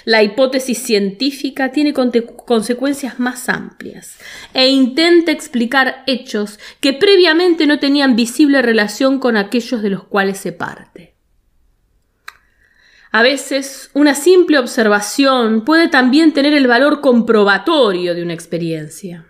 La 0.05 0.23
hipótesis 0.23 0.79
científica 0.79 1.71
tiene 1.73 1.93
consecuencias 1.93 3.19
más 3.19 3.49
amplias 3.49 4.19
e 4.55 4.69
intenta 4.69 5.33
explicar 5.33 6.03
hechos 6.07 6.59
que 6.81 6.93
previamente 6.93 7.67
no 7.67 7.79
tenían 7.79 8.17
visible 8.17 8.63
relación 8.63 9.19
con 9.19 9.37
aquellos 9.37 9.83
de 9.83 9.91
los 9.91 10.05
cuales 10.05 10.39
se 10.39 10.53
parte. 10.53 11.15
A 13.11 13.23
veces, 13.23 13.91
una 13.95 14.15
simple 14.15 14.59
observación 14.59 15.65
puede 15.65 15.89
también 15.89 16.33
tener 16.33 16.53
el 16.53 16.67
valor 16.67 17.01
comprobatorio 17.01 18.15
de 18.15 18.23
una 18.23 18.35
experiencia. 18.35 19.27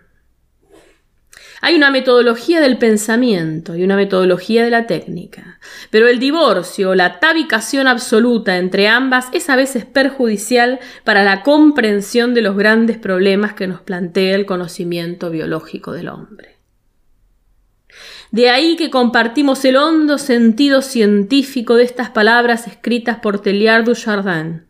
Hay 1.61 1.75
una 1.75 1.91
metodología 1.91 2.61
del 2.61 2.77
pensamiento 2.77 3.75
y 3.75 3.83
una 3.83 3.95
metodología 3.95 4.63
de 4.63 4.69
la 4.69 4.87
técnica, 4.87 5.59
pero 5.89 6.07
el 6.07 6.19
divorcio 6.19 6.95
la 6.95 7.19
tabicación 7.19 7.87
absoluta 7.87 8.57
entre 8.57 8.87
ambas 8.87 9.27
es 9.33 9.49
a 9.49 9.55
veces 9.55 9.85
perjudicial 9.85 10.79
para 11.03 11.23
la 11.23 11.43
comprensión 11.43 12.33
de 12.33 12.41
los 12.41 12.55
grandes 12.55 12.97
problemas 12.97 13.53
que 13.53 13.67
nos 13.67 13.81
plantea 13.81 14.35
el 14.35 14.45
conocimiento 14.45 15.29
biológico 15.29 15.91
del 15.91 16.09
hombre. 16.09 16.57
De 18.31 18.49
ahí 18.49 18.75
que 18.75 18.91
compartimos 18.91 19.65
el 19.65 19.75
hondo 19.75 20.17
sentido 20.17 20.81
científico 20.81 21.75
de 21.75 21.83
estas 21.83 22.11
palabras 22.11 22.67
escritas 22.67 23.17
por 23.17 23.41
Teilhard 23.41 23.85
du 23.85 23.95
Chardin. 23.95 24.68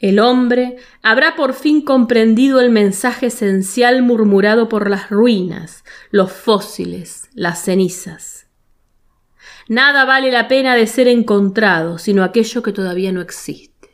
El 0.00 0.18
hombre 0.18 0.76
habrá 1.02 1.36
por 1.36 1.52
fin 1.52 1.82
comprendido 1.82 2.60
el 2.60 2.70
mensaje 2.70 3.26
esencial 3.26 4.02
murmurado 4.02 4.66
por 4.66 4.88
las 4.88 5.10
ruinas, 5.10 5.84
los 6.10 6.32
fósiles, 6.32 7.28
las 7.34 7.62
cenizas. 7.62 8.46
Nada 9.68 10.06
vale 10.06 10.32
la 10.32 10.48
pena 10.48 10.74
de 10.74 10.86
ser 10.86 11.06
encontrado 11.06 11.98
sino 11.98 12.24
aquello 12.24 12.62
que 12.62 12.72
todavía 12.72 13.12
no 13.12 13.20
existe. 13.20 13.90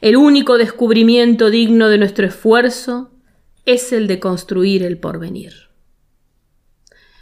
El 0.00 0.16
único 0.16 0.56
descubrimiento 0.56 1.50
digno 1.50 1.90
de 1.90 1.98
nuestro 1.98 2.26
esfuerzo 2.26 3.10
es 3.66 3.92
el 3.92 4.06
de 4.06 4.18
construir 4.18 4.82
el 4.82 4.98
porvenir. 4.98 5.68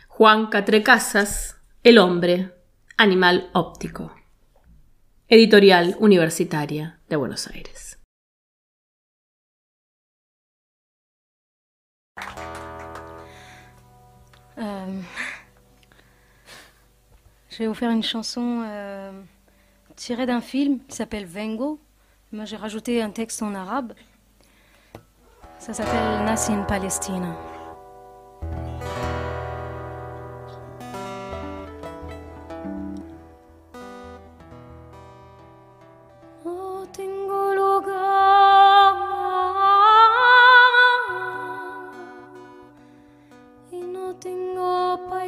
Juan 0.06 0.46
Catrecasas, 0.46 1.56
El 1.82 1.98
hombre, 1.98 2.52
animal 2.96 3.50
óptico. 3.52 4.14
Editorial 5.28 5.96
Universitaria 5.98 7.00
de 7.12 7.16
Buenos. 7.18 7.48
Euh, 14.58 15.00
je 17.50 17.58
vais 17.58 17.66
vous 17.66 17.74
faire 17.74 17.90
une 17.90 18.02
chanson 18.02 18.62
euh, 18.66 19.12
tirée 19.96 20.26
d'un 20.26 20.40
film 20.40 20.80
qui 20.88 20.96
s'appelle 20.96 21.26
Vengo. 21.26 21.78
Moi, 22.32 22.44
j'ai 22.44 22.56
rajouté 22.56 23.02
un 23.02 23.10
texte 23.10 23.42
en 23.42 23.54
arabe. 23.54 23.92
Ça 25.58 25.74
s'appelle 25.74 26.24
Nassin 26.24 26.62
Palestina. 26.64 27.36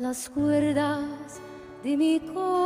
Las 0.00 0.28
cuerdas 0.28 1.40
de 1.84 1.96
mi 1.96 2.18
corazón 2.18 2.63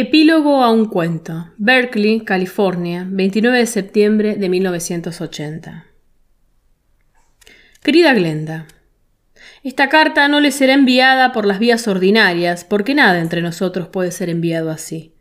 Epílogo 0.00 0.62
a 0.62 0.70
un 0.70 0.84
cuento. 0.84 1.48
Berkeley, 1.56 2.20
California, 2.20 3.04
29 3.10 3.58
de 3.58 3.66
septiembre 3.66 4.36
de 4.36 4.48
1980. 4.48 5.86
Querida 7.82 8.14
Glenda, 8.14 8.68
esta 9.64 9.88
carta 9.88 10.28
no 10.28 10.38
le 10.38 10.52
será 10.52 10.74
enviada 10.74 11.32
por 11.32 11.46
las 11.46 11.58
vías 11.58 11.88
ordinarias, 11.88 12.62
porque 12.62 12.94
nada 12.94 13.18
entre 13.18 13.42
nosotros 13.42 13.88
puede 13.88 14.12
ser 14.12 14.30
enviado 14.30 14.70
así. 14.70 15.16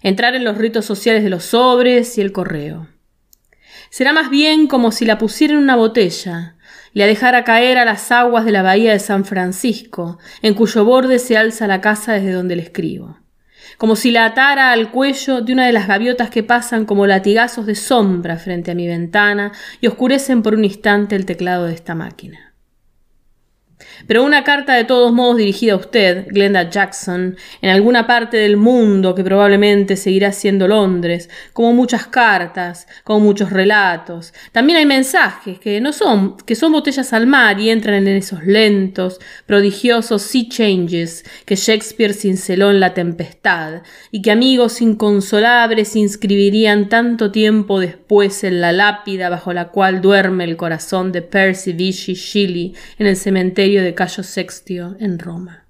Entrar 0.00 0.34
en 0.34 0.44
los 0.44 0.56
ritos 0.56 0.86
sociales 0.86 1.22
de 1.22 1.28
los 1.28 1.44
sobres 1.44 2.16
y 2.16 2.22
el 2.22 2.32
correo. 2.32 2.88
Será 3.90 4.14
más 4.14 4.30
bien 4.30 4.66
como 4.66 4.92
si 4.92 5.04
la 5.04 5.18
pusiera 5.18 5.52
en 5.52 5.60
una 5.60 5.76
botella, 5.76 6.56
la 6.94 7.04
dejara 7.04 7.44
caer 7.44 7.76
a 7.76 7.84
las 7.84 8.10
aguas 8.10 8.46
de 8.46 8.52
la 8.52 8.62
bahía 8.62 8.92
de 8.92 8.98
San 8.98 9.26
Francisco, 9.26 10.18
en 10.40 10.54
cuyo 10.54 10.86
borde 10.86 11.18
se 11.18 11.36
alza 11.36 11.66
la 11.66 11.82
casa 11.82 12.14
desde 12.14 12.32
donde 12.32 12.56
le 12.56 12.62
escribo 12.62 13.18
como 13.78 13.96
si 13.96 14.10
la 14.10 14.24
atara 14.26 14.72
al 14.72 14.90
cuello 14.90 15.40
de 15.40 15.52
una 15.52 15.66
de 15.66 15.72
las 15.72 15.88
gaviotas 15.88 16.30
que 16.30 16.42
pasan 16.42 16.86
como 16.86 17.06
latigazos 17.06 17.66
de 17.66 17.74
sombra 17.74 18.36
frente 18.36 18.70
a 18.70 18.74
mi 18.74 18.86
ventana 18.86 19.52
y 19.80 19.86
oscurecen 19.86 20.42
por 20.42 20.54
un 20.54 20.64
instante 20.64 21.16
el 21.16 21.26
teclado 21.26 21.66
de 21.66 21.74
esta 21.74 21.94
máquina. 21.94 22.45
Pero 24.06 24.24
una 24.24 24.44
carta 24.44 24.74
de 24.74 24.84
todos 24.84 25.12
modos 25.12 25.36
dirigida 25.38 25.74
a 25.74 25.76
usted, 25.76 26.26
Glenda 26.28 26.68
Jackson, 26.70 27.36
en 27.62 27.70
alguna 27.70 28.06
parte 28.06 28.36
del 28.36 28.56
mundo 28.56 29.14
que 29.14 29.24
probablemente 29.24 29.96
seguirá 29.96 30.32
siendo 30.32 30.68
Londres, 30.68 31.28
como 31.52 31.72
muchas 31.72 32.06
cartas, 32.06 32.86
como 33.04 33.20
muchos 33.20 33.50
relatos. 33.50 34.32
También 34.52 34.78
hay 34.78 34.86
mensajes 34.86 35.58
que 35.58 35.80
no 35.80 35.92
son, 35.92 36.36
que 36.38 36.54
son 36.54 36.72
botellas 36.72 37.12
al 37.12 37.26
mar 37.26 37.58
y 37.60 37.70
entran 37.70 38.06
en 38.06 38.16
esos 38.16 38.44
lentos, 38.44 39.18
prodigiosos 39.46 40.22
sea 40.22 40.36
changes 40.48 41.24
que 41.44 41.56
Shakespeare 41.56 42.12
cinceló 42.12 42.70
en 42.70 42.80
la 42.80 42.94
tempestad, 42.94 43.82
y 44.10 44.22
que 44.22 44.30
amigos 44.30 44.80
inconsolables 44.80 45.96
inscribirían 45.96 46.88
tanto 46.88 47.30
tiempo 47.30 47.80
después 47.80 48.44
en 48.44 48.60
la 48.60 48.72
lápida 48.72 49.28
bajo 49.28 49.52
la 49.52 49.68
cual 49.68 50.00
duerme 50.00 50.44
el 50.44 50.56
corazón 50.56 51.12
de 51.12 51.22
Percy 51.22 51.72
Vichy 51.72 52.14
Shelley 52.14 52.74
en 52.98 53.06
el 53.06 53.16
cementerio 53.16 53.82
de 53.82 53.85
Cayo 53.94 54.22
Sextio 54.22 54.96
en 54.98 55.18
Roma. 55.18 55.66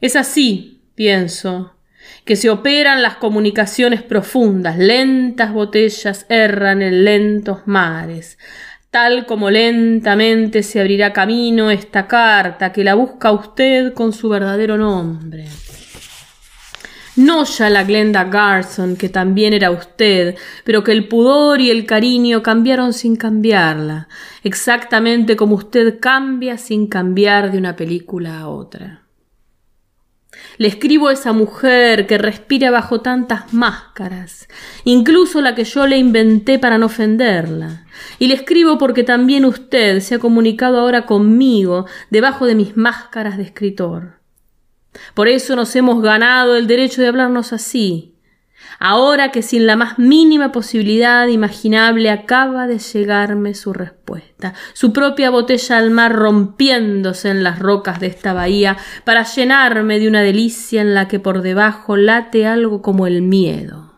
Es 0.00 0.16
así, 0.16 0.82
pienso, 0.94 1.74
que 2.24 2.36
se 2.36 2.50
operan 2.50 3.02
las 3.02 3.16
comunicaciones 3.16 4.02
profundas, 4.02 4.78
lentas 4.78 5.52
botellas 5.52 6.26
erran 6.28 6.82
en 6.82 7.04
lentos 7.04 7.66
mares, 7.66 8.38
tal 8.90 9.26
como 9.26 9.50
lentamente 9.50 10.62
se 10.62 10.80
abrirá 10.80 11.12
camino 11.12 11.70
esta 11.70 12.06
carta 12.06 12.72
que 12.72 12.84
la 12.84 12.94
busca 12.94 13.30
usted 13.32 13.92
con 13.92 14.12
su 14.12 14.28
verdadero 14.28 14.76
nombre. 14.76 15.46
No 17.16 17.44
ya 17.44 17.68
la 17.70 17.82
Glenda 17.82 18.24
Garson, 18.24 18.96
que 18.96 19.08
también 19.08 19.52
era 19.52 19.72
usted, 19.72 20.36
pero 20.64 20.84
que 20.84 20.92
el 20.92 21.08
pudor 21.08 21.60
y 21.60 21.70
el 21.70 21.84
cariño 21.84 22.42
cambiaron 22.42 22.92
sin 22.92 23.16
cambiarla, 23.16 24.08
exactamente 24.44 25.34
como 25.34 25.56
usted 25.56 25.98
cambia 25.98 26.56
sin 26.56 26.86
cambiar 26.86 27.50
de 27.50 27.58
una 27.58 27.74
película 27.74 28.38
a 28.38 28.48
otra. 28.48 29.02
Le 30.56 30.68
escribo 30.68 31.08
a 31.08 31.12
esa 31.12 31.32
mujer 31.32 32.06
que 32.06 32.16
respira 32.16 32.70
bajo 32.70 33.00
tantas 33.00 33.52
máscaras, 33.52 34.48
incluso 34.84 35.40
la 35.40 35.54
que 35.54 35.64
yo 35.64 35.86
le 35.86 35.98
inventé 35.98 36.58
para 36.58 36.78
no 36.78 36.86
ofenderla. 36.86 37.86
Y 38.18 38.28
le 38.28 38.34
escribo 38.34 38.78
porque 38.78 39.02
también 39.02 39.44
usted 39.44 40.00
se 40.00 40.14
ha 40.14 40.18
comunicado 40.18 40.78
ahora 40.78 41.06
conmigo 41.06 41.86
debajo 42.10 42.46
de 42.46 42.54
mis 42.54 42.76
máscaras 42.76 43.36
de 43.36 43.42
escritor. 43.42 44.19
Por 45.14 45.28
eso 45.28 45.56
nos 45.56 45.74
hemos 45.76 46.02
ganado 46.02 46.56
el 46.56 46.66
derecho 46.66 47.00
de 47.00 47.08
hablarnos 47.08 47.52
así, 47.52 48.14
ahora 48.78 49.30
que 49.30 49.42
sin 49.42 49.66
la 49.66 49.76
más 49.76 49.98
mínima 49.98 50.52
posibilidad 50.52 51.26
imaginable 51.28 52.10
acaba 52.10 52.66
de 52.66 52.78
llegarme 52.78 53.54
su 53.54 53.72
respuesta, 53.72 54.54
su 54.72 54.92
propia 54.92 55.30
botella 55.30 55.78
al 55.78 55.90
mar 55.90 56.12
rompiéndose 56.12 57.30
en 57.30 57.42
las 57.42 57.58
rocas 57.58 58.00
de 58.00 58.08
esta 58.08 58.32
bahía 58.32 58.76
para 59.04 59.24
llenarme 59.24 59.98
de 59.98 60.08
una 60.08 60.22
delicia 60.22 60.80
en 60.80 60.94
la 60.94 61.08
que 61.08 61.20
por 61.20 61.42
debajo 61.42 61.96
late 61.96 62.46
algo 62.46 62.82
como 62.82 63.06
el 63.06 63.22
miedo 63.22 63.89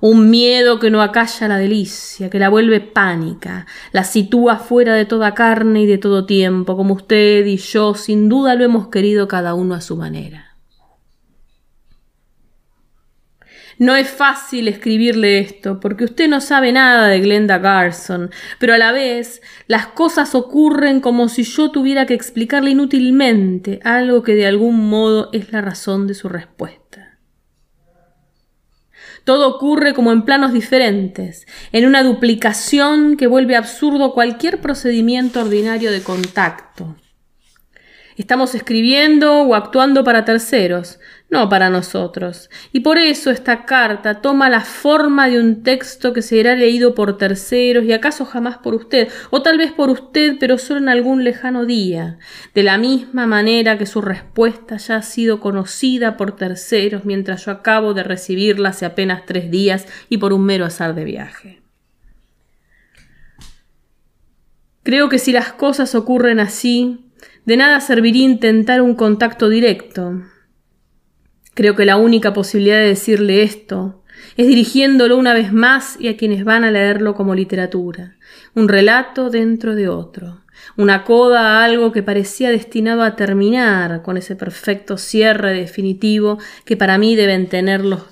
un 0.00 0.30
miedo 0.30 0.78
que 0.78 0.90
no 0.90 1.02
acalla 1.02 1.48
la 1.48 1.58
delicia, 1.58 2.30
que 2.30 2.38
la 2.38 2.48
vuelve 2.48 2.80
pánica, 2.80 3.66
la 3.92 4.04
sitúa 4.04 4.56
fuera 4.58 4.94
de 4.94 5.04
toda 5.04 5.34
carne 5.34 5.82
y 5.82 5.86
de 5.86 5.98
todo 5.98 6.26
tiempo, 6.26 6.76
como 6.76 6.94
usted 6.94 7.44
y 7.46 7.56
yo 7.56 7.94
sin 7.94 8.28
duda 8.28 8.54
lo 8.54 8.64
hemos 8.64 8.88
querido 8.88 9.28
cada 9.28 9.54
uno 9.54 9.74
a 9.74 9.80
su 9.80 9.96
manera. 9.96 10.48
No 13.78 13.94
es 13.94 14.10
fácil 14.10 14.66
escribirle 14.66 15.38
esto, 15.38 15.78
porque 15.78 16.04
usted 16.04 16.28
no 16.28 16.40
sabe 16.40 16.72
nada 16.72 17.06
de 17.06 17.20
Glenda 17.20 17.58
Garson, 17.58 18.30
pero 18.58 18.74
a 18.74 18.78
la 18.78 18.90
vez 18.90 19.40
las 19.68 19.86
cosas 19.86 20.34
ocurren 20.34 21.00
como 21.00 21.28
si 21.28 21.44
yo 21.44 21.70
tuviera 21.70 22.04
que 22.04 22.14
explicarle 22.14 22.70
inútilmente 22.70 23.78
algo 23.84 24.24
que 24.24 24.34
de 24.34 24.48
algún 24.48 24.88
modo 24.88 25.30
es 25.32 25.52
la 25.52 25.60
razón 25.60 26.08
de 26.08 26.14
su 26.14 26.28
respuesta. 26.28 26.77
Todo 29.28 29.46
ocurre 29.46 29.92
como 29.92 30.10
en 30.10 30.22
planos 30.22 30.54
diferentes, 30.54 31.46
en 31.72 31.84
una 31.84 32.02
duplicación 32.02 33.18
que 33.18 33.26
vuelve 33.26 33.56
absurdo 33.56 34.14
cualquier 34.14 34.62
procedimiento 34.62 35.42
ordinario 35.42 35.92
de 35.92 36.02
contacto. 36.02 36.96
Estamos 38.16 38.54
escribiendo 38.54 39.42
o 39.42 39.54
actuando 39.54 40.02
para 40.02 40.24
terceros, 40.24 40.98
no 41.30 41.48
para 41.48 41.68
nosotros. 41.68 42.48
Y 42.72 42.80
por 42.80 42.96
eso 42.98 43.30
esta 43.30 43.66
carta 43.66 44.22
toma 44.22 44.48
la 44.48 44.62
forma 44.62 45.28
de 45.28 45.38
un 45.38 45.62
texto 45.62 46.12
que 46.12 46.22
será 46.22 46.54
leído 46.54 46.94
por 46.94 47.18
terceros 47.18 47.84
y 47.84 47.92
acaso 47.92 48.24
jamás 48.24 48.58
por 48.58 48.74
usted, 48.74 49.08
o 49.30 49.42
tal 49.42 49.58
vez 49.58 49.72
por 49.72 49.90
usted, 49.90 50.36
pero 50.40 50.56
solo 50.56 50.80
en 50.80 50.88
algún 50.88 51.24
lejano 51.24 51.66
día, 51.66 52.18
de 52.54 52.62
la 52.62 52.78
misma 52.78 53.26
manera 53.26 53.76
que 53.76 53.86
su 53.86 54.00
respuesta 54.00 54.78
ya 54.78 54.96
ha 54.96 55.02
sido 55.02 55.40
conocida 55.40 56.16
por 56.16 56.34
terceros 56.34 57.04
mientras 57.04 57.44
yo 57.44 57.52
acabo 57.52 57.92
de 57.92 58.04
recibirla 58.04 58.70
hace 58.70 58.86
apenas 58.86 59.26
tres 59.26 59.50
días 59.50 59.86
y 60.08 60.18
por 60.18 60.32
un 60.32 60.44
mero 60.44 60.64
azar 60.64 60.94
de 60.94 61.04
viaje. 61.04 61.62
Creo 64.82 65.10
que 65.10 65.18
si 65.18 65.32
las 65.32 65.52
cosas 65.52 65.94
ocurren 65.94 66.40
así, 66.40 67.04
de 67.44 67.58
nada 67.58 67.80
serviría 67.80 68.24
intentar 68.24 68.80
un 68.80 68.94
contacto 68.94 69.50
directo. 69.50 70.22
Creo 71.58 71.74
que 71.74 71.84
la 71.84 71.96
única 71.96 72.32
posibilidad 72.32 72.76
de 72.76 72.86
decirle 72.86 73.42
esto 73.42 74.04
es 74.36 74.46
dirigiéndolo 74.46 75.16
una 75.16 75.34
vez 75.34 75.52
más 75.52 75.96
y 75.98 76.06
a 76.06 76.16
quienes 76.16 76.44
van 76.44 76.62
a 76.62 76.70
leerlo 76.70 77.16
como 77.16 77.34
literatura, 77.34 78.14
un 78.54 78.68
relato 78.68 79.28
dentro 79.28 79.74
de 79.74 79.88
otro, 79.88 80.44
una 80.76 81.02
coda 81.02 81.58
a 81.58 81.64
algo 81.64 81.90
que 81.90 82.04
parecía 82.04 82.50
destinado 82.50 83.02
a 83.02 83.16
terminar 83.16 84.02
con 84.02 84.16
ese 84.16 84.36
perfecto 84.36 84.98
cierre 84.98 85.52
definitivo 85.52 86.38
que 86.64 86.76
para 86.76 86.96
mí 86.96 87.16
deben 87.16 87.48
tener 87.48 87.84
los, 87.84 88.04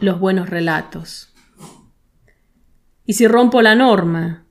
los 0.00 0.18
buenos 0.18 0.48
relatos. 0.48 1.34
Y 3.04 3.12
si 3.12 3.28
rompo 3.28 3.60
la 3.60 3.74
norma, 3.74 4.46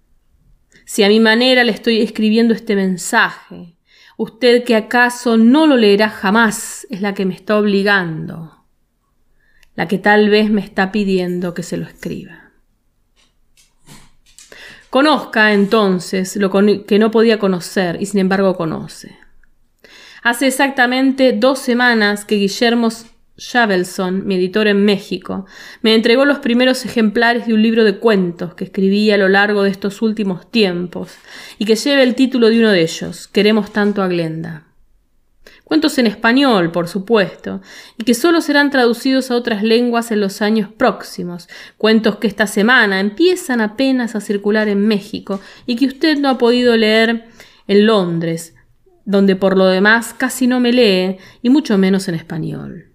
si 0.85 1.01
a 1.01 1.07
mi 1.07 1.19
manera 1.19 1.63
le 1.63 1.71
estoy 1.71 1.99
escribiendo 1.99 2.53
este 2.53 2.75
mensaje, 2.75 3.74
Usted 4.17 4.63
que 4.63 4.75
acaso 4.75 5.37
no 5.37 5.67
lo 5.67 5.75
leerá 5.75 6.09
jamás 6.09 6.87
es 6.89 7.01
la 7.01 7.13
que 7.13 7.25
me 7.25 7.33
está 7.33 7.57
obligando, 7.57 8.65
la 9.75 9.87
que 9.87 9.97
tal 9.97 10.29
vez 10.29 10.49
me 10.49 10.61
está 10.61 10.91
pidiendo 10.91 11.53
que 11.53 11.63
se 11.63 11.77
lo 11.77 11.85
escriba. 11.85 12.51
Conozca 14.89 15.51
entonces 15.51 16.37
lo 16.37 16.49
que 16.49 16.99
no 16.99 17.11
podía 17.11 17.37
conocer 17.39 18.01
y 18.01 18.05
sin 18.05 18.21
embargo 18.21 18.55
conoce. 18.55 19.17
Hace 20.23 20.47
exactamente 20.47 21.33
dos 21.33 21.59
semanas 21.59 22.23
que 22.23 22.35
Guillermo 22.35 22.89
Shavelson, 23.37 24.25
mi 24.25 24.35
editor 24.35 24.67
en 24.67 24.85
México, 24.85 25.45
me 25.81 25.93
entregó 25.93 26.23
los 26.23 26.39
primeros 26.39 26.85
ejemplares 26.85 27.47
de 27.47 27.53
un 27.53 27.61
libro 27.61 27.83
de 27.83 27.97
cuentos 27.97 28.53
que 28.53 28.63
escribí 28.63 29.11
a 29.11 29.17
lo 29.17 29.27
largo 29.27 29.63
de 29.63 29.69
estos 29.69 30.01
últimos 30.01 30.49
tiempos 30.49 31.11
y 31.59 31.65
que 31.65 31.75
lleva 31.75 32.01
el 32.01 32.15
título 32.15 32.49
de 32.49 32.59
uno 32.59 32.71
de 32.71 32.81
ellos, 32.81 33.27
Queremos 33.27 33.73
tanto 33.73 34.01
a 34.01 34.07
Glenda. 34.07 34.63
Cuentos 35.65 35.97
en 35.97 36.07
español, 36.07 36.71
por 36.71 36.87
supuesto, 36.87 37.61
y 37.97 38.03
que 38.03 38.13
solo 38.13 38.39
serán 38.39 38.69
traducidos 38.69 39.31
a 39.31 39.35
otras 39.35 39.63
lenguas 39.63 40.11
en 40.11 40.21
los 40.21 40.41
años 40.41 40.69
próximos, 40.71 41.49
cuentos 41.77 42.17
que 42.17 42.27
esta 42.27 42.47
semana 42.47 42.99
empiezan 42.99 43.59
apenas 43.61 44.15
a 44.15 44.21
circular 44.21 44.69
en 44.69 44.87
México 44.87 45.41
y 45.65 45.75
que 45.75 45.87
usted 45.87 46.19
no 46.19 46.29
ha 46.29 46.37
podido 46.37 46.77
leer 46.77 47.25
en 47.67 47.85
Londres, 47.85 48.55
donde 49.05 49.35
por 49.35 49.57
lo 49.57 49.65
demás 49.65 50.13
casi 50.13 50.47
no 50.47 50.59
me 50.59 50.71
lee, 50.71 51.17
y 51.41 51.49
mucho 51.49 51.77
menos 51.77 52.07
en 52.07 52.15
español. 52.15 52.94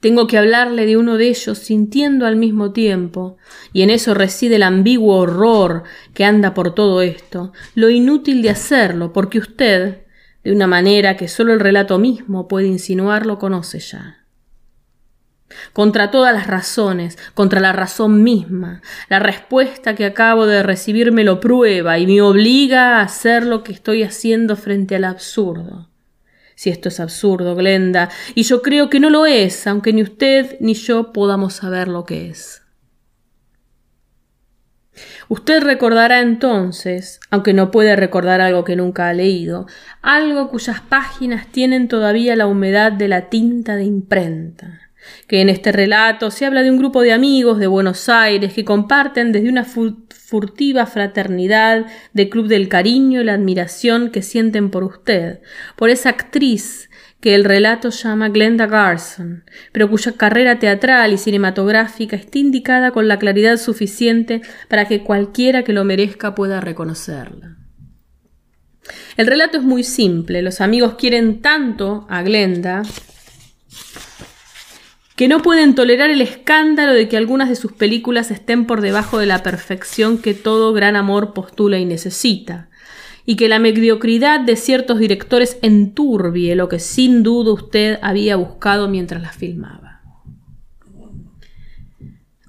Tengo 0.00 0.28
que 0.28 0.38
hablarle 0.38 0.86
de 0.86 0.96
uno 0.96 1.16
de 1.16 1.28
ellos 1.28 1.58
sintiendo 1.58 2.26
al 2.26 2.36
mismo 2.36 2.72
tiempo, 2.72 3.36
y 3.72 3.82
en 3.82 3.90
eso 3.90 4.14
reside 4.14 4.56
el 4.56 4.62
ambiguo 4.62 5.16
horror 5.16 5.82
que 6.14 6.24
anda 6.24 6.54
por 6.54 6.74
todo 6.74 7.02
esto, 7.02 7.52
lo 7.74 7.90
inútil 7.90 8.40
de 8.42 8.50
hacerlo, 8.50 9.12
porque 9.12 9.38
usted, 9.38 10.06
de 10.44 10.52
una 10.52 10.68
manera 10.68 11.16
que 11.16 11.26
solo 11.26 11.52
el 11.52 11.58
relato 11.58 11.98
mismo 11.98 12.46
puede 12.46 12.68
insinuar 12.68 13.26
lo 13.26 13.38
conoce 13.38 13.80
ya. 13.80 14.24
Contra 15.72 16.10
todas 16.10 16.32
las 16.32 16.46
razones, 16.46 17.18
contra 17.34 17.58
la 17.58 17.72
razón 17.72 18.22
misma, 18.22 18.82
la 19.08 19.18
respuesta 19.18 19.94
que 19.96 20.04
acabo 20.04 20.46
de 20.46 20.62
recibir 20.62 21.10
me 21.10 21.24
lo 21.24 21.40
prueba 21.40 21.98
y 21.98 22.06
me 22.06 22.20
obliga 22.22 22.98
a 22.98 23.02
hacer 23.02 23.44
lo 23.44 23.64
que 23.64 23.72
estoy 23.72 24.02
haciendo 24.04 24.56
frente 24.56 24.94
al 24.94 25.04
absurdo. 25.04 25.88
Si 26.58 26.70
esto 26.70 26.88
es 26.88 26.98
absurdo, 26.98 27.54
Glenda, 27.54 28.08
y 28.34 28.42
yo 28.42 28.62
creo 28.62 28.90
que 28.90 28.98
no 28.98 29.10
lo 29.10 29.26
es, 29.26 29.64
aunque 29.68 29.92
ni 29.92 30.02
usted 30.02 30.56
ni 30.58 30.74
yo 30.74 31.12
podamos 31.12 31.54
saber 31.54 31.86
lo 31.86 32.04
que 32.04 32.30
es. 32.30 32.62
Usted 35.28 35.62
recordará 35.62 36.20
entonces, 36.20 37.20
aunque 37.30 37.52
no 37.52 37.70
puede 37.70 37.94
recordar 37.94 38.40
algo 38.40 38.64
que 38.64 38.74
nunca 38.74 39.08
ha 39.08 39.14
leído, 39.14 39.68
algo 40.02 40.50
cuyas 40.50 40.80
páginas 40.80 41.46
tienen 41.46 41.86
todavía 41.86 42.34
la 42.34 42.48
humedad 42.48 42.90
de 42.90 43.06
la 43.06 43.28
tinta 43.28 43.76
de 43.76 43.84
imprenta 43.84 44.87
que 45.26 45.40
en 45.40 45.48
este 45.48 45.72
relato 45.72 46.30
se 46.30 46.46
habla 46.46 46.62
de 46.62 46.70
un 46.70 46.78
grupo 46.78 47.02
de 47.02 47.12
amigos 47.12 47.58
de 47.58 47.66
Buenos 47.66 48.08
Aires 48.08 48.52
que 48.52 48.64
comparten 48.64 49.32
desde 49.32 49.48
una 49.48 49.64
furtiva 49.64 50.86
fraternidad 50.86 51.86
de 52.12 52.28
club 52.28 52.48
del 52.48 52.68
cariño 52.68 53.20
y 53.20 53.24
la 53.24 53.34
admiración 53.34 54.10
que 54.10 54.22
sienten 54.22 54.70
por 54.70 54.84
usted, 54.84 55.40
por 55.76 55.90
esa 55.90 56.10
actriz 56.10 56.88
que 57.20 57.34
el 57.34 57.44
relato 57.44 57.90
llama 57.90 58.28
Glenda 58.28 58.66
Garson, 58.66 59.44
pero 59.72 59.90
cuya 59.90 60.12
carrera 60.12 60.58
teatral 60.58 61.12
y 61.12 61.18
cinematográfica 61.18 62.16
está 62.16 62.38
indicada 62.38 62.92
con 62.92 63.08
la 63.08 63.18
claridad 63.18 63.56
suficiente 63.56 64.40
para 64.68 64.86
que 64.86 65.02
cualquiera 65.02 65.64
que 65.64 65.72
lo 65.72 65.84
merezca 65.84 66.34
pueda 66.34 66.60
reconocerla. 66.60 67.56
El 69.16 69.26
relato 69.26 69.58
es 69.58 69.64
muy 69.64 69.82
simple, 69.82 70.42
los 70.42 70.60
amigos 70.60 70.94
quieren 70.94 71.42
tanto 71.42 72.06
a 72.08 72.22
Glenda 72.22 72.82
que 75.18 75.26
no 75.26 75.42
pueden 75.42 75.74
tolerar 75.74 76.10
el 76.10 76.22
escándalo 76.22 76.92
de 76.92 77.08
que 77.08 77.16
algunas 77.16 77.48
de 77.48 77.56
sus 77.56 77.72
películas 77.72 78.30
estén 78.30 78.66
por 78.66 78.80
debajo 78.80 79.18
de 79.18 79.26
la 79.26 79.42
perfección 79.42 80.18
que 80.18 80.32
todo 80.32 80.72
gran 80.72 80.94
amor 80.94 81.34
postula 81.34 81.76
y 81.76 81.84
necesita, 81.84 82.68
y 83.26 83.34
que 83.34 83.48
la 83.48 83.58
mediocridad 83.58 84.38
de 84.38 84.54
ciertos 84.54 85.00
directores 85.00 85.58
enturbie 85.60 86.54
lo 86.54 86.68
que 86.68 86.78
sin 86.78 87.24
duda 87.24 87.52
usted 87.52 87.98
había 88.00 88.36
buscado 88.36 88.86
mientras 88.86 89.20
las 89.20 89.34
filmaba. 89.34 90.02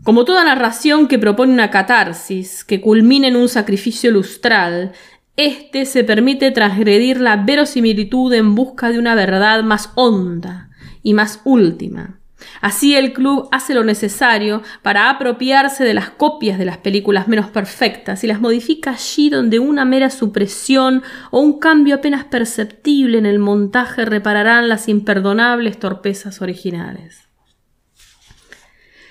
Como 0.04 0.24
toda 0.24 0.44
narración 0.44 1.08
que 1.08 1.18
propone 1.18 1.52
una 1.52 1.72
catarsis, 1.72 2.64
que 2.64 2.82
culmina 2.82 3.30
en 3.30 3.36
un 3.36 3.50
sacrificio 3.50 4.12
lustral, 4.12 4.91
éste 5.38 5.88
se 5.88 6.04
permite 6.04 6.52
transgredir 6.52 7.20
la 7.20 7.36
verosimilitud 7.38 8.32
en 8.32 8.54
busca 8.54 8.91
de 8.91 9.00
una 9.00 9.16
verdad 9.16 9.64
más 9.64 9.90
honda 9.96 10.70
y 11.02 11.16
más 11.16 11.41
última, 11.46 12.20
Así 12.62 12.96
el 12.96 13.14
club 13.14 13.48
hace 13.52 13.74
lo 13.74 13.84
necesario 13.84 14.62
para 14.82 15.10
apropiarse 15.10 15.84
de 15.84 15.94
las 15.94 16.10
copias 16.10 16.60
de 16.60 16.66
las 16.66 16.78
películas 16.78 17.28
menos 17.28 17.48
perfectas 17.48 18.24
y 18.24 18.28
las 18.28 18.42
modifica 18.42 18.92
allí 18.92 19.30
donde 19.30 19.60
una 19.60 19.86
mera 19.86 20.10
supresión 20.10 21.04
o 21.32 21.40
un 21.40 21.60
cambio 21.60 21.96
apenas 21.96 22.26
perceptible 22.26 23.18
en 23.18 23.26
el 23.26 23.40
montaje 23.40 24.06
repararán 24.06 24.70
las 24.70 24.90
imperdonables 24.90 25.80
torpezas 25.80 26.42
originales. 26.42 27.30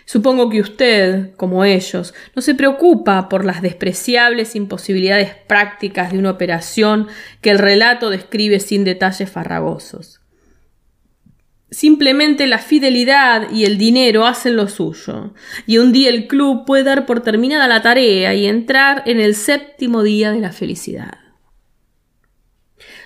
Supongo 0.09 0.49
que 0.49 0.63
usted, 0.63 1.35
como 1.37 1.67
ellos, 1.67 2.15
no 2.35 2.41
se 2.41 2.55
preocupa 2.55 3.29
por 3.29 3.45
las 3.45 3.61
despreciables 3.61 4.57
imposibilidades 4.57 5.35
prácticas 5.47 6.13
de 6.13 6.19
una 6.19 6.31
operación 6.31 7.09
que 7.43 7.51
el 7.51 7.59
relato 7.59 8.09
describe 8.09 8.59
sin 8.59 8.85
detalles 8.85 9.31
farragosos. 9.31 10.23
Simplemente 11.71 12.47
la 12.47 12.59
fidelidad 12.59 13.51
y 13.51 13.65
el 13.65 13.77
dinero 13.77 14.27
hacen 14.27 14.57
lo 14.57 14.69
suyo, 14.69 15.35
y 15.67 15.77
un 15.77 15.93
día 15.93 16.09
el 16.09 16.27
club 16.27 16.65
puede 16.65 16.83
dar 16.83 17.05
por 17.05 17.21
terminada 17.21 17.69
la 17.69 17.83
tarea 17.83 18.33
y 18.35 18.47
entrar 18.47 19.03
en 19.05 19.21
el 19.21 19.35
séptimo 19.35 20.03
día 20.03 20.33
de 20.33 20.41
la 20.41 20.53
felicidad. 20.53 21.19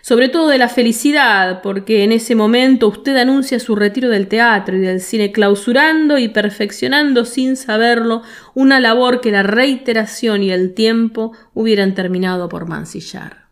Sobre 0.01 0.29
todo 0.29 0.49
de 0.49 0.59
la 0.59 0.69
felicidad, 0.69 1.61
porque 1.63 2.05
en 2.05 2.13
ese 2.13 2.37
momento 2.37 2.89
usted 2.89 3.17
anuncia 3.17 3.59
su 3.59 3.75
retiro 3.75 4.09
del 4.11 4.29
teatro 4.29 4.77
y 4.77 4.81
del 4.81 5.01
cine, 5.01 5.33
clausurando 5.33 6.19
y 6.19 6.29
perfeccionando 6.29 7.25
sin 7.25 7.57
saberlo 7.57 8.23
una 8.55 8.79
labor 8.79 9.21
que 9.21 9.33
la 9.33 9.43
reiteración 9.43 10.43
y 10.45 10.51
el 10.51 10.75
tiempo 10.75 11.33
hubieran 11.53 11.95
terminado 11.95 12.49
por 12.49 12.69
mancillar. 12.69 13.47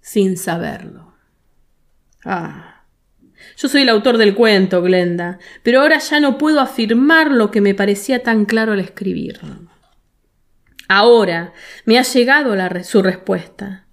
Sin 0.00 0.36
saberlo. 0.38 1.14
Ah. 2.24 2.73
Yo 3.56 3.68
soy 3.68 3.82
el 3.82 3.88
autor 3.88 4.18
del 4.18 4.34
cuento, 4.34 4.82
Glenda, 4.82 5.38
pero 5.62 5.80
ahora 5.80 5.98
ya 5.98 6.20
no 6.20 6.38
puedo 6.38 6.60
afirmar 6.60 7.30
lo 7.30 7.50
que 7.50 7.60
me 7.60 7.74
parecía 7.74 8.22
tan 8.22 8.44
claro 8.44 8.72
al 8.72 8.80
escribirlo. 8.80 9.68
Ahora 10.88 11.52
me 11.84 11.98
ha 11.98 12.02
llegado 12.02 12.54
su 12.82 13.02
respuesta, 13.02 13.86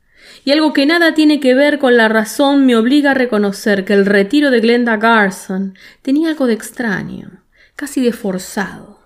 y 0.43 0.51
algo 0.51 0.73
que 0.73 0.85
nada 0.85 1.13
tiene 1.13 1.39
que 1.39 1.53
ver 1.53 1.79
con 1.79 1.95
la 1.95 2.07
razón 2.07 2.65
me 2.65 2.75
obliga 2.75 3.11
a 3.11 3.15
reconocer 3.15 3.85
que 3.85 3.93
el 3.93 4.05
retiro 4.05 4.49
de 4.51 4.59
Glenda 4.59 4.97
Garson 4.97 5.75
tenía 6.01 6.29
algo 6.29 6.47
de 6.47 6.53
extraño, 6.53 7.43
casi 7.75 8.01
de 8.01 8.11
forzado. 8.11 8.99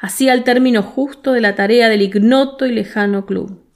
Hacía 0.00 0.32
el 0.32 0.44
término 0.44 0.82
justo 0.82 1.32
de 1.32 1.40
la 1.40 1.54
tarea 1.54 1.88
del 1.88 2.02
ignoto 2.02 2.66
y 2.66 2.72
lejano 2.72 3.26
club. 3.26 3.67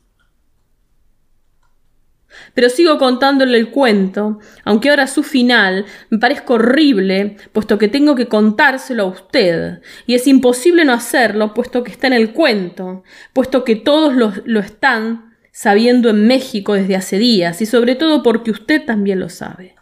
Pero 2.55 2.69
sigo 2.69 2.99
contándole 2.99 3.57
el 3.59 3.71
cuento, 3.71 4.39
aunque 4.65 4.91
ahora 4.91 5.07
su 5.07 5.23
final 5.23 5.87
me 6.11 6.19
parezca 6.19 6.55
horrible, 6.55 7.37
puesto 7.53 7.79
que 7.79 7.89
tengo 7.89 8.15
que 8.15 8.29
contárselo 8.29 9.05
a 9.05 9.07
usted, 9.07 9.81
y 10.07 10.15
es 10.15 10.27
imposible 10.27 10.85
no 10.85 10.93
hacerlo, 10.93 11.55
puesto 11.55 11.83
que 11.83 11.91
está 11.91 12.07
en 12.09 12.13
el 12.15 12.33
cuento, 12.33 13.05
puesto 13.33 13.65
que 13.65 13.77
todos 13.77 14.15
lo, 14.15 14.33
lo 14.45 14.61
están 14.61 15.35
sabiendo 15.51 16.11
en 16.11 16.27
México 16.27 16.75
desde 16.75 16.97
hace 16.97 17.19
días, 17.19 17.63
y 17.63 17.67
sobre 17.67 17.95
todo 17.95 18.23
porque 18.23 18.51
usted 18.51 18.85
también 18.85 19.21
lo 19.21 19.29
sabe. 19.29 19.77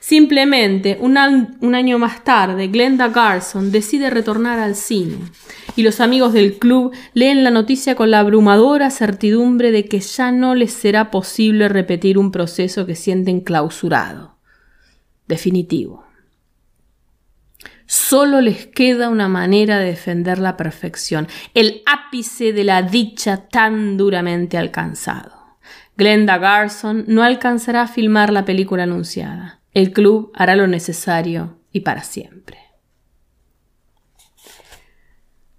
Simplemente, 0.00 0.96
un, 0.98 1.18
año 1.18 1.98
más 1.98 2.24
tarde, 2.24 2.68
Glenda 2.68 3.08
Garson 3.08 3.70
decide 3.70 4.08
retornar 4.08 4.58
al 4.58 4.74
cine 4.74 5.18
y 5.76 5.82
los 5.82 6.00
amigos 6.00 6.32
del 6.32 6.58
club 6.58 6.92
leen 7.12 7.44
la 7.44 7.50
noticia 7.50 7.94
con 7.94 8.10
la 8.10 8.20
abrumadora 8.20 8.90
certidumbre 8.90 9.70
de 9.70 9.84
que 9.84 10.00
ya 10.00 10.32
no 10.32 10.54
les 10.54 10.72
será 10.72 11.10
posible 11.10 11.68
repetir 11.68 12.16
un 12.16 12.32
proceso 12.32 12.86
que 12.86 12.96
sienten 12.96 13.40
clausurado. 13.40 14.36
Definitivo. 15.28 16.06
Solo 17.84 18.40
les 18.40 18.66
queda 18.66 19.10
una 19.10 19.28
manera 19.28 19.78
de 19.78 19.86
defender 19.86 20.38
la 20.38 20.56
perfección, 20.56 21.28
el 21.52 21.82
ápice 21.84 22.54
de 22.54 22.64
la 22.64 22.80
dicha 22.82 23.48
tan 23.48 23.98
duramente 23.98 24.56
alcanzado. 24.56 25.32
Glenda 25.94 26.38
Garson 26.38 27.04
no 27.06 27.22
alcanzará 27.22 27.82
a 27.82 27.86
filmar 27.86 28.32
la 28.32 28.46
película 28.46 28.84
anunciada. 28.84 29.59
El 29.72 29.92
club 29.92 30.32
hará 30.34 30.56
lo 30.56 30.66
necesario 30.66 31.58
y 31.72 31.80
para 31.80 32.02
siempre. 32.02 32.58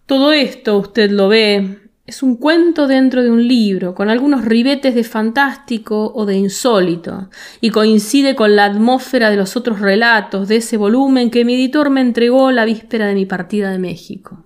Todo 0.05 0.33
esto, 0.33 0.77
usted 0.77 1.09
lo 1.09 1.29
ve, 1.29 1.79
es 2.05 2.21
un 2.21 2.35
cuento 2.35 2.87
dentro 2.87 3.23
de 3.23 3.31
un 3.31 3.47
libro, 3.47 3.95
con 3.95 4.09
algunos 4.09 4.43
ribetes 4.43 4.95
de 4.95 5.05
fantástico 5.05 6.11
o 6.13 6.25
de 6.25 6.35
insólito, 6.35 7.29
y 7.61 7.69
coincide 7.69 8.35
con 8.35 8.57
la 8.57 8.65
atmósfera 8.65 9.29
de 9.29 9.37
los 9.37 9.55
otros 9.55 9.79
relatos 9.79 10.49
de 10.49 10.57
ese 10.57 10.75
volumen 10.75 11.31
que 11.31 11.45
mi 11.45 11.55
editor 11.55 11.89
me 11.89 12.01
entregó 12.01 12.51
la 12.51 12.65
víspera 12.65 13.05
de 13.05 13.13
mi 13.13 13.25
partida 13.25 13.71
de 13.71 13.79
México. 13.79 14.43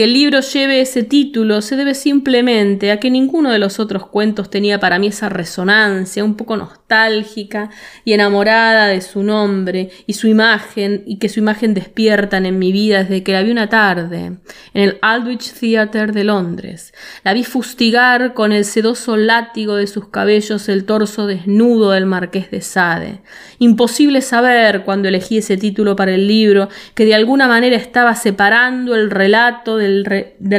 Que 0.00 0.04
el 0.04 0.14
libro 0.14 0.40
lleve 0.40 0.80
ese 0.80 1.02
título 1.02 1.60
se 1.60 1.76
debe 1.76 1.94
simplemente 1.94 2.90
a 2.90 2.98
que 2.98 3.10
ninguno 3.10 3.50
de 3.50 3.58
los 3.58 3.78
otros 3.78 4.06
cuentos 4.06 4.48
tenía 4.48 4.80
para 4.80 4.98
mí 4.98 5.08
esa 5.08 5.28
resonancia 5.28 6.24
un 6.24 6.36
poco 6.36 6.56
nostálgica 6.56 7.68
y 8.02 8.14
enamorada 8.14 8.86
de 8.86 9.02
su 9.02 9.22
nombre 9.22 9.90
y 10.06 10.14
su 10.14 10.26
imagen 10.26 11.02
y 11.04 11.18
que 11.18 11.28
su 11.28 11.40
imagen 11.40 11.74
despiertan 11.74 12.46
en 12.46 12.58
mi 12.58 12.72
vida 12.72 13.04
desde 13.04 13.22
que 13.22 13.34
la 13.34 13.42
vi 13.42 13.50
una 13.50 13.68
tarde 13.68 14.38
en 14.72 14.82
el 14.82 14.96
Aldwych 15.02 15.52
Theatre 15.52 16.12
de 16.12 16.24
Londres. 16.24 16.94
La 17.22 17.34
vi 17.34 17.44
fustigar 17.44 18.32
con 18.32 18.52
el 18.52 18.64
sedoso 18.64 19.18
látigo 19.18 19.76
de 19.76 19.86
sus 19.86 20.08
cabellos 20.08 20.70
el 20.70 20.86
torso 20.86 21.26
desnudo 21.26 21.90
del 21.90 22.06
marqués 22.06 22.50
de 22.50 22.62
Sade. 22.62 23.20
Imposible 23.58 24.22
saber 24.22 24.84
cuando 24.84 25.08
elegí 25.08 25.36
ese 25.36 25.58
título 25.58 25.94
para 25.94 26.14
el 26.14 26.26
libro 26.26 26.70
que 26.94 27.04
de 27.04 27.14
alguna 27.14 27.48
manera 27.48 27.76
estaba 27.76 28.14
separando 28.14 28.94
el 28.94 29.10
relato 29.10 29.76
del, 29.76 29.89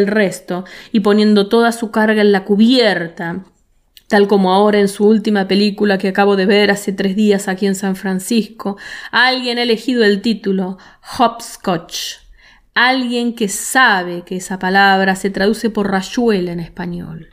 resto 0.08 0.66
y 0.92 1.02
poniendo 1.02 1.48
toda 1.48 1.72
su 1.72 1.92
carga 1.92 2.22
en 2.22 2.32
la 2.32 2.44
cubierta, 2.44 3.44
tal 4.08 4.28
como 4.28 4.54
ahora 4.54 4.80
en 4.80 4.88
su 4.88 5.08
última 5.08 5.48
película 5.48 5.98
que 5.98 6.10
acabo 6.10 6.36
de 6.36 6.46
ver 6.46 6.70
hace 6.72 6.92
tres 6.92 7.16
días 7.16 7.48
aquí 7.48 7.66
en 7.66 7.76
San 7.76 7.96
Francisco, 7.96 8.78
alguien 9.12 9.58
ha 9.58 9.64
elegido 9.64 10.04
el 10.04 10.22
título 10.22 10.78
Hopscotch, 11.18 12.18
alguien 12.74 13.36
que 13.36 13.48
sabe 13.48 14.24
que 14.24 14.38
esa 14.38 14.60
palabra 14.60 15.16
se 15.16 15.30
traduce 15.30 15.70
por 15.70 15.90
rayuela 15.90 16.52
en 16.52 16.60
español. 16.60 17.30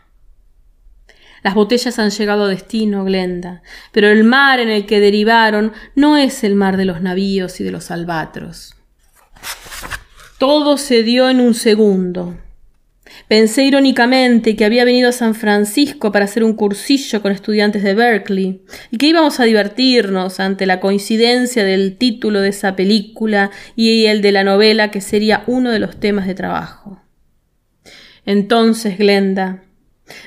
Las 1.43 1.55
botellas 1.55 1.99
han 1.99 2.11
llegado 2.11 2.45
a 2.45 2.49
destino, 2.49 3.05
Glenda, 3.05 3.63
pero 3.93 4.09
el 4.09 4.25
mar 4.25 4.61
en 4.61 4.69
el 4.69 4.87
que 4.87 5.01
derivaron 5.01 5.73
no 5.95 6.17
es 6.17 6.43
el 6.45 6.55
mar 6.55 6.77
de 6.77 6.85
los 6.85 7.01
navíos 7.01 7.61
y 7.61 7.65
de 7.65 7.71
los 7.71 7.91
albatros. 7.91 8.75
Todo 10.39 10.77
se 10.77 11.03
dio 11.03 11.29
en 11.29 11.41
un 11.41 11.53
segundo. 11.53 12.37
Pensé 13.27 13.65
irónicamente 13.65 14.55
que 14.55 14.65
había 14.65 14.85
venido 14.85 15.09
a 15.09 15.13
San 15.13 15.35
Francisco 15.35 16.13
para 16.13 16.27
hacer 16.27 16.45
un 16.45 16.53
cursillo 16.53 17.21
con 17.23 17.33
estudiantes 17.33 17.83
de 17.83 17.95
Berkeley 17.95 18.63
y 18.93 18.99
que 18.99 19.07
íbamos 19.07 19.41
a 19.41 19.45
divertirnos 19.45 20.39
ante 20.39 20.65
la 20.67 20.79
coincidencia 20.79 21.65
del 21.65 21.97
título 21.97 22.41
de 22.41 22.51
esa 22.51 22.77
película 22.77 23.51
y 23.75 24.07
el 24.07 24.23
de 24.23 24.31
la 24.31 24.45
novela 24.45 24.93
que 24.93 25.01
sería 25.01 25.43
uno 25.49 25.73
de 25.73 25.81
los 25.81 25.99
temas 25.99 26.29
de 26.29 26.37
trabajo. 26.37 27.03
Entonces, 28.25 28.97
Glenda, 28.97 29.65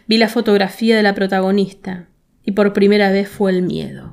vi 0.08 0.18
la 0.18 0.28
fotografía 0.28 0.98
de 0.98 1.04
la 1.04 1.16
protagonista 1.16 2.10
y 2.44 2.52
por 2.52 2.74
primera 2.74 3.12
vez 3.12 3.30
fue 3.30 3.52
el 3.52 3.62
miedo. 3.62 4.11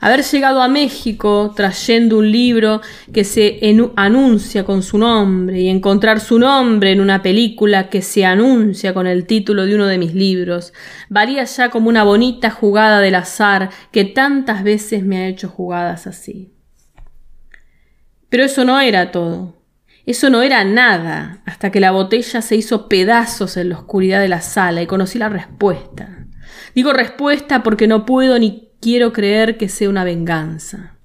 Haber 0.00 0.22
llegado 0.22 0.60
a 0.60 0.68
México 0.68 1.52
trayendo 1.56 2.18
un 2.18 2.30
libro 2.30 2.80
que 3.12 3.24
se 3.24 3.58
anuncia 3.96 4.64
con 4.64 4.82
su 4.82 4.98
nombre 4.98 5.60
y 5.60 5.68
encontrar 5.68 6.20
su 6.20 6.38
nombre 6.38 6.92
en 6.92 7.00
una 7.00 7.22
película 7.22 7.88
que 7.88 8.02
se 8.02 8.24
anuncia 8.24 8.92
con 8.92 9.06
el 9.06 9.26
título 9.26 9.64
de 9.64 9.74
uno 9.74 9.86
de 9.86 9.98
mis 9.98 10.14
libros, 10.14 10.72
varía 11.08 11.44
ya 11.44 11.70
como 11.70 11.88
una 11.88 12.04
bonita 12.04 12.50
jugada 12.50 13.00
del 13.00 13.14
azar 13.14 13.70
que 13.90 14.04
tantas 14.04 14.62
veces 14.62 15.02
me 15.02 15.18
ha 15.18 15.28
hecho 15.28 15.48
jugadas 15.48 16.06
así. 16.06 16.52
Pero 18.28 18.44
eso 18.44 18.64
no 18.64 18.78
era 18.80 19.10
todo. 19.10 19.56
Eso 20.04 20.30
no 20.30 20.42
era 20.42 20.62
nada 20.62 21.42
hasta 21.46 21.72
que 21.72 21.80
la 21.80 21.90
botella 21.90 22.40
se 22.40 22.54
hizo 22.54 22.88
pedazos 22.88 23.56
en 23.56 23.70
la 23.70 23.78
oscuridad 23.78 24.20
de 24.20 24.28
la 24.28 24.40
sala 24.40 24.82
y 24.82 24.86
conocí 24.86 25.18
la 25.18 25.28
respuesta. 25.28 26.26
Digo 26.74 26.92
respuesta 26.92 27.62
porque 27.62 27.88
no 27.88 28.04
puedo 28.06 28.38
ni 28.38 28.65
quiero 28.80 29.12
creer 29.12 29.56
que 29.56 29.68
sea 29.68 29.88
una 29.88 30.04
venganza. 30.04 30.96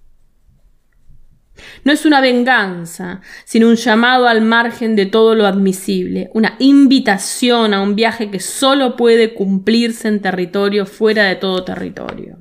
No 1.84 1.91
es 1.91 2.06
una 2.06 2.22
venganza, 2.22 3.22
sino 3.45 3.68
un 3.68 3.76
llamado 3.76 4.27
al 4.27 4.41
margen 4.41 4.95
de 4.95 5.06
todo 5.06 5.35
lo 5.35 5.45
admisible, 5.45 6.30
una 6.34 6.56
invitación 6.60 7.73
a 7.73 7.81
un 7.81 7.95
viaje 7.95 8.31
que 8.31 8.39
solo 8.39 8.95
puede 8.95 9.34
cumplirse 9.34 10.07
en 10.07 10.22
territorio 10.22 10.85
fuera 10.85 11.26
de 11.26 11.35
todo 11.35 11.64
territorio. 11.64 12.38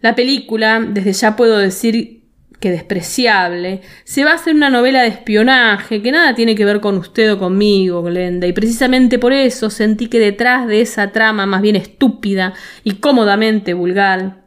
La 0.00 0.14
película, 0.14 0.80
desde 0.80 1.12
ya 1.12 1.36
puedo 1.36 1.58
decir 1.58 2.17
que 2.60 2.70
despreciable, 2.70 3.82
se 4.04 4.24
va 4.24 4.32
a 4.32 4.34
hacer 4.34 4.54
una 4.54 4.70
novela 4.70 5.02
de 5.02 5.08
espionaje 5.08 6.02
que 6.02 6.10
nada 6.10 6.34
tiene 6.34 6.54
que 6.54 6.64
ver 6.64 6.80
con 6.80 6.96
usted 6.96 7.32
o 7.32 7.38
conmigo, 7.38 8.02
Glenda, 8.02 8.46
y 8.46 8.52
precisamente 8.52 9.18
por 9.18 9.32
eso 9.32 9.70
sentí 9.70 10.08
que 10.08 10.18
detrás 10.18 10.66
de 10.66 10.80
esa 10.80 11.12
trama 11.12 11.46
más 11.46 11.62
bien 11.62 11.76
estúpida 11.76 12.54
y 12.82 12.94
cómodamente 12.94 13.74
vulgar 13.74 14.44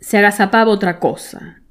se 0.00 0.18
agazapaba 0.18 0.70
otra 0.70 0.98
cosa, 0.98 1.62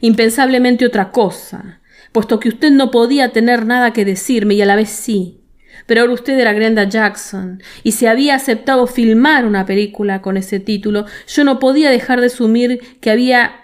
impensablemente 0.00 0.86
otra 0.86 1.10
cosa, 1.10 1.80
puesto 2.12 2.38
que 2.38 2.48
usted 2.48 2.70
no 2.70 2.90
podía 2.90 3.30
tener 3.32 3.66
nada 3.66 3.92
que 3.92 4.04
decirme 4.04 4.54
y 4.54 4.62
a 4.62 4.66
la 4.66 4.76
vez 4.76 4.90
sí. 4.90 5.38
Pero 5.86 6.02
ahora 6.02 6.12
usted 6.12 6.38
era 6.38 6.52
Glenda 6.52 6.84
Jackson, 6.84 7.60
y 7.82 7.92
si 7.92 8.06
había 8.06 8.36
aceptado 8.36 8.86
filmar 8.86 9.46
una 9.46 9.66
película 9.66 10.22
con 10.22 10.36
ese 10.36 10.60
título, 10.60 11.06
yo 11.26 11.42
no 11.42 11.58
podía 11.58 11.90
dejar 11.90 12.20
de 12.20 12.26
asumir 12.26 12.80
que 13.00 13.10
había 13.10 13.61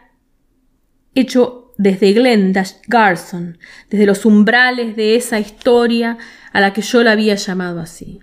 hecho 1.20 1.73
desde 1.78 2.12
Glenda 2.12 2.65
Garson, 2.86 3.59
desde 3.89 4.07
los 4.07 4.27
umbrales 4.27 4.97
de 4.97 5.16
esa 5.16 5.39
historia 5.39 6.19
a 6.53 6.61
la 6.61 6.73
que 6.73 6.82
yo 6.82 7.03
la 7.03 7.12
había 7.12 7.36
llamado 7.36 7.81
así. 7.81 8.20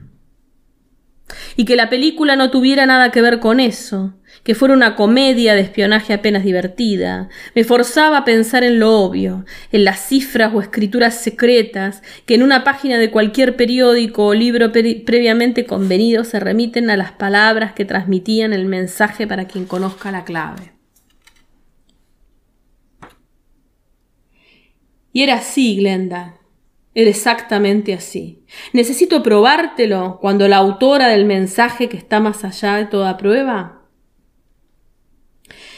Y 1.56 1.66
que 1.66 1.76
la 1.76 1.90
película 1.90 2.36
no 2.36 2.52
tuviera 2.52 2.86
nada 2.86 3.12
que 3.12 3.22
ver 3.22 3.40
con 3.40 3.60
eso, 3.60 4.14
que 4.44 4.54
fuera 4.54 4.76
una 4.76 4.96
comedia 4.96 5.56
de 5.56 5.62
espionaje 5.62 6.14
apenas 6.14 6.44
divertida, 6.44 7.30
me 7.56 7.64
forzaba 7.64 8.18
a 8.18 8.26
pensar 8.26 8.64
en 8.64 8.80
lo 8.80 9.00
obvio, 9.00 9.46
en 9.72 9.86
las 9.86 10.02
cifras 10.02 10.54
o 10.54 10.62
escrituras 10.62 11.16
secretas 11.16 12.04
que 12.26 12.36
en 12.36 12.44
una 12.44 12.64
página 12.64 13.00
de 13.00 13.10
cualquier 13.10 13.56
periódico 13.56 14.28
o 14.28 14.34
libro 14.34 14.72
previamente 14.72 15.66
convenido 15.66 16.26
se 16.26 16.40
remiten 16.40 16.90
a 16.90 16.98
las 16.98 17.14
palabras 17.14 17.74
que 17.74 17.86
transmitían 17.86 18.54
el 18.54 18.66
mensaje 18.66 19.26
para 19.26 19.48
quien 19.48 19.66
conozca 19.66 20.12
la 20.12 20.26
clave. 20.26 20.74
Y 25.16 25.24
era 25.24 25.36
así, 25.36 25.78
Glenda. 25.78 26.42
Era 26.94 27.10
exactamente 27.10 27.94
así. 27.94 28.44
¿Necesito 28.74 29.24
probártelo 29.24 30.18
cuando 30.20 30.50
la 30.50 30.58
autora 30.58 31.08
del 31.08 31.24
mensaje 31.24 31.88
que 31.88 31.96
está 31.96 32.20
más 32.20 32.44
allá 32.44 32.76
de 32.76 32.86
toda 32.88 33.16
prueba? 33.16 33.84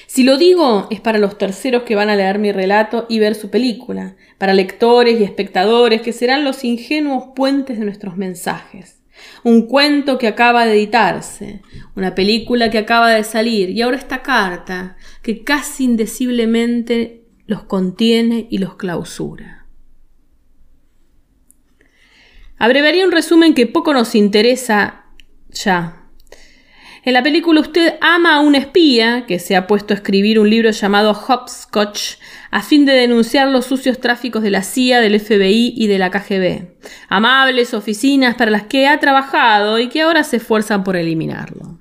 Si 0.07 0.23
lo 0.23 0.39
digo 0.39 0.87
es 0.89 1.01
para 1.01 1.19
los 1.19 1.37
terceros 1.37 1.83
que 1.83 1.93
van 1.93 2.09
a 2.09 2.15
leer 2.15 2.39
mi 2.39 2.51
relato 2.51 3.05
y 3.09 3.19
ver 3.19 3.35
su 3.35 3.51
película, 3.51 4.15
para 4.39 4.55
lectores 4.55 5.21
y 5.21 5.23
espectadores 5.23 6.01
que 6.01 6.13
serán 6.13 6.43
los 6.43 6.63
ingenuos 6.63 7.25
puentes 7.35 7.77
de 7.77 7.85
nuestros 7.85 8.17
mensajes. 8.17 9.03
Un 9.43 9.67
cuento 9.67 10.17
que 10.17 10.25
acaba 10.25 10.65
de 10.65 10.73
editarse, 10.73 11.61
una 11.95 12.15
película 12.15 12.71
que 12.71 12.79
acaba 12.79 13.11
de 13.11 13.23
salir 13.23 13.69
y 13.69 13.83
ahora 13.83 13.97
esta 13.97 14.23
carta 14.23 14.97
que 15.21 15.43
casi 15.43 15.83
indeciblemente 15.83 17.26
los 17.47 17.63
contiene 17.63 18.47
y 18.51 18.59
los 18.59 18.75
clausura. 18.75 19.65
Abreviaría 22.59 23.05
un 23.05 23.11
resumen 23.11 23.53
que 23.53 23.67
poco 23.67 23.93
nos 23.93 24.15
interesa 24.15 25.05
ya. 25.49 26.03
En 27.03 27.13
la 27.13 27.23
película 27.23 27.61
usted 27.61 27.95
ama 28.01 28.35
a 28.35 28.39
un 28.41 28.55
espía 28.55 29.25
que 29.27 29.39
se 29.39 29.55
ha 29.55 29.65
puesto 29.65 29.93
a 29.93 29.97
escribir 29.97 30.39
un 30.39 30.49
libro 30.49 30.71
llamado 30.71 31.11
Hopscotch 31.11 32.15
a 32.51 32.61
fin 32.61 32.85
de 32.85 32.93
denunciar 32.93 33.47
los 33.47 33.65
sucios 33.65 34.01
tráficos 34.01 34.43
de 34.43 34.51
la 34.51 34.63
CIA, 34.63 34.99
del 34.99 35.19
FBI 35.19 35.73
y 35.77 35.87
de 35.87 35.99
la 35.99 36.11
KGB. 36.11 36.75
Amables 37.07 37.73
oficinas 37.73 38.35
para 38.35 38.51
las 38.51 38.63
que 38.63 38.87
ha 38.87 38.99
trabajado 38.99 39.79
y 39.79 39.87
que 39.87 40.01
ahora 40.01 40.23
se 40.23 40.37
esfuerzan 40.37 40.83
por 40.83 40.97
eliminarlo 40.97 41.79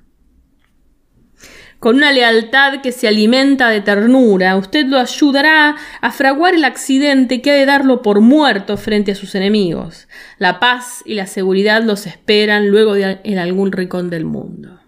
con 1.79 1.97
una 1.97 2.11
lealtad 2.11 2.81
que 2.81 2.91
se 2.91 3.07
alimenta 3.07 3.69
de 3.69 3.81
ternura, 3.81 4.55
usted 4.55 4.87
lo 4.87 4.97
ayudará 4.97 5.75
a 6.01 6.11
fraguar 6.11 6.55
el 6.55 6.63
accidente 6.63 7.41
que 7.41 7.51
ha 7.51 7.55
de 7.55 7.65
darlo 7.65 8.01
por 8.01 8.19
muerto 8.21 8.77
frente 8.77 9.11
a 9.11 9.15
sus 9.15 9.35
enemigos. 9.35 10.07
La 10.39 10.59
paz 10.59 11.03
y 11.05 11.13
la 11.13 11.27
seguridad 11.27 11.83
los 11.83 12.07
esperan 12.07 12.69
luego 12.69 12.95
de, 12.95 13.19
en 13.23 13.37
algún 13.37 13.71
rincón 13.71 14.09
del 14.09 14.25
mundo. 14.25 14.79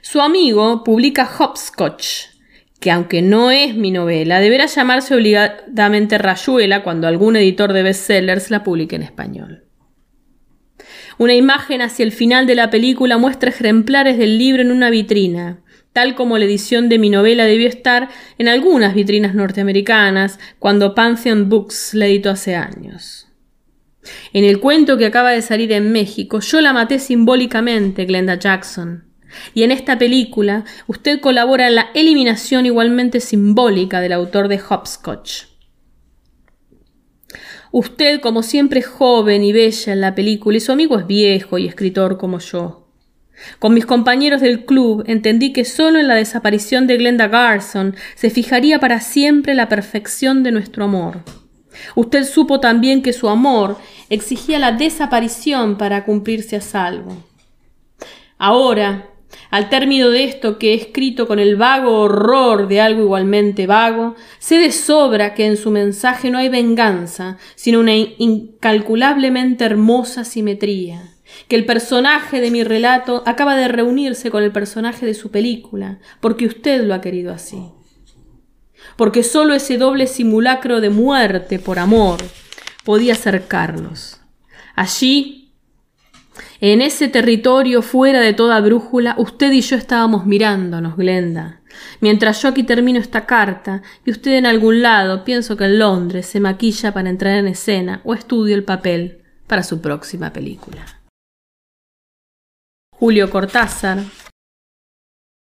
Su 0.00 0.22
amigo 0.22 0.84
publica 0.84 1.28
Hopscotch, 1.38 2.28
que 2.80 2.90
aunque 2.90 3.20
no 3.20 3.50
es 3.50 3.74
mi 3.74 3.90
novela, 3.90 4.40
deberá 4.40 4.66
llamarse 4.66 5.14
obligadamente 5.14 6.16
Rayuela 6.16 6.82
cuando 6.82 7.08
algún 7.08 7.36
editor 7.36 7.72
de 7.72 7.82
bestsellers 7.82 8.50
la 8.50 8.62
publique 8.62 8.96
en 8.96 9.02
español. 9.02 9.65
Una 11.18 11.34
imagen 11.34 11.80
hacia 11.80 12.04
el 12.04 12.12
final 12.12 12.46
de 12.46 12.54
la 12.54 12.68
película 12.68 13.16
muestra 13.16 13.50
ejemplares 13.50 14.18
del 14.18 14.38
libro 14.38 14.60
en 14.60 14.70
una 14.70 14.90
vitrina, 14.90 15.60
tal 15.94 16.14
como 16.14 16.36
la 16.36 16.44
edición 16.44 16.90
de 16.90 16.98
mi 16.98 17.08
novela 17.08 17.46
debió 17.46 17.68
estar 17.68 18.10
en 18.36 18.48
algunas 18.48 18.94
vitrinas 18.94 19.34
norteamericanas 19.34 20.38
cuando 20.58 20.94
Pantheon 20.94 21.48
Books 21.48 21.94
la 21.94 22.06
editó 22.06 22.30
hace 22.30 22.54
años. 22.54 23.28
En 24.34 24.44
el 24.44 24.60
cuento 24.60 24.98
que 24.98 25.06
acaba 25.06 25.30
de 25.30 25.40
salir 25.40 25.72
en 25.72 25.90
México, 25.90 26.40
yo 26.40 26.60
la 26.60 26.74
maté 26.74 26.98
simbólicamente, 26.98 28.04
Glenda 28.04 28.38
Jackson. 28.38 29.04
Y 29.54 29.62
en 29.62 29.72
esta 29.72 29.98
película, 29.98 30.64
usted 30.86 31.20
colabora 31.20 31.66
en 31.66 31.76
la 31.76 31.88
eliminación 31.94 32.66
igualmente 32.66 33.20
simbólica 33.20 34.00
del 34.00 34.12
autor 34.12 34.48
de 34.48 34.60
Hopscotch. 34.68 35.55
Usted, 37.72 38.20
como 38.20 38.42
siempre, 38.42 38.80
es 38.80 38.86
joven 38.86 39.44
y 39.44 39.52
bella 39.52 39.92
en 39.92 40.00
la 40.00 40.14
película, 40.14 40.56
y 40.56 40.60
su 40.60 40.72
amigo 40.72 40.98
es 40.98 41.06
viejo 41.06 41.58
y 41.58 41.66
escritor 41.66 42.18
como 42.18 42.38
yo. 42.38 42.86
Con 43.58 43.74
mis 43.74 43.86
compañeros 43.86 44.40
del 44.40 44.64
club 44.64 45.04
entendí 45.06 45.52
que 45.52 45.64
solo 45.64 45.98
en 45.98 46.08
la 46.08 46.14
desaparición 46.14 46.86
de 46.86 46.96
Glenda 46.96 47.28
Garson 47.28 47.94
se 48.14 48.30
fijaría 48.30 48.78
para 48.80 49.00
siempre 49.00 49.54
la 49.54 49.68
perfección 49.68 50.42
de 50.42 50.52
nuestro 50.52 50.84
amor. 50.84 51.20
Usted 51.94 52.24
supo 52.24 52.60
también 52.60 53.02
que 53.02 53.12
su 53.12 53.28
amor 53.28 53.76
exigía 54.08 54.58
la 54.58 54.72
desaparición 54.72 55.76
para 55.76 56.04
cumplirse 56.04 56.56
a 56.56 56.60
salvo. 56.60 57.16
Ahora, 58.38 59.10
al 59.50 59.68
término 59.68 60.10
de 60.10 60.24
esto 60.24 60.58
que 60.58 60.72
he 60.72 60.74
escrito 60.74 61.26
con 61.26 61.38
el 61.38 61.56
vago 61.56 62.00
horror 62.00 62.68
de 62.68 62.80
algo 62.80 63.02
igualmente 63.02 63.66
vago, 63.66 64.14
sé 64.38 64.58
de 64.58 64.72
sobra 64.72 65.34
que 65.34 65.46
en 65.46 65.56
su 65.56 65.70
mensaje 65.70 66.30
no 66.30 66.38
hay 66.38 66.48
venganza, 66.48 67.38
sino 67.54 67.80
una 67.80 67.94
incalculablemente 67.94 69.64
hermosa 69.64 70.24
simetría, 70.24 71.14
que 71.48 71.56
el 71.56 71.64
personaje 71.64 72.40
de 72.40 72.50
mi 72.50 72.64
relato 72.64 73.22
acaba 73.26 73.56
de 73.56 73.68
reunirse 73.68 74.30
con 74.30 74.42
el 74.42 74.52
personaje 74.52 75.06
de 75.06 75.14
su 75.14 75.30
película, 75.30 75.98
porque 76.20 76.46
usted 76.46 76.84
lo 76.84 76.94
ha 76.94 77.00
querido 77.00 77.32
así. 77.32 77.58
Porque 78.96 79.22
sólo 79.22 79.54
ese 79.54 79.78
doble 79.78 80.06
simulacro 80.06 80.80
de 80.80 80.90
muerte 80.90 81.58
por 81.58 81.78
amor 81.78 82.18
podía 82.84 83.14
acercarnos. 83.14 84.20
Allí 84.74 85.45
En 86.60 86.80
ese 86.80 87.08
territorio 87.08 87.82
fuera 87.82 88.20
de 88.20 88.32
toda 88.32 88.60
brújula, 88.60 89.14
usted 89.18 89.52
y 89.52 89.60
yo 89.60 89.76
estábamos 89.76 90.26
mirándonos, 90.26 90.96
Glenda. 90.96 91.60
Mientras 92.00 92.40
yo 92.40 92.48
aquí 92.48 92.62
termino 92.62 92.98
esta 92.98 93.26
carta 93.26 93.82
y 94.04 94.10
usted 94.10 94.32
en 94.32 94.46
algún 94.46 94.82
lado, 94.82 95.24
pienso 95.24 95.56
que 95.56 95.64
en 95.64 95.78
Londres, 95.78 96.26
se 96.26 96.40
maquilla 96.40 96.92
para 96.92 97.10
entrar 97.10 97.36
en 97.36 97.48
escena 97.48 98.00
o 98.04 98.14
estudia 98.14 98.54
el 98.54 98.64
papel 98.64 99.22
para 99.46 99.62
su 99.62 99.80
próxima 99.80 100.32
película. 100.32 100.84
Julio 102.90 103.28
Cortázar, 103.28 103.98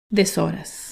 Deshoras. 0.09 0.92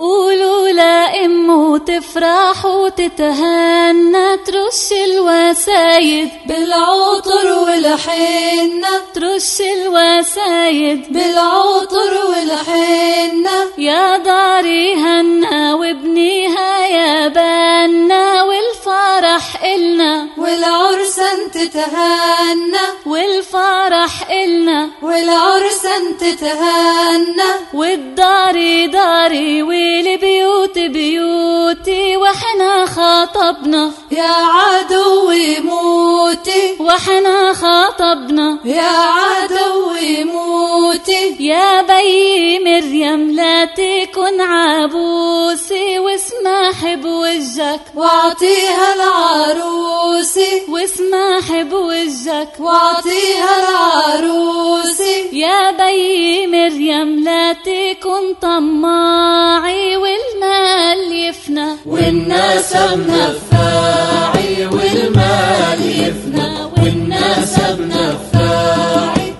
قولوا 0.00 0.68
لأمه 0.68 1.78
تفرح 1.78 2.64
وتتهنى 2.64 4.36
ترش 4.36 4.92
الوسايد 5.04 6.28
بالعطر 6.46 7.58
والحنة. 7.58 8.88
ترش 9.14 9.60
الوسايد 9.60 11.12
بالعطر 11.12 12.26
والحنة. 12.30 13.66
يا 13.78 14.18
داري 14.18 14.94
هنا 14.94 15.74
وابنيها 15.74 16.86
يا 16.86 17.28
بنا 17.28 18.42
والفرح 18.42 19.64
إلنا. 19.64 20.28
والعرسان 20.38 21.50
تتهنى. 21.50 22.86
والفرح 23.06 24.30
إلنا. 24.30 24.90
والعرسان 25.02 26.16
تتهنى. 26.18 27.50
والداري 27.74 28.86
داري 28.86 29.62
والبيوت 29.90 30.78
بيوتي 30.78 32.16
وإحنا 32.16 32.86
خاطبنا. 32.86 33.92
يا 34.10 34.34
عدو 34.56 35.32
موتي. 35.64 36.76
وإحنا 36.80 37.52
خاطبنا. 37.52 38.58
يا 38.64 38.96
عدو 39.18 39.90
موتي. 40.32 41.36
يا 41.40 41.82
بي 41.82 42.58
مريم 42.58 43.30
لا 43.30 43.64
تكن 43.64 44.40
عبوسي 44.40 45.98
واسمح 45.98 46.94
بوجهك 46.94 47.80
واعطيها 47.94 48.94
العروسي. 48.94 50.62
واسمح 50.68 51.62
بوجهك 51.62 52.52
واعطيها 52.60 53.52
العروسي. 53.60 55.28
يا 55.32 55.70
بي 55.70 56.46
مريم 56.46 57.24
لا 57.24 57.52
تكن 57.52 58.34
طماعي. 58.42 59.79
والمال 59.79 61.11
يفنى 61.11 61.75
والنسب 61.85 62.99
نفاعي 63.09 64.65
والمال 64.65 65.81
يفنى 65.81 66.49
والنسب 66.77 67.81
نفاعي 67.81 69.35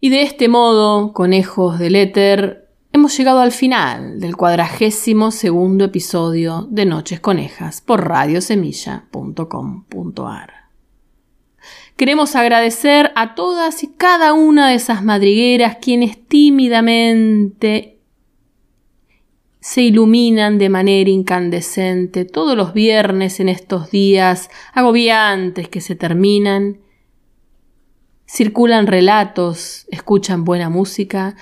Y 0.00 0.08
de 0.10 0.22
este 0.22 0.48
modo, 0.48 1.12
conejos 1.14 1.78
del 1.78 1.96
éter, 1.96 2.68
hemos 2.92 3.16
llegado 3.16 3.40
al 3.40 3.52
final 3.52 4.20
del 4.20 4.36
cuadragésimo 4.36 5.30
segundo 5.30 5.86
episodio 5.86 6.68
de 6.70 6.84
Noches 6.84 7.20
Conejas 7.20 7.80
por 7.80 8.06
radiosemilla.com.ar. 8.06 10.57
Queremos 11.99 12.37
agradecer 12.37 13.11
a 13.17 13.35
todas 13.35 13.83
y 13.83 13.87
cada 13.87 14.31
una 14.31 14.69
de 14.69 14.75
esas 14.75 15.03
madrigueras 15.03 15.79
quienes 15.81 16.25
tímidamente 16.29 17.99
se 19.59 19.81
iluminan 19.81 20.59
de 20.59 20.69
manera 20.69 21.09
incandescente 21.09 22.23
todos 22.23 22.55
los 22.55 22.71
viernes 22.71 23.41
en 23.41 23.49
estos 23.49 23.91
días 23.91 24.49
agobiantes 24.71 25.67
que 25.67 25.81
se 25.81 25.97
terminan 25.97 26.79
circulan 28.25 28.87
relatos, 28.87 29.85
escuchan 29.91 30.45
buena 30.45 30.69
música 30.69 31.35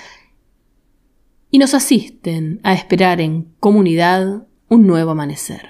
y 1.52 1.60
nos 1.60 1.76
asisten 1.76 2.62
a 2.64 2.74
esperar 2.74 3.22
en 3.22 3.54
comunidad 3.60 4.48
un 4.70 4.88
nuevo 4.88 5.12
amanecer. 5.12 5.70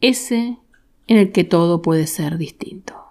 Ese 0.00 0.58
en 1.06 1.16
el 1.16 1.30
que 1.30 1.44
todo 1.44 1.82
puede 1.82 2.08
ser 2.08 2.36
distinto. 2.36 3.07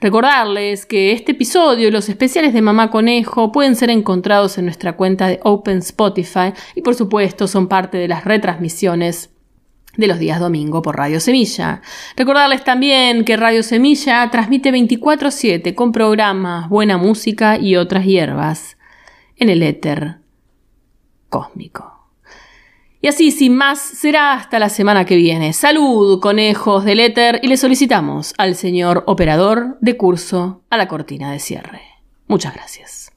Recordarles 0.00 0.86
que 0.86 1.12
este 1.12 1.32
episodio 1.32 1.88
y 1.88 1.90
los 1.90 2.08
especiales 2.08 2.52
de 2.52 2.62
Mamá 2.62 2.90
Conejo 2.90 3.52
pueden 3.52 3.76
ser 3.76 3.90
encontrados 3.90 4.58
en 4.58 4.64
nuestra 4.64 4.96
cuenta 4.96 5.28
de 5.28 5.40
Open 5.42 5.78
Spotify 5.78 6.52
y 6.74 6.82
por 6.82 6.94
supuesto 6.94 7.48
son 7.48 7.68
parte 7.68 7.98
de 7.98 8.08
las 8.08 8.24
retransmisiones 8.24 9.30
de 9.96 10.06
los 10.06 10.18
días 10.18 10.38
domingo 10.38 10.80
por 10.80 10.96
Radio 10.96 11.18
Semilla. 11.18 11.82
Recordarles 12.16 12.62
también 12.62 13.24
que 13.24 13.36
Radio 13.36 13.62
Semilla 13.62 14.28
transmite 14.30 14.70
24/7 14.70 15.74
con 15.74 15.92
programas, 15.92 16.68
buena 16.68 16.96
música 16.96 17.58
y 17.58 17.76
otras 17.76 18.04
hierbas 18.04 18.78
en 19.36 19.50
el 19.50 19.62
éter 19.62 20.18
cósmico. 21.28 21.97
Y 23.00 23.06
así, 23.06 23.30
sin 23.30 23.54
más, 23.54 23.78
será 23.78 24.32
hasta 24.32 24.58
la 24.58 24.68
semana 24.68 25.04
que 25.04 25.16
viene. 25.16 25.52
Salud, 25.52 26.20
conejos 26.20 26.84
del 26.84 27.00
éter, 27.00 27.38
y 27.42 27.48
le 27.48 27.56
solicitamos 27.56 28.34
al 28.38 28.56
señor 28.56 29.04
operador 29.06 29.78
de 29.80 29.96
curso 29.96 30.62
a 30.68 30.76
la 30.76 30.88
cortina 30.88 31.30
de 31.30 31.38
cierre. 31.38 31.82
Muchas 32.26 32.54
gracias. 32.54 33.07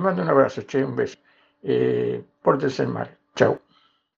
Mando 0.00 0.22
un 0.22 0.28
abrazo, 0.28 0.64
che, 0.64 0.82
un 0.82 0.94
beso. 0.94 1.18
Eh, 1.62 2.24
pórtense 2.40 2.86
mal. 2.86 3.19